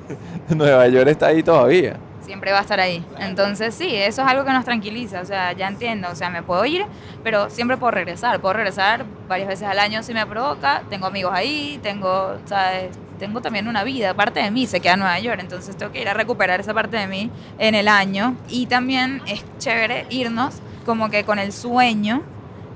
Nueva 0.48 0.88
York 0.88 1.08
está 1.08 1.26
ahí 1.26 1.42
todavía. 1.42 1.96
Siempre 2.26 2.50
va 2.52 2.58
a 2.58 2.62
estar 2.62 2.80
ahí. 2.80 3.04
Entonces, 3.20 3.74
sí, 3.74 3.94
eso 3.94 4.22
es 4.22 4.28
algo 4.28 4.44
que 4.44 4.52
nos 4.52 4.64
tranquiliza, 4.64 5.20
o 5.20 5.24
sea, 5.24 5.52
ya 5.52 5.68
entiendo, 5.68 6.08
o 6.10 6.14
sea, 6.16 6.28
me 6.28 6.42
puedo 6.42 6.64
ir, 6.66 6.84
pero 7.22 7.48
siempre 7.50 7.76
puedo 7.76 7.92
regresar, 7.92 8.40
puedo 8.40 8.54
regresar 8.54 9.06
varias 9.28 9.48
veces 9.48 9.68
al 9.68 9.78
año 9.78 10.02
si 10.02 10.12
me 10.12 10.26
provoca, 10.26 10.82
tengo 10.90 11.06
amigos 11.06 11.32
ahí, 11.32 11.78
tengo, 11.82 12.36
¿sabes? 12.44 12.90
Tengo 13.20 13.40
también 13.40 13.68
una 13.68 13.84
vida, 13.84 14.12
parte 14.12 14.42
de 14.42 14.50
mí 14.50 14.66
se 14.66 14.80
queda 14.80 14.94
en 14.94 15.00
Nueva 15.00 15.18
York, 15.20 15.38
entonces 15.40 15.76
tengo 15.76 15.92
que 15.92 16.02
ir 16.02 16.08
a 16.08 16.14
recuperar 16.14 16.60
esa 16.60 16.74
parte 16.74 16.96
de 16.96 17.06
mí 17.06 17.30
en 17.58 17.74
el 17.74 17.88
año 17.88 18.36
y 18.48 18.66
también 18.66 19.22
es 19.26 19.42
chévere 19.58 20.06
irnos 20.10 20.56
como 20.84 21.08
que 21.08 21.24
con 21.24 21.38
el 21.38 21.52
sueño 21.52 22.22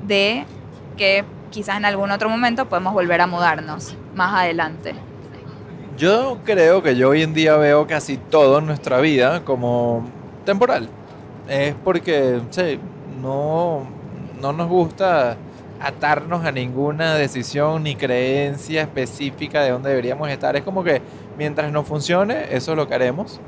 de 0.07 0.47
que 0.97 1.25
quizás 1.51 1.77
en 1.77 1.85
algún 1.85 2.11
otro 2.11 2.31
momento 2.31 2.69
podemos 2.69 2.95
volver 2.95 3.21
a 3.21 3.27
mudarnos 3.27 3.97
más 4.15 4.33
adelante. 4.33 4.95
Yo 6.01 6.39
creo 6.47 6.83
que 6.83 6.97
yo 6.97 7.11
hoy 7.11 7.21
en 7.21 7.35
día 7.35 7.59
veo 7.59 7.87
casi 7.87 8.17
todo 8.17 8.61
en 8.61 8.65
nuestra 8.65 9.03
vida 9.03 9.45
como 9.45 10.09
temporal. 10.47 10.89
Es 11.47 11.75
porque, 11.85 12.41
no, 13.21 13.83
no 14.41 14.53
nos 14.55 14.67
gusta 14.67 15.37
atarnos 15.79 16.47
a 16.47 16.53
ninguna 16.53 17.17
decisión 17.17 17.83
ni 17.83 17.97
creencia 17.97 18.81
específica 18.81 19.61
de 19.61 19.73
dónde 19.73 19.91
deberíamos 19.91 20.31
estar. 20.31 20.57
Es 20.57 20.63
como 20.63 20.83
que 20.83 21.03
mientras 21.37 21.71
nos 21.71 21.87
funcione, 21.87 22.47
eso 22.51 22.71
es 22.71 22.79
lo 22.79 22.89
que 22.89 22.95
haremos. 22.95 23.39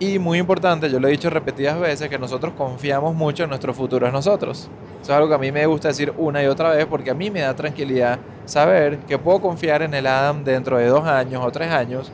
Y 0.00 0.18
muy 0.18 0.38
importante, 0.38 0.90
yo 0.90 0.98
lo 0.98 1.06
he 1.06 1.12
dicho 1.12 1.30
repetidas 1.30 1.78
veces, 1.78 2.08
que 2.08 2.18
nosotros 2.18 2.52
confiamos 2.54 3.14
mucho 3.14 3.44
en 3.44 3.50
nuestro 3.50 3.72
futuro 3.74 4.08
en 4.08 4.12
nosotros. 4.12 4.68
Eso 5.02 5.10
es 5.10 5.16
algo 5.16 5.28
que 5.28 5.34
a 5.34 5.38
mí 5.38 5.50
me 5.50 5.66
gusta 5.66 5.88
decir 5.88 6.12
una 6.16 6.42
y 6.42 6.46
otra 6.46 6.70
vez 6.70 6.86
porque 6.86 7.10
a 7.10 7.14
mí 7.14 7.28
me 7.28 7.40
da 7.40 7.56
tranquilidad 7.56 8.20
saber 8.44 8.98
que 9.00 9.18
puedo 9.18 9.40
confiar 9.40 9.82
en 9.82 9.94
el 9.94 10.06
Adam 10.06 10.44
dentro 10.44 10.78
de 10.78 10.86
dos 10.86 11.04
años 11.04 11.42
o 11.44 11.50
tres 11.50 11.72
años, 11.72 12.12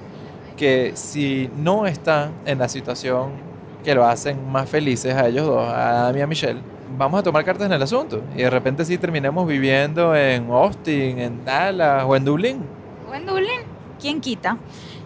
que 0.57 0.92
si 0.94 1.51
no 1.59 1.87
está 1.87 2.31
en 2.46 2.59
la 2.59 2.66
situación 2.66 3.33
que 3.85 3.94
lo 3.94 4.07
hacen 4.07 4.51
más 4.51 4.70
felices 4.70 5.14
a 5.14 5.29
ellos 5.29 5.46
dos, 5.46 5.68
a 5.68 6.07
Adam 6.07 6.16
y 6.16 6.20
a 6.22 6.27
Michelle, 6.27 6.61
vamos 6.96 7.20
a 7.20 7.22
tomar 7.22 7.44
cartas 7.44 7.66
en 7.66 7.74
el 7.74 7.83
asunto. 7.83 8.22
Y 8.35 8.38
de 8.38 8.51
repente 8.51 8.85
sí 8.87 8.96
terminemos 8.96 9.46
viviendo 9.46 10.16
en 10.16 10.51
Austin, 10.51 11.18
en 11.18 11.44
Dallas 11.44 12.05
o 12.07 12.16
en 12.16 12.24
Dublín. 12.24 12.62
O 13.11 13.14
en 13.14 13.27
Dublín, 13.27 13.61
¿quién 14.01 14.18
quita? 14.22 14.57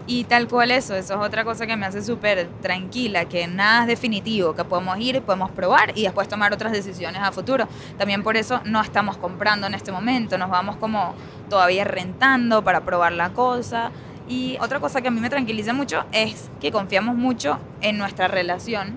Y 0.07 0.25
tal 0.25 0.49
cual 0.49 0.73
eso, 0.73 0.97
eso 0.97 1.15
es 1.15 1.21
otra 1.21 1.45
cosa 1.45 1.67
que 1.67 1.77
me 1.77 1.87
hace 1.87 2.03
súper 2.03 2.49
tranquila, 2.61 3.27
que 3.27 3.47
nada 3.47 3.83
es 3.83 3.87
definitivo, 3.87 4.55
que 4.55 4.65
podemos 4.65 4.99
ir, 4.99 5.23
podemos 5.23 5.51
probar 5.53 5.97
y 5.97 6.03
después 6.03 6.29
tomar 6.29 6.53
otras 6.53 6.73
decisiones 6.73 7.23
a 7.23 7.31
futuro. 7.31 7.69
También 7.99 8.23
por 8.25 8.37
eso 8.37 8.61
no 8.65 8.81
estamos 8.81 9.17
comprando 9.17 9.69
en 9.69 9.75
este 9.75 9.93
momento, 9.93 10.38
nos 10.38 10.51
vamos 10.51 10.77
como 10.77 11.15
todavía 11.49 11.85
rentando 11.85 12.65
para 12.65 12.81
probar 12.81 13.12
la 13.12 13.31
cosa. 13.31 13.93
Y 14.29 14.57
otra 14.61 14.81
cosa 14.81 15.03
que 15.03 15.09
a 15.09 15.11
mí 15.11 15.21
me 15.21 15.31
tranquiliza 15.31 15.73
mucho 15.73 16.05
es 16.11 16.51
que 16.61 16.73
confiamos 16.73 17.15
mucho 17.15 17.59
en 17.81 17.99
nuestra 17.99 18.27
relación, 18.27 18.97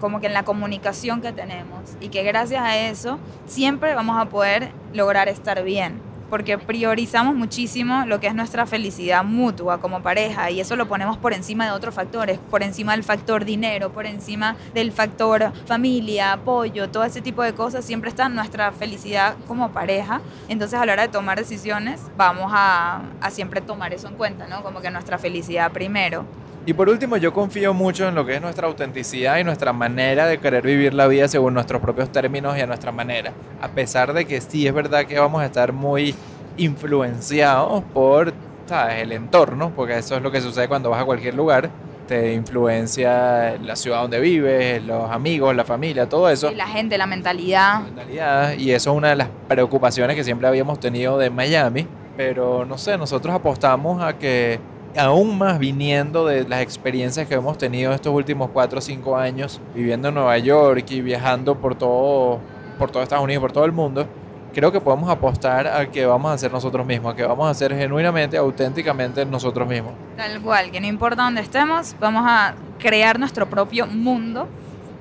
como 0.00 0.20
que 0.20 0.26
en 0.26 0.34
la 0.34 0.44
comunicación 0.44 1.22
que 1.22 1.32
tenemos 1.32 1.96
y 2.00 2.08
que 2.08 2.22
gracias 2.22 2.62
a 2.62 2.76
eso 2.76 3.18
siempre 3.46 3.94
vamos 3.94 4.20
a 4.20 4.26
poder 4.26 4.70
lograr 4.92 5.28
estar 5.28 5.62
bien 5.64 6.05
porque 6.30 6.58
priorizamos 6.58 7.34
muchísimo 7.34 8.04
lo 8.06 8.20
que 8.20 8.26
es 8.26 8.34
nuestra 8.34 8.66
felicidad 8.66 9.24
mutua 9.24 9.80
como 9.80 10.02
pareja 10.02 10.50
y 10.50 10.60
eso 10.60 10.76
lo 10.76 10.88
ponemos 10.88 11.16
por 11.16 11.32
encima 11.32 11.66
de 11.66 11.72
otros 11.72 11.94
factores, 11.94 12.38
por 12.50 12.62
encima 12.62 12.92
del 12.92 13.04
factor 13.04 13.44
dinero, 13.44 13.90
por 13.90 14.06
encima 14.06 14.56
del 14.74 14.92
factor 14.92 15.52
familia, 15.66 16.32
apoyo, 16.32 16.88
todo 16.90 17.04
ese 17.04 17.20
tipo 17.20 17.42
de 17.42 17.54
cosas, 17.54 17.84
siempre 17.84 18.10
está 18.10 18.28
nuestra 18.28 18.72
felicidad 18.72 19.34
como 19.46 19.70
pareja. 19.70 20.20
Entonces 20.48 20.78
a 20.78 20.86
la 20.86 20.92
hora 20.92 21.02
de 21.02 21.08
tomar 21.08 21.38
decisiones 21.38 22.00
vamos 22.16 22.50
a, 22.54 23.02
a 23.20 23.30
siempre 23.30 23.60
tomar 23.60 23.92
eso 23.92 24.08
en 24.08 24.14
cuenta, 24.14 24.46
¿no? 24.46 24.62
Como 24.62 24.80
que 24.80 24.90
nuestra 24.90 25.18
felicidad 25.18 25.72
primero. 25.72 26.24
Y 26.68 26.74
por 26.74 26.88
último, 26.88 27.16
yo 27.16 27.32
confío 27.32 27.72
mucho 27.72 28.08
en 28.08 28.16
lo 28.16 28.26
que 28.26 28.34
es 28.34 28.42
nuestra 28.42 28.66
autenticidad 28.66 29.38
y 29.38 29.44
nuestra 29.44 29.72
manera 29.72 30.26
de 30.26 30.38
querer 30.38 30.66
vivir 30.66 30.94
la 30.94 31.06
vida 31.06 31.28
según 31.28 31.54
nuestros 31.54 31.80
propios 31.80 32.10
términos 32.10 32.58
y 32.58 32.60
a 32.60 32.66
nuestra 32.66 32.90
manera. 32.90 33.32
A 33.62 33.68
pesar 33.68 34.12
de 34.12 34.24
que 34.24 34.40
sí 34.40 34.66
es 34.66 34.74
verdad 34.74 35.06
que 35.06 35.16
vamos 35.16 35.42
a 35.42 35.46
estar 35.46 35.72
muy 35.72 36.12
influenciados 36.56 37.84
por 37.94 38.32
¿sabes? 38.66 39.00
el 39.00 39.12
entorno, 39.12 39.70
porque 39.76 39.98
eso 39.98 40.16
es 40.16 40.22
lo 40.22 40.32
que 40.32 40.40
sucede 40.40 40.66
cuando 40.66 40.90
vas 40.90 41.00
a 41.00 41.04
cualquier 41.04 41.34
lugar. 41.34 41.70
Te 42.08 42.34
influencia 42.34 43.56
la 43.58 43.76
ciudad 43.76 44.00
donde 44.00 44.18
vives, 44.18 44.82
los 44.82 45.08
amigos, 45.08 45.54
la 45.54 45.64
familia, 45.64 46.08
todo 46.08 46.28
eso. 46.28 46.50
Y 46.50 46.56
la 46.56 46.66
gente, 46.66 46.98
la 46.98 47.06
mentalidad. 47.06 47.74
La 47.74 47.84
mentalidad, 47.84 48.58
y 48.58 48.72
eso 48.72 48.90
es 48.90 48.96
una 48.96 49.10
de 49.10 49.16
las 49.16 49.28
preocupaciones 49.46 50.16
que 50.16 50.24
siempre 50.24 50.48
habíamos 50.48 50.80
tenido 50.80 51.16
de 51.16 51.30
Miami. 51.30 51.86
Pero 52.16 52.64
no 52.64 52.76
sé, 52.76 52.98
nosotros 52.98 53.32
apostamos 53.32 54.02
a 54.02 54.18
que 54.18 54.58
aún 54.96 55.38
más 55.38 55.58
viniendo 55.58 56.26
de 56.26 56.48
las 56.48 56.60
experiencias 56.60 57.26
que 57.26 57.34
hemos 57.34 57.58
tenido 57.58 57.92
estos 57.92 58.12
últimos 58.12 58.50
4 58.50 58.78
o 58.78 58.82
5 58.82 59.16
años 59.16 59.60
viviendo 59.74 60.08
en 60.08 60.14
Nueva 60.14 60.38
York 60.38 60.84
y 60.90 61.00
viajando 61.00 61.56
por 61.56 61.74
todo, 61.74 62.40
por 62.78 62.90
todo 62.90 63.02
Estados 63.02 63.24
Unidos, 63.24 63.40
por 63.40 63.52
todo 63.52 63.64
el 63.64 63.72
mundo, 63.72 64.06
creo 64.56 64.72
que 64.72 64.80
podemos 64.80 65.10
apostar 65.10 65.66
a 65.66 65.90
que 65.90 66.06
vamos 66.06 66.32
a 66.32 66.38
ser 66.38 66.50
nosotros 66.50 66.86
mismos, 66.86 67.12
a 67.12 67.16
que 67.16 67.24
vamos 67.24 67.46
a 67.46 67.52
ser 67.52 67.76
genuinamente, 67.76 68.38
auténticamente 68.38 69.24
nosotros 69.26 69.68
mismos. 69.68 69.92
Tal 70.16 70.40
cual, 70.40 70.70
que 70.70 70.80
no 70.80 70.86
importa 70.86 71.24
dónde 71.24 71.42
estemos, 71.42 71.94
vamos 72.00 72.24
a 72.26 72.54
crear 72.78 73.18
nuestro 73.18 73.46
propio 73.50 73.86
mundo 73.86 74.48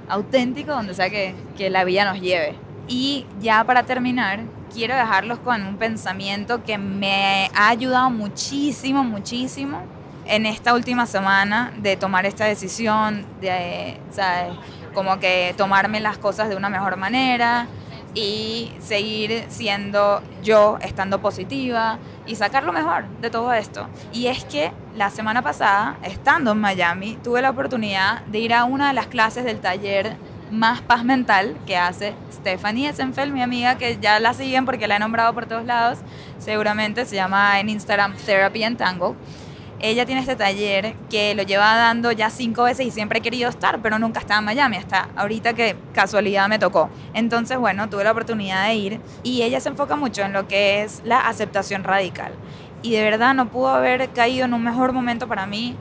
auténtico 0.10 0.72
donde 0.72 0.94
sea 0.94 1.10
que, 1.10 1.36
que 1.58 1.70
la 1.70 1.86
vida 1.86 2.04
nos 2.04 2.20
lleve. 2.20 2.65
Y 2.88 3.26
ya 3.40 3.64
para 3.64 3.84
terminar, 3.84 4.42
quiero 4.74 4.96
dejarlos 4.96 5.40
con 5.40 5.66
un 5.66 5.78
pensamiento 5.78 6.64
que 6.64 6.78
me 6.78 7.50
ha 7.56 7.70
ayudado 7.70 8.10
muchísimo, 8.10 9.04
muchísimo 9.04 9.82
en 10.26 10.46
esta 10.46 10.74
última 10.74 11.06
semana 11.06 11.72
de 11.78 11.98
tomar 11.98 12.26
esta 12.26 12.46
decisión, 12.46 13.26
de, 13.42 14.00
¿sabes? 14.12 14.54
Como 14.94 15.20
que 15.20 15.54
tomarme 15.58 16.00
las 16.00 16.18
cosas 16.18 16.50
de 16.50 16.56
una 16.56 16.70
mejor 16.70 16.98
manera 16.98 17.68
y 18.14 18.72
seguir 18.80 19.46
siendo 19.50 20.22
yo, 20.42 20.78
estando 20.82 21.22
positiva 21.22 22.00
y 22.26 22.36
sacar 22.36 22.64
lo 22.64 22.72
mejor 22.72 23.06
de 23.22 23.30
todo 23.30 23.54
esto. 23.54 23.88
Y 24.14 24.28
es 24.28 24.46
que 24.46 24.72
la 24.96 25.10
semana 25.10 25.42
pasada, 25.42 25.98
estando 26.02 26.52
en 26.52 26.60
Miami, 26.60 27.18
tuve 27.24 27.42
la 27.42 27.50
oportunidad 27.50 28.22
de 28.26 28.40
ir 28.40 28.54
a 28.54 28.64
una 28.64 28.88
de 28.88 28.94
las 28.94 29.08
clases 29.08 29.44
del 29.44 29.60
taller 29.60 30.16
más 30.52 30.82
paz 30.82 31.04
mental 31.04 31.56
que 31.66 31.78
hace 31.78 32.14
Stephanie 32.32 32.90
Essenfeld, 32.90 33.34
mi 33.34 33.42
amiga, 33.42 33.78
que 33.78 33.98
ya 34.00 34.20
la 34.20 34.34
siguen 34.34 34.66
porque 34.66 34.88
la 34.88 34.98
he 34.98 35.00
nombrado 35.00 35.34
por 35.34 35.46
todos 35.46 35.66
lados. 35.66 36.00
Seguramente 36.38 37.06
se 37.06 37.16
llama 37.16 37.60
en 37.60 37.70
Instagram 37.70 38.16
Therapy 38.16 38.64
and 38.64 38.78
Tango. 38.78 39.16
Ella 39.80 40.06
tiene 40.06 40.22
este 40.22 40.36
taller 40.36 40.96
que 41.10 41.36
lo 41.36 41.44
lleva 41.44 41.76
dando 41.76 42.12
ya 42.12 42.30
cinco 42.30 42.64
veces 42.64 42.86
y 42.86 42.92
siempre 42.92 43.20
he 43.20 43.22
querido 43.22 43.50
estar, 43.50 43.82
pero 43.82 44.00
nunca 44.00 44.22
estaba 44.22 44.40
en 44.40 44.46
Miami, 44.46 44.78
hasta 44.78 45.10
ahorita 45.16 45.54
que 45.54 45.76
casualidad 45.94 46.48
me 46.48 46.60
tocó. 46.60 46.90
Entonces, 47.14 47.58
bueno, 47.58 47.90
tuve 47.90 48.04
la 48.04 48.12
oportunidad 48.12 48.68
de 48.68 48.76
ir 48.76 49.02
y 49.24 49.42
ella 49.42 49.60
se 49.60 49.70
enfoca 49.70 49.96
mucho 49.96 50.22
en 50.22 50.32
lo 50.32 50.48
que 50.48 50.84
es 50.84 51.02
la 51.04 51.28
aceptación 51.28 51.84
radical. 51.84 52.34
Y 52.84 52.92
de 52.92 53.04
verdad 53.04 53.34
no 53.34 53.50
pudo 53.50 53.70
haber 53.70 54.10
caído 54.10 54.46
en 54.46 54.54
un 54.54 54.64
mejor 54.64 54.94
momento 54.94 55.28
para 55.28 55.46
mí 55.46 55.76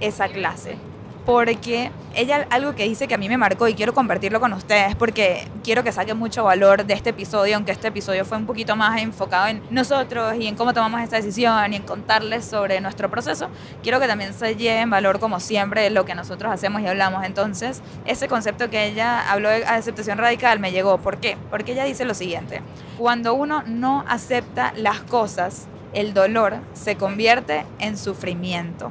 esa 0.00 0.28
clase 0.28 0.78
porque 1.26 1.90
ella 2.14 2.46
algo 2.50 2.74
que 2.74 2.84
dice 2.84 3.08
que 3.08 3.14
a 3.14 3.18
mí 3.18 3.28
me 3.28 3.36
marcó 3.36 3.66
y 3.66 3.74
quiero 3.74 3.94
compartirlo 3.94 4.40
con 4.40 4.52
ustedes 4.52 4.94
porque 4.94 5.48
quiero 5.62 5.82
que 5.82 5.90
saque 5.90 6.14
mucho 6.14 6.44
valor 6.44 6.84
de 6.84 6.94
este 6.94 7.10
episodio, 7.10 7.56
aunque 7.56 7.72
este 7.72 7.88
episodio 7.88 8.24
fue 8.24 8.36
un 8.36 8.46
poquito 8.46 8.76
más 8.76 9.00
enfocado 9.00 9.48
en 9.48 9.62
nosotros 9.70 10.34
y 10.38 10.46
en 10.46 10.54
cómo 10.54 10.74
tomamos 10.74 11.00
esta 11.00 11.16
decisión 11.16 11.72
y 11.72 11.76
en 11.76 11.82
contarles 11.82 12.44
sobre 12.44 12.80
nuestro 12.80 13.10
proceso, 13.10 13.48
quiero 13.82 14.00
que 14.00 14.06
también 14.06 14.34
se 14.34 14.54
lleve 14.56 14.80
en 14.80 14.90
valor 14.90 15.18
como 15.18 15.40
siempre 15.40 15.88
lo 15.90 16.04
que 16.04 16.14
nosotros 16.14 16.52
hacemos 16.52 16.82
y 16.82 16.86
hablamos. 16.86 17.24
Entonces, 17.24 17.82
ese 18.04 18.28
concepto 18.28 18.68
que 18.70 18.86
ella 18.86 19.30
habló 19.30 19.48
de 19.48 19.64
aceptación 19.64 20.18
radical 20.18 20.60
me 20.60 20.72
llegó. 20.72 20.98
¿Por 20.98 21.18
qué? 21.18 21.36
Porque 21.50 21.72
ella 21.72 21.84
dice 21.84 22.04
lo 22.04 22.14
siguiente, 22.14 22.62
cuando 22.98 23.34
uno 23.34 23.62
no 23.66 24.04
acepta 24.08 24.72
las 24.76 25.00
cosas, 25.00 25.66
el 25.94 26.12
dolor 26.12 26.56
se 26.74 26.96
convierte 26.96 27.64
en 27.78 27.96
sufrimiento. 27.96 28.90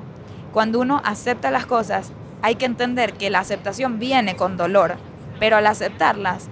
Cuando 0.52 0.80
uno 0.80 1.02
acepta 1.04 1.52
las 1.52 1.66
cosas, 1.66 2.12
hay 2.44 2.56
que 2.56 2.66
entender 2.66 3.14
que 3.14 3.30
la 3.30 3.40
aceptación 3.40 4.00
viene 4.00 4.36
con 4.36 4.58
dolor, 4.58 4.98
pero 5.40 5.56
al 5.56 5.66
aceptarlas, 5.66 6.50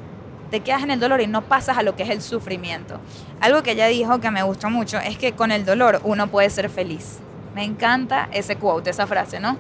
te 0.50 0.62
quedas 0.62 0.84
en 0.84 0.92
el 0.92 1.02
dolor 1.02 1.20
y 1.20 1.28
no 1.28 1.44
pasas 1.44 1.78
a 1.78 1.84
lo 1.84 1.98
que 1.98 2.04
es 2.04 2.10
el 2.10 2.22
sufrimiento. 2.22 3.00
Algo 3.42 3.62
que 3.62 3.72
ella 3.72 3.88
dijo 3.88 4.22
que 4.22 4.32
me 4.32 4.42
gustó 4.42 4.70
mucho 4.70 4.98
es 5.00 5.18
que 5.18 5.34
con 5.34 5.52
el 5.52 5.66
dolor 5.66 6.00
uno 6.06 6.28
puede 6.28 6.50
ser 6.50 6.70
feliz. 6.70 7.20
Me 7.54 7.66
encanta 7.66 8.30
ese 8.32 8.56
quote, 8.56 8.90
esa 8.90 9.06
frase, 9.06 9.42
¿no? 9.42 9.58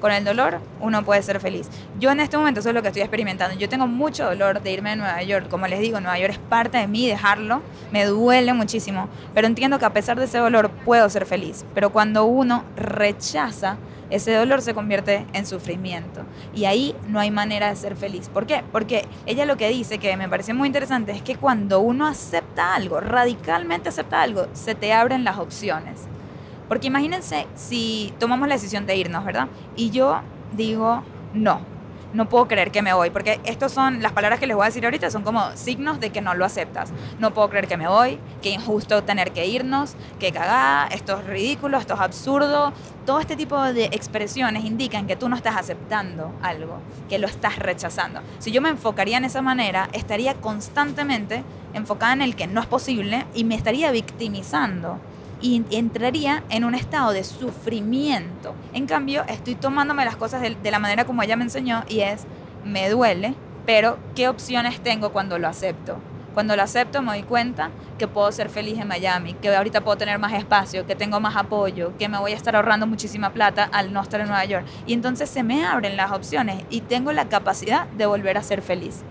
Con 0.00 0.10
el 0.10 0.24
dolor 0.24 0.58
uno 0.80 1.04
puede 1.04 1.22
ser 1.22 1.38
feliz. 1.38 1.68
Yo 2.00 2.10
en 2.10 2.20
este 2.20 2.38
momento 2.38 2.60
eso 2.60 2.70
es 2.70 2.74
lo 2.74 2.80
que 2.80 2.88
estoy 2.88 3.02
experimentando. 3.02 3.58
Yo 3.58 3.68
tengo 3.68 3.86
mucho 3.86 4.24
dolor 4.24 4.62
de 4.62 4.72
irme 4.72 4.92
a 4.92 4.96
Nueva 4.96 5.22
York. 5.22 5.48
Como 5.50 5.66
les 5.66 5.80
digo, 5.80 6.00
Nueva 6.00 6.18
York 6.18 6.32
es 6.32 6.38
parte 6.38 6.78
de 6.78 6.86
mí, 6.86 7.06
dejarlo 7.06 7.60
me 7.92 8.06
duele 8.06 8.54
muchísimo. 8.54 9.08
Pero 9.34 9.46
entiendo 9.46 9.78
que 9.78 9.84
a 9.84 9.92
pesar 9.92 10.18
de 10.18 10.24
ese 10.24 10.38
dolor 10.38 10.70
puedo 10.84 11.08
ser 11.10 11.26
feliz. 11.26 11.66
Pero 11.74 11.90
cuando 11.90 12.24
uno 12.24 12.64
rechaza 12.74 13.76
ese 14.10 14.32
dolor 14.34 14.62
se 14.62 14.74
convierte 14.74 15.26
en 15.32 15.46
sufrimiento. 15.46 16.22
Y 16.54 16.64
ahí 16.64 16.94
no 17.08 17.20
hay 17.20 17.30
manera 17.30 17.68
de 17.68 17.76
ser 17.76 17.96
feliz. 17.96 18.28
¿Por 18.28 18.46
qué? 18.46 18.62
Porque 18.72 19.06
ella 19.26 19.46
lo 19.46 19.56
que 19.56 19.68
dice, 19.68 19.98
que 19.98 20.16
me 20.16 20.28
parece 20.28 20.54
muy 20.54 20.66
interesante, 20.66 21.12
es 21.12 21.22
que 21.22 21.36
cuando 21.36 21.80
uno 21.80 22.06
acepta 22.06 22.74
algo, 22.74 23.00
radicalmente 23.00 23.88
acepta 23.88 24.22
algo, 24.22 24.46
se 24.52 24.74
te 24.74 24.92
abren 24.92 25.24
las 25.24 25.38
opciones. 25.38 26.02
Porque 26.68 26.86
imagínense 26.86 27.46
si 27.54 28.14
tomamos 28.18 28.48
la 28.48 28.54
decisión 28.54 28.86
de 28.86 28.96
irnos, 28.96 29.24
¿verdad? 29.24 29.48
Y 29.76 29.90
yo 29.90 30.20
digo, 30.52 31.02
no, 31.34 31.60
no 32.14 32.28
puedo 32.28 32.48
creer 32.48 32.70
que 32.70 32.80
me 32.80 32.94
voy, 32.94 33.10
porque 33.10 33.40
estas 33.44 33.72
son 33.72 34.00
las 34.00 34.12
palabras 34.12 34.40
que 34.40 34.46
les 34.46 34.56
voy 34.56 34.64
a 34.64 34.66
decir 34.66 34.84
ahorita, 34.84 35.10
son 35.10 35.22
como 35.22 35.54
signos 35.56 36.00
de 36.00 36.10
que 36.10 36.20
no 36.20 36.34
lo 36.34 36.44
aceptas. 36.44 36.92
No 37.18 37.34
puedo 37.34 37.50
creer 37.50 37.66
que 37.66 37.76
me 37.76 37.88
voy, 37.88 38.18
que 38.40 38.50
injusto 38.50 39.02
tener 39.02 39.32
que 39.32 39.46
irnos, 39.46 39.96
que 40.18 40.32
cagada, 40.32 40.86
esto 40.86 41.18
es 41.18 41.26
ridículo, 41.26 41.76
esto 41.76 41.94
es 41.94 42.00
absurdo. 42.00 42.72
Todo 43.04 43.20
este 43.20 43.36
tipo 43.36 43.60
de 43.60 43.86
expresiones 43.86 44.64
indican 44.64 45.06
que 45.06 45.16
tú 45.16 45.28
no 45.28 45.36
estás 45.36 45.56
aceptando 45.56 46.32
algo, 46.40 46.78
que 47.08 47.18
lo 47.18 47.26
estás 47.26 47.58
rechazando. 47.58 48.20
Si 48.38 48.52
yo 48.52 48.62
me 48.62 48.68
enfocaría 48.68 49.18
en 49.18 49.24
esa 49.24 49.42
manera, 49.42 49.88
estaría 49.92 50.34
constantemente 50.34 51.42
enfocada 51.74 52.12
en 52.12 52.22
el 52.22 52.36
que 52.36 52.46
no 52.46 52.60
es 52.60 52.66
posible 52.66 53.26
y 53.34 53.44
me 53.44 53.56
estaría 53.56 53.90
victimizando 53.90 55.00
y 55.44 55.62
entraría 55.72 56.42
en 56.48 56.64
un 56.64 56.74
estado 56.74 57.12
de 57.12 57.22
sufrimiento. 57.22 58.54
En 58.72 58.86
cambio, 58.86 59.24
estoy 59.28 59.54
tomándome 59.54 60.06
las 60.06 60.16
cosas 60.16 60.40
de, 60.40 60.70
la 60.70 60.78
manera 60.78 61.04
como 61.04 61.22
ella 61.22 61.36
me 61.36 61.44
enseñó 61.44 61.84
y 61.86 62.00
es, 62.00 62.24
me 62.64 62.88
duele, 62.88 63.34
pero 63.66 63.98
¿qué 64.14 64.28
opciones 64.28 64.80
tengo 64.80 65.12
cuando 65.12 65.38
lo 65.38 65.46
acepto? 65.46 65.98
Cuando 66.32 66.56
lo 66.56 66.62
acepto 66.62 67.02
me 67.02 67.12
doy 67.12 67.24
cuenta 67.24 67.68
que 67.98 68.08
puedo 68.08 68.32
ser 68.32 68.48
feliz 68.48 68.78
en 68.78 68.88
Miami, 68.88 69.34
que 69.34 69.54
ahorita 69.54 69.82
puedo 69.82 69.98
tener 69.98 70.18
más 70.18 70.32
espacio, 70.32 70.86
que 70.86 70.96
tengo 70.96 71.20
más 71.20 71.36
apoyo, 71.36 71.92
que 71.98 72.08
me 72.08 72.18
voy 72.18 72.32
a 72.32 72.36
estar 72.36 72.56
ahorrando 72.56 72.86
muchísima 72.86 73.28
plata 73.34 73.68
al 73.70 73.92
no 73.92 74.00
estar 74.00 74.22
en 74.22 74.28
Nueva 74.28 74.46
York. 74.46 74.64
Y 74.86 74.94
entonces 74.94 75.28
se 75.28 75.42
me 75.42 75.66
abren 75.66 75.98
las 75.98 76.10
opciones 76.10 76.64
y 76.70 76.80
tengo 76.80 77.12
la 77.12 77.28
capacidad 77.28 77.86
de 77.88 78.06
volver 78.06 78.38
a 78.38 78.42
ser 78.42 78.62
feliz. 78.62 79.02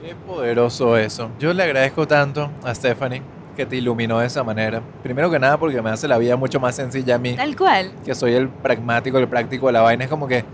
Qué 0.00 0.14
poderoso 0.14 0.96
eso. 0.96 1.32
Yo 1.40 1.52
le 1.52 1.64
agradezco 1.64 2.06
tanto 2.06 2.52
a 2.62 2.72
Stephanie 2.76 3.22
que 3.54 3.66
te 3.66 3.76
iluminó 3.76 4.18
de 4.18 4.26
esa 4.26 4.42
manera. 4.42 4.82
Primero 5.02 5.30
que 5.30 5.38
nada 5.38 5.58
porque 5.58 5.80
me 5.80 5.90
hace 5.90 6.08
la 6.08 6.18
vida 6.18 6.36
mucho 6.36 6.60
más 6.60 6.74
sencilla 6.74 7.16
a 7.16 7.18
mí. 7.18 7.34
Tal 7.34 7.56
cual. 7.56 7.92
Que 8.04 8.14
soy 8.14 8.34
el 8.34 8.48
pragmático, 8.48 9.18
el 9.18 9.28
práctico 9.28 9.66
de 9.66 9.72
la 9.72 9.82
vaina. 9.82 10.04
Es 10.04 10.10
como 10.10 10.28
que, 10.28 10.44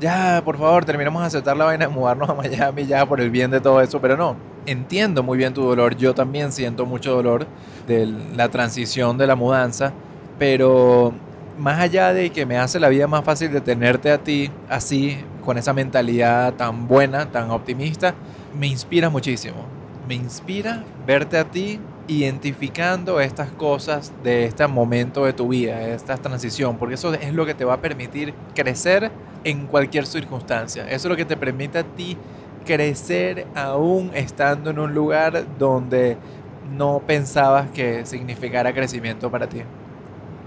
ya, 0.00 0.42
por 0.44 0.58
favor, 0.58 0.84
terminemos 0.84 1.22
de 1.22 1.26
aceptar 1.28 1.56
la 1.56 1.64
vaina 1.64 1.86
de 1.86 1.92
mudarnos 1.92 2.28
a 2.28 2.34
Miami 2.34 2.86
ya 2.86 3.06
por 3.06 3.20
el 3.20 3.30
bien 3.30 3.50
de 3.50 3.60
todo 3.60 3.80
eso. 3.80 4.00
Pero 4.00 4.16
no, 4.16 4.36
entiendo 4.66 5.22
muy 5.22 5.38
bien 5.38 5.54
tu 5.54 5.62
dolor. 5.62 5.96
Yo 5.96 6.14
también 6.14 6.52
siento 6.52 6.86
mucho 6.86 7.12
dolor 7.12 7.46
de 7.86 8.06
la 8.34 8.48
transición 8.48 9.18
de 9.18 9.26
la 9.26 9.36
mudanza. 9.36 9.92
Pero 10.38 11.12
más 11.58 11.80
allá 11.80 12.12
de 12.12 12.30
que 12.30 12.46
me 12.46 12.58
hace 12.58 12.78
la 12.78 12.88
vida 12.88 13.06
más 13.06 13.24
fácil 13.24 13.52
de 13.52 13.60
tenerte 13.60 14.10
a 14.10 14.18
ti 14.18 14.50
así, 14.68 15.18
con 15.44 15.58
esa 15.58 15.72
mentalidad 15.72 16.54
tan 16.54 16.86
buena, 16.86 17.30
tan 17.30 17.50
optimista, 17.50 18.14
me 18.58 18.66
inspira 18.66 19.10
muchísimo. 19.10 19.64
Me 20.06 20.14
inspira 20.14 20.84
verte 21.06 21.38
a 21.38 21.44
ti 21.44 21.80
identificando 22.08 23.20
estas 23.20 23.50
cosas 23.50 24.12
de 24.24 24.46
este 24.46 24.66
momento 24.66 25.26
de 25.26 25.34
tu 25.34 25.48
vida, 25.48 25.80
esta 25.82 26.16
transición, 26.16 26.76
porque 26.78 26.94
eso 26.94 27.12
es 27.14 27.34
lo 27.34 27.46
que 27.46 27.54
te 27.54 27.64
va 27.64 27.74
a 27.74 27.80
permitir 27.80 28.34
crecer 28.54 29.12
en 29.44 29.66
cualquier 29.66 30.06
circunstancia. 30.06 30.84
Eso 30.84 30.94
es 30.94 31.04
lo 31.04 31.16
que 31.16 31.26
te 31.26 31.36
permite 31.36 31.78
a 31.78 31.84
ti 31.84 32.16
crecer 32.64 33.46
aún 33.54 34.10
estando 34.14 34.70
en 34.70 34.78
un 34.78 34.94
lugar 34.94 35.44
donde 35.58 36.16
no 36.76 37.02
pensabas 37.06 37.70
que 37.70 38.04
significara 38.04 38.72
crecimiento 38.72 39.30
para 39.30 39.46
ti. 39.46 39.62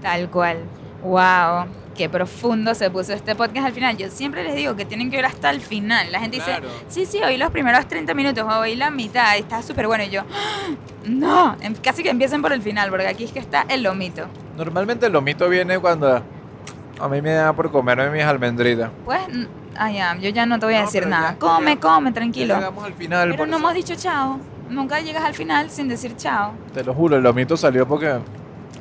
Tal 0.02 0.28
cual. 0.30 0.58
Wow, 1.02 1.66
qué 1.96 2.08
profundo 2.08 2.74
se 2.74 2.90
puso 2.90 3.12
este 3.12 3.34
podcast 3.34 3.66
al 3.66 3.72
final. 3.72 3.96
Yo 3.96 4.08
siempre 4.10 4.42
les 4.44 4.54
digo 4.54 4.76
que 4.76 4.84
tienen 4.84 5.10
que 5.10 5.16
ver 5.16 5.26
hasta 5.26 5.50
el 5.50 5.60
final. 5.60 6.10
La 6.10 6.20
gente 6.20 6.38
Claro. 6.38 6.66
dice, 6.88 7.06
sí, 7.06 7.18
sí, 7.18 7.22
oí 7.22 7.36
los 7.36 7.50
primeros 7.50 7.86
30 7.86 8.14
minutos, 8.14 8.44
oí 8.48 8.76
la 8.76 8.90
mitad, 8.90 9.36
está 9.36 9.62
súper 9.62 9.86
bueno. 9.86 10.04
Y 10.04 10.10
yo, 10.10 10.22
"Ah, 10.22 10.74
no, 11.06 11.56
em- 11.60 11.74
casi 11.74 12.02
que 12.02 12.10
empiecen 12.10 12.40
por 12.42 12.52
el 12.52 12.62
final, 12.62 12.90
porque 12.90 13.06
aquí 13.06 13.24
es 13.24 13.32
que 13.32 13.38
está 13.38 13.66
el 13.68 13.82
lomito. 13.82 14.26
Normalmente 14.56 15.06
el 15.06 15.12
lomito 15.12 15.48
viene 15.48 15.78
cuando 15.78 16.22
a 17.00 17.08
mí 17.08 17.20
me 17.22 17.32
da 17.32 17.52
por 17.52 17.70
comerme 17.70 18.10
mis 18.10 18.22
almendritas. 18.22 18.90
Pues, 19.04 19.20
ya, 19.92 20.16
yo 20.18 20.28
ya 20.30 20.46
no 20.46 20.58
te 20.58 20.66
voy 20.66 20.74
a 20.74 20.80
No, 20.80 20.84
decir 20.86 21.06
nada. 21.06 21.32
ya- 21.32 21.38
come, 21.38 21.74
ya- 21.74 21.80
come, 21.80 22.12
tranquilo. 22.12 22.54
Llegamos 22.56 22.84
al 22.84 22.94
final. 22.94 23.30
Pero 23.30 23.46
no 23.46 23.56
eso- 23.56 23.58
hemos 23.58 23.74
dicho 23.74 23.94
chao. 23.96 24.38
Nunca 24.70 25.00
llegas 25.00 25.24
al 25.24 25.34
final 25.34 25.68
sin 25.70 25.88
decir 25.88 26.16
chao. 26.16 26.52
Te 26.72 26.82
lo 26.84 26.94
juro, 26.94 27.16
el 27.16 27.22
lomito 27.22 27.56
salió 27.56 27.86
porque 27.86 28.18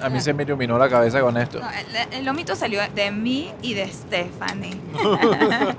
a 0.01 0.09
mí 0.09 0.19
se 0.21 0.33
me 0.33 0.43
iluminó 0.43 0.77
la 0.77 0.89
cabeza 0.89 1.21
con 1.21 1.37
esto. 1.37 1.59
No, 1.59 1.69
el, 1.69 2.13
el 2.13 2.25
lomito 2.25 2.55
salió 2.55 2.81
de 2.93 3.11
mí 3.11 3.51
y 3.61 3.73
de 3.73 3.87
Stephanie. 3.87 4.75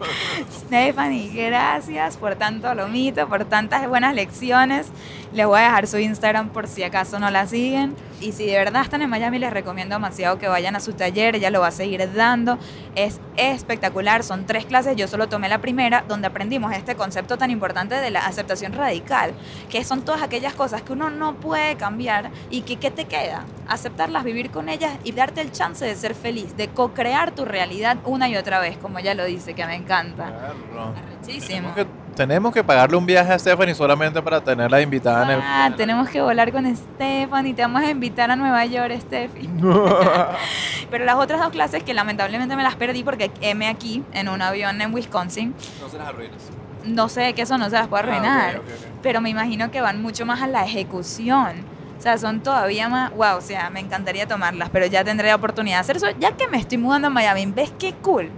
Stephanie, 0.66 1.30
gracias 1.34 2.16
por 2.16 2.34
tanto 2.36 2.74
lomito, 2.74 3.28
por 3.28 3.44
tantas 3.44 3.88
buenas 3.88 4.14
lecciones. 4.14 4.88
Les 5.32 5.46
voy 5.46 5.60
a 5.60 5.64
dejar 5.64 5.86
su 5.86 5.98
Instagram 5.98 6.50
por 6.50 6.68
si 6.68 6.82
acaso 6.82 7.18
no 7.18 7.30
la 7.30 7.46
siguen. 7.46 7.94
Y 8.22 8.32
si 8.32 8.46
de 8.46 8.56
verdad 8.56 8.82
están 8.82 9.02
en 9.02 9.10
Miami, 9.10 9.38
les 9.38 9.52
recomiendo 9.52 9.96
demasiado 9.96 10.38
que 10.38 10.46
vayan 10.46 10.76
a 10.76 10.80
su 10.80 10.92
taller. 10.92 11.34
Ella 11.36 11.50
lo 11.50 11.60
va 11.60 11.68
a 11.68 11.72
seguir 11.72 12.12
dando. 12.14 12.58
Es 12.94 13.20
espectacular. 13.36 14.22
Son 14.22 14.46
tres 14.46 14.64
clases. 14.64 14.96
Yo 14.96 15.08
solo 15.08 15.28
tomé 15.28 15.48
la 15.48 15.60
primera, 15.60 16.04
donde 16.06 16.28
aprendimos 16.28 16.72
este 16.72 16.94
concepto 16.94 17.36
tan 17.36 17.50
importante 17.50 17.96
de 17.96 18.10
la 18.10 18.24
aceptación 18.24 18.72
radical, 18.72 19.32
que 19.68 19.82
son 19.84 20.02
todas 20.02 20.22
aquellas 20.22 20.54
cosas 20.54 20.82
que 20.82 20.92
uno 20.92 21.10
no 21.10 21.34
puede 21.34 21.76
cambiar 21.76 22.30
y 22.50 22.62
que 22.62 22.76
¿qué 22.76 22.90
te 22.90 23.06
queda? 23.06 23.44
Aceptarlas, 23.68 24.24
vivir 24.24 24.50
con 24.50 24.68
ellas 24.68 24.92
y 25.04 25.12
darte 25.12 25.40
el 25.40 25.50
chance 25.50 25.84
de 25.84 25.96
ser 25.96 26.14
feliz, 26.14 26.56
de 26.56 26.68
co-crear 26.68 27.32
tu 27.32 27.44
realidad 27.44 27.98
una 28.04 28.28
y 28.28 28.36
otra 28.36 28.60
vez, 28.60 28.76
como 28.76 28.98
ella 28.98 29.14
lo 29.14 29.24
dice, 29.24 29.54
que 29.54 29.66
me 29.66 29.74
encanta. 29.74 30.54
Claro. 30.72 30.94
Arrechísimo. 30.96 31.72
Tenemos 32.16 32.52
que, 32.52 32.62
pagarle 32.62 32.96
un 32.96 33.06
viaje 33.06 33.32
a 33.32 33.38
Stephanie 33.38 33.74
solamente 33.74 34.20
para 34.20 34.40
tenerla 34.42 34.80
invitada 34.82 35.24
en 35.24 35.30
el. 35.30 35.40
Ah, 35.42 35.70
tenemos 35.76 36.08
que 36.10 36.20
volar 36.20 36.52
con 36.52 36.64
Stephanie, 36.76 37.54
te 37.54 37.62
vamos 37.62 37.82
a 37.82 37.90
invitar 37.90 38.30
a 38.30 38.36
Nueva 38.36 38.64
York, 38.66 38.92
Steffi. 39.00 39.48
Pero 40.90 41.04
las 41.04 41.16
otras 41.16 41.40
dos 41.40 41.50
clases 41.50 41.82
que 41.82 41.94
lamentablemente 41.94 42.54
me 42.56 42.62
las 42.62 42.74
perdí 42.76 43.02
porque 43.02 43.30
M 43.40 43.66
aquí 43.66 44.02
en 44.12 44.28
un 44.28 44.42
avión 44.42 44.80
en 44.80 44.92
Wisconsin, 44.92 45.54
no 45.80 45.88
se 45.88 45.98
las 45.98 46.08
arruinas. 46.08 46.36
no 46.84 47.08
sé 47.08 47.32
que 47.34 47.42
eso 47.42 47.56
no 47.58 47.66
se 47.70 47.76
las 47.76 47.88
puede 47.88 48.02
Ah, 48.04 48.06
arruinar, 48.08 48.56
ok. 48.58 48.64
pero 49.02 49.20
me 49.20 49.30
imagino 49.30 49.70
que 49.70 49.80
van 49.80 50.02
mucho 50.02 50.26
más 50.26 50.42
a 50.42 50.46
la 50.46 50.64
ejecución. 50.64 51.64
O 51.98 52.02
sea, 52.02 52.18
son 52.18 52.40
todavía 52.40 52.88
más, 52.88 53.12
wow, 53.12 53.36
o 53.36 53.40
sea, 53.40 53.70
me 53.70 53.78
encantaría 53.78 54.26
tomarlas, 54.26 54.70
pero 54.70 54.86
ya 54.86 55.04
tendré 55.04 55.28
la 55.28 55.36
oportunidad 55.36 55.76
de 55.76 55.80
hacer 55.82 55.96
eso. 55.98 56.08
Ya 56.18 56.32
que 56.36 56.48
me 56.48 56.58
estoy 56.58 56.76
mudando 56.76 57.06
a 57.06 57.10
Miami, 57.10 57.46
¿ves 57.46 57.72
qué 57.78 57.94
cool? 58.02 58.28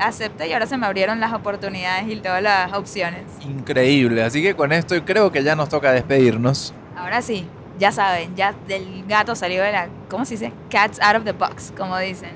Acepta 0.00 0.46
y 0.46 0.52
ahora 0.52 0.66
se 0.66 0.76
me 0.76 0.86
abrieron 0.86 1.20
las 1.20 1.32
oportunidades 1.32 2.08
y 2.08 2.16
todas 2.16 2.42
las 2.42 2.72
opciones. 2.72 3.22
Increíble. 3.42 4.22
Así 4.24 4.42
que 4.42 4.54
con 4.54 4.72
esto 4.72 4.94
creo 5.04 5.30
que 5.30 5.42
ya 5.42 5.54
nos 5.54 5.68
toca 5.68 5.92
despedirnos. 5.92 6.72
Ahora 6.96 7.22
sí, 7.22 7.46
ya 7.78 7.92
saben, 7.92 8.34
ya 8.34 8.54
del 8.66 9.04
gato 9.06 9.34
salió 9.34 9.62
de 9.62 9.72
la, 9.72 9.88
¿cómo 10.08 10.24
se 10.24 10.34
dice? 10.34 10.52
Cats 10.70 11.00
out 11.00 11.16
of 11.16 11.24
the 11.24 11.32
box, 11.32 11.72
como 11.76 11.96
dicen. 11.98 12.30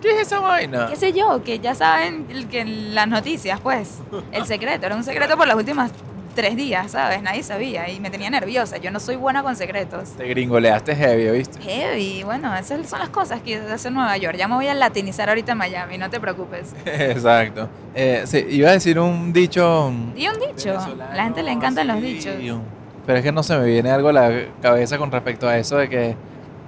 ¿Qué 0.00 0.10
es 0.12 0.20
esa 0.28 0.40
vaina? 0.40 0.86
¿Qué 0.88 0.96
sé 0.96 1.12
yo? 1.12 1.42
Que 1.44 1.58
ya 1.58 1.74
saben 1.74 2.26
el- 2.30 2.48
que 2.48 2.64
las 2.64 3.06
noticias, 3.06 3.60
pues, 3.60 3.98
el 4.32 4.46
secreto, 4.46 4.86
era 4.86 4.96
un 4.96 5.04
secreto 5.04 5.36
por 5.36 5.46
los 5.46 5.56
últimos 5.56 5.90
tres 6.34 6.56
días, 6.56 6.92
¿sabes? 6.92 7.22
Nadie 7.22 7.42
sabía 7.42 7.88
y 7.88 8.00
me 8.00 8.10
tenía 8.10 8.30
nerviosa. 8.30 8.78
Yo 8.78 8.90
no 8.90 9.00
soy 9.00 9.16
buena 9.16 9.42
con 9.42 9.56
secretos. 9.56 10.10
Te 10.16 10.26
gringoleaste 10.26 10.94
heavy, 10.96 11.30
¿viste? 11.30 11.60
Heavy, 11.60 12.22
bueno, 12.24 12.54
esas 12.56 12.88
son 12.88 12.98
las 13.00 13.08
cosas 13.10 13.40
que 13.42 13.56
hace 13.56 13.88
en 13.88 13.94
Nueva 13.94 14.16
York. 14.16 14.36
Ya 14.36 14.48
me 14.48 14.54
voy 14.54 14.66
a 14.68 14.74
latinizar 14.74 15.28
ahorita 15.28 15.52
en 15.52 15.58
Miami, 15.58 15.98
no 15.98 16.08
te 16.10 16.20
preocupes. 16.20 16.74
Exacto. 16.84 17.68
Eh, 17.94 18.22
sí, 18.26 18.44
iba 18.50 18.70
a 18.70 18.72
decir 18.72 18.98
un 18.98 19.32
dicho. 19.32 19.92
Y 20.16 20.28
un 20.28 20.34
dicho, 20.38 20.74
la 21.14 21.24
gente 21.24 21.42
le 21.42 21.52
encantan 21.52 21.86
los 21.88 22.00
dichos. 22.00 22.34
Pero 23.06 23.18
es 23.18 23.24
que 23.24 23.32
no 23.32 23.42
se 23.42 23.58
me 23.58 23.64
viene 23.66 23.90
algo 23.90 24.10
a 24.10 24.12
la 24.12 24.30
cabeza 24.62 24.98
con 24.98 25.10
respecto 25.10 25.48
a 25.48 25.56
eso 25.58 25.76
de 25.76 25.88
que. 25.88 26.16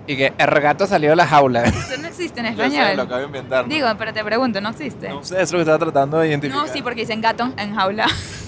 Y 0.05 0.17
que 0.17 0.33
el 0.37 0.61
gato 0.61 0.85
salió 0.85 1.11
de 1.11 1.17
la 1.17 1.29
jaula. 1.29 1.63
Eso 1.63 1.97
no 2.01 2.09
existe 2.09 2.41
en 2.41 2.47
Yo 2.47 2.51
sé, 2.51 2.57
lo 2.57 2.65
español. 2.75 3.01
acabo 3.01 3.21
de 3.21 3.27
inventar. 3.27 3.63
¿no? 3.69 3.73
Digo, 3.73 3.87
pero 3.97 4.13
te 4.13 4.25
pregunto, 4.25 4.61
¿no 4.61 4.71
existe? 4.71 5.09
No 5.09 5.23
sé, 5.23 5.41
es 5.41 5.53
lo 5.53 5.59
que 5.59 5.63
estaba 5.63 5.79
tratando 5.79 6.19
de 6.19 6.27
identificar. 6.29 6.67
No, 6.67 6.73
sí, 6.73 6.83
porque 6.83 7.03
dicen 7.03 7.21
gato 7.21 7.53
en 7.57 7.73
jaula. 7.77 8.09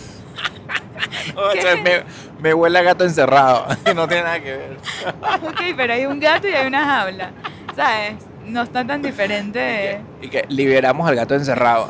Me, 1.83 2.05
me 2.41 2.55
huele 2.55 2.79
a 2.79 2.83
gato 2.83 3.05
encerrado. 3.05 3.67
no 3.95 4.07
tiene 4.07 4.23
nada 4.23 4.41
que 4.41 4.57
ver. 4.57 4.77
ok, 5.43 5.61
pero 5.77 5.93
hay 5.95 6.07
un 6.07 6.21
gato 6.21 6.49
y 6.49 6.53
hay 6.53 6.67
una 6.67 6.85
jaula. 6.85 7.31
¿Sabes? 7.75 8.15
No 8.47 8.63
está 8.63 8.87
tan 8.87 9.01
diferente. 9.01 10.01
Y 10.21 10.29
que 10.29 10.45
liberamos 10.49 11.09
al 11.09 11.17
gato 11.17 11.35
encerrado. 11.35 11.89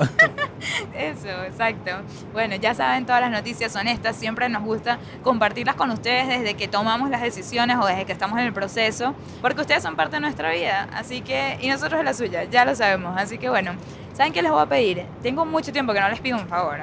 Eso, 0.97 1.29
exacto. 1.45 1.91
Bueno, 2.33 2.55
ya 2.55 2.75
saben, 2.75 3.05
todas 3.07 3.21
las 3.21 3.33
noticias 3.33 3.73
son 3.73 3.89
estas. 3.89 4.15
Siempre 4.15 4.49
nos 4.49 4.63
gusta 4.63 4.99
compartirlas 5.23 5.75
con 5.75 5.91
ustedes 5.91 6.29
desde 6.29 6.55
que 6.55 6.69
tomamos 6.69 7.11
las 7.11 7.23
decisiones 7.23 7.77
o 7.81 7.87
desde 7.87 8.05
que 8.05 8.13
estamos 8.13 8.39
en 8.39 8.45
el 8.45 8.53
proceso, 8.53 9.17
porque 9.43 9.63
ustedes 9.63 9.83
son 9.83 9.97
parte 9.97 10.17
de 10.17 10.21
nuestra 10.21 10.53
vida. 10.53 10.89
Así 10.93 11.23
que, 11.23 11.59
y 11.61 11.69
nosotros 11.69 11.99
de 11.99 12.05
la 12.05 12.15
suya, 12.15 12.45
ya 12.45 12.65
lo 12.65 12.77
sabemos. 12.77 13.21
Así 13.21 13.39
que 13.39 13.49
bueno, 13.49 13.73
¿saben 14.15 14.33
qué 14.33 14.41
les 14.41 14.51
voy 14.51 14.63
a 14.63 14.67
pedir? 14.67 15.05
Tengo 15.23 15.45
mucho 15.45 15.73
tiempo 15.73 15.93
que 15.93 16.01
no 16.01 16.09
les 16.09 16.21
pido 16.21 16.39
un 16.39 16.47
favor. 16.47 16.79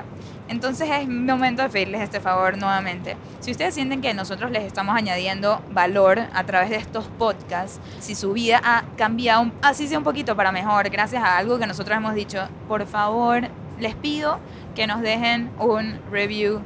Entonces 0.48 0.90
es 0.92 1.08
momento 1.08 1.64
de 1.64 1.70
pedirles 1.70 2.02
este 2.02 2.20
favor 2.20 2.58
nuevamente. 2.58 3.16
Si 3.40 3.52
ustedes 3.52 3.74
sienten 3.74 4.02
que 4.02 4.14
nosotros 4.14 4.52
les 4.52 4.64
estamos 4.64 4.96
añadiendo 4.96 5.62
valor 5.72 6.20
a 6.34 6.44
través 6.44 6.70
de 6.70 6.76
estos 6.76 7.06
podcasts, 7.18 7.80
si 8.00 8.16
su 8.16 8.34
vida 8.34 8.60
ha 8.64 8.84
cambiado, 8.98 9.50
así 9.62 9.88
sea 9.88 9.98
un 9.98 10.04
poquito 10.04 10.36
para 10.36 10.52
mejor, 10.52 10.90
gracias 10.90 11.24
a 11.24 11.38
algo 11.38 11.58
que 11.58 11.66
nosotros 11.66 11.96
hemos 11.96 12.14
dicho, 12.16 12.50
por 12.68 12.86
favor, 12.86 13.48
les 13.80 13.96
pido 13.96 14.40
que 14.76 14.88
nos 14.88 15.02
dejen 15.02 15.50
un 15.58 16.00
review 16.12 16.62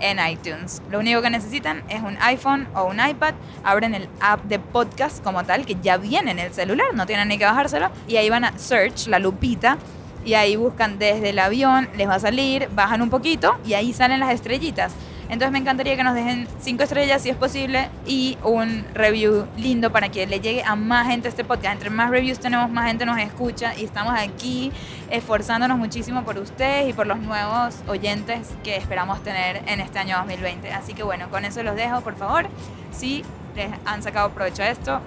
en 0.00 0.18
iTunes. 0.18 0.82
Lo 0.90 0.98
único 0.98 1.22
que 1.22 1.30
necesitan 1.30 1.82
es 1.88 2.02
un 2.02 2.16
iPhone 2.20 2.68
o 2.74 2.84
un 2.84 3.00
iPad, 3.00 3.34
abren 3.64 3.94
el 3.94 4.08
app 4.20 4.42
de 4.44 4.58
podcast 4.58 5.22
como 5.22 5.44
tal, 5.44 5.64
que 5.64 5.76
ya 5.82 5.96
viene 5.96 6.30
en 6.30 6.38
el 6.38 6.52
celular, 6.52 6.88
no 6.94 7.06
tienen 7.06 7.28
ni 7.28 7.38
que 7.38 7.44
bajárselo, 7.44 7.90
y 8.06 8.16
ahí 8.16 8.28
van 8.28 8.44
a 8.44 8.58
search, 8.58 9.06
la 9.06 9.18
lupita, 9.18 9.78
y 10.24 10.34
ahí 10.34 10.56
buscan 10.56 10.98
desde 10.98 11.30
el 11.30 11.38
avión, 11.38 11.88
les 11.96 12.08
va 12.08 12.14
a 12.14 12.20
salir, 12.20 12.68
bajan 12.74 13.02
un 13.02 13.10
poquito 13.10 13.58
y 13.64 13.74
ahí 13.74 13.92
salen 13.92 14.20
las 14.20 14.32
estrellitas. 14.32 14.94
Entonces 15.30 15.52
me 15.52 15.60
encantaría 15.60 15.94
que 15.96 16.02
nos 16.02 16.14
dejen 16.16 16.48
cinco 16.58 16.82
estrellas 16.82 17.22
si 17.22 17.30
es 17.30 17.36
posible 17.36 17.88
y 18.04 18.36
un 18.42 18.84
review 18.94 19.46
lindo 19.56 19.92
para 19.92 20.08
que 20.08 20.26
le 20.26 20.40
llegue 20.40 20.64
a 20.64 20.74
más 20.74 21.06
gente 21.06 21.28
este 21.28 21.44
podcast. 21.44 21.74
Entre 21.74 21.88
más 21.88 22.10
reviews 22.10 22.40
tenemos, 22.40 22.68
más 22.68 22.88
gente 22.88 23.06
nos 23.06 23.16
escucha 23.16 23.72
y 23.78 23.84
estamos 23.84 24.12
aquí 24.18 24.72
esforzándonos 25.08 25.78
muchísimo 25.78 26.24
por 26.24 26.36
ustedes 26.36 26.88
y 26.88 26.92
por 26.92 27.06
los 27.06 27.20
nuevos 27.20 27.76
oyentes 27.86 28.48
que 28.64 28.76
esperamos 28.76 29.22
tener 29.22 29.62
en 29.68 29.78
este 29.78 30.00
año 30.00 30.16
2020. 30.18 30.72
Así 30.72 30.94
que 30.94 31.04
bueno, 31.04 31.30
con 31.30 31.44
eso 31.44 31.62
los 31.62 31.76
dejo, 31.76 32.00
por 32.00 32.16
favor. 32.16 32.48
Si 32.90 33.24
les 33.54 33.70
han 33.84 34.02
sacado 34.02 34.30
provecho 34.30 34.64
a 34.64 34.70
esto, 34.70 35.00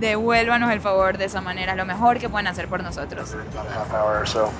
devuélvanos 0.00 0.70
el 0.72 0.80
favor 0.80 1.18
de 1.18 1.26
esa 1.26 1.40
manera, 1.40 1.74
lo 1.74 1.84
mejor 1.84 2.18
que 2.18 2.28
pueden 2.28 2.46
hacer 2.46 2.68
por 2.68 2.82
nosotros. 2.82 3.32
about 3.32 3.66
a 3.66 3.70
half 3.70 3.92
hour 3.92 4.18
or 4.20 4.26
so. 4.26 4.50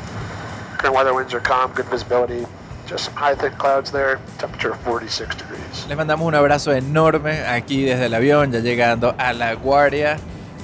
Current 0.79 0.95
weather 0.95 1.15
winds 1.15 1.35
are 1.35 1.43
calm, 1.43 1.73
good 1.75 1.87
visibility. 1.91 2.47
Just 2.89 3.05
some 3.05 3.15
high 3.17 3.35
thick 3.35 3.57
clouds 3.59 3.91
there. 3.91 4.19
Temperature 4.39 4.75
46 4.85 5.37
degrees. 5.37 5.87
Les 5.89 5.97
mandamos 5.97 6.27
un 6.27 6.35
abrazo 6.35 6.73
enorme 6.73 7.45
aquí 7.47 7.85
desde 7.85 8.07
el 8.07 8.15
avión, 8.15 8.51
ya 8.53 8.61
llegando 8.61 9.15
a 9.19 9.33
La 9.33 9.55
Guardia. 9.55 10.19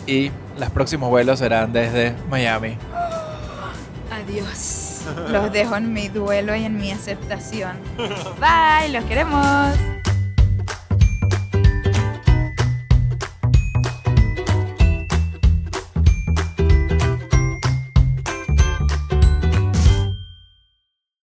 Y 0.07 0.31
los 0.59 0.71
próximos 0.71 1.11
vuelos 1.11 1.39
serán 1.39 1.73
desde 1.73 2.15
Miami. 2.31 2.79
Adiós. 4.11 5.03
Los 5.29 5.53
dejo 5.53 5.77
en 5.77 5.93
mi 5.93 6.09
duelo 6.09 6.55
y 6.55 6.65
en 6.65 6.79
mi 6.79 6.91
aceptación. 6.93 7.77
Bye, 8.41 8.89
los 8.91 9.05
queremos. 9.05 9.77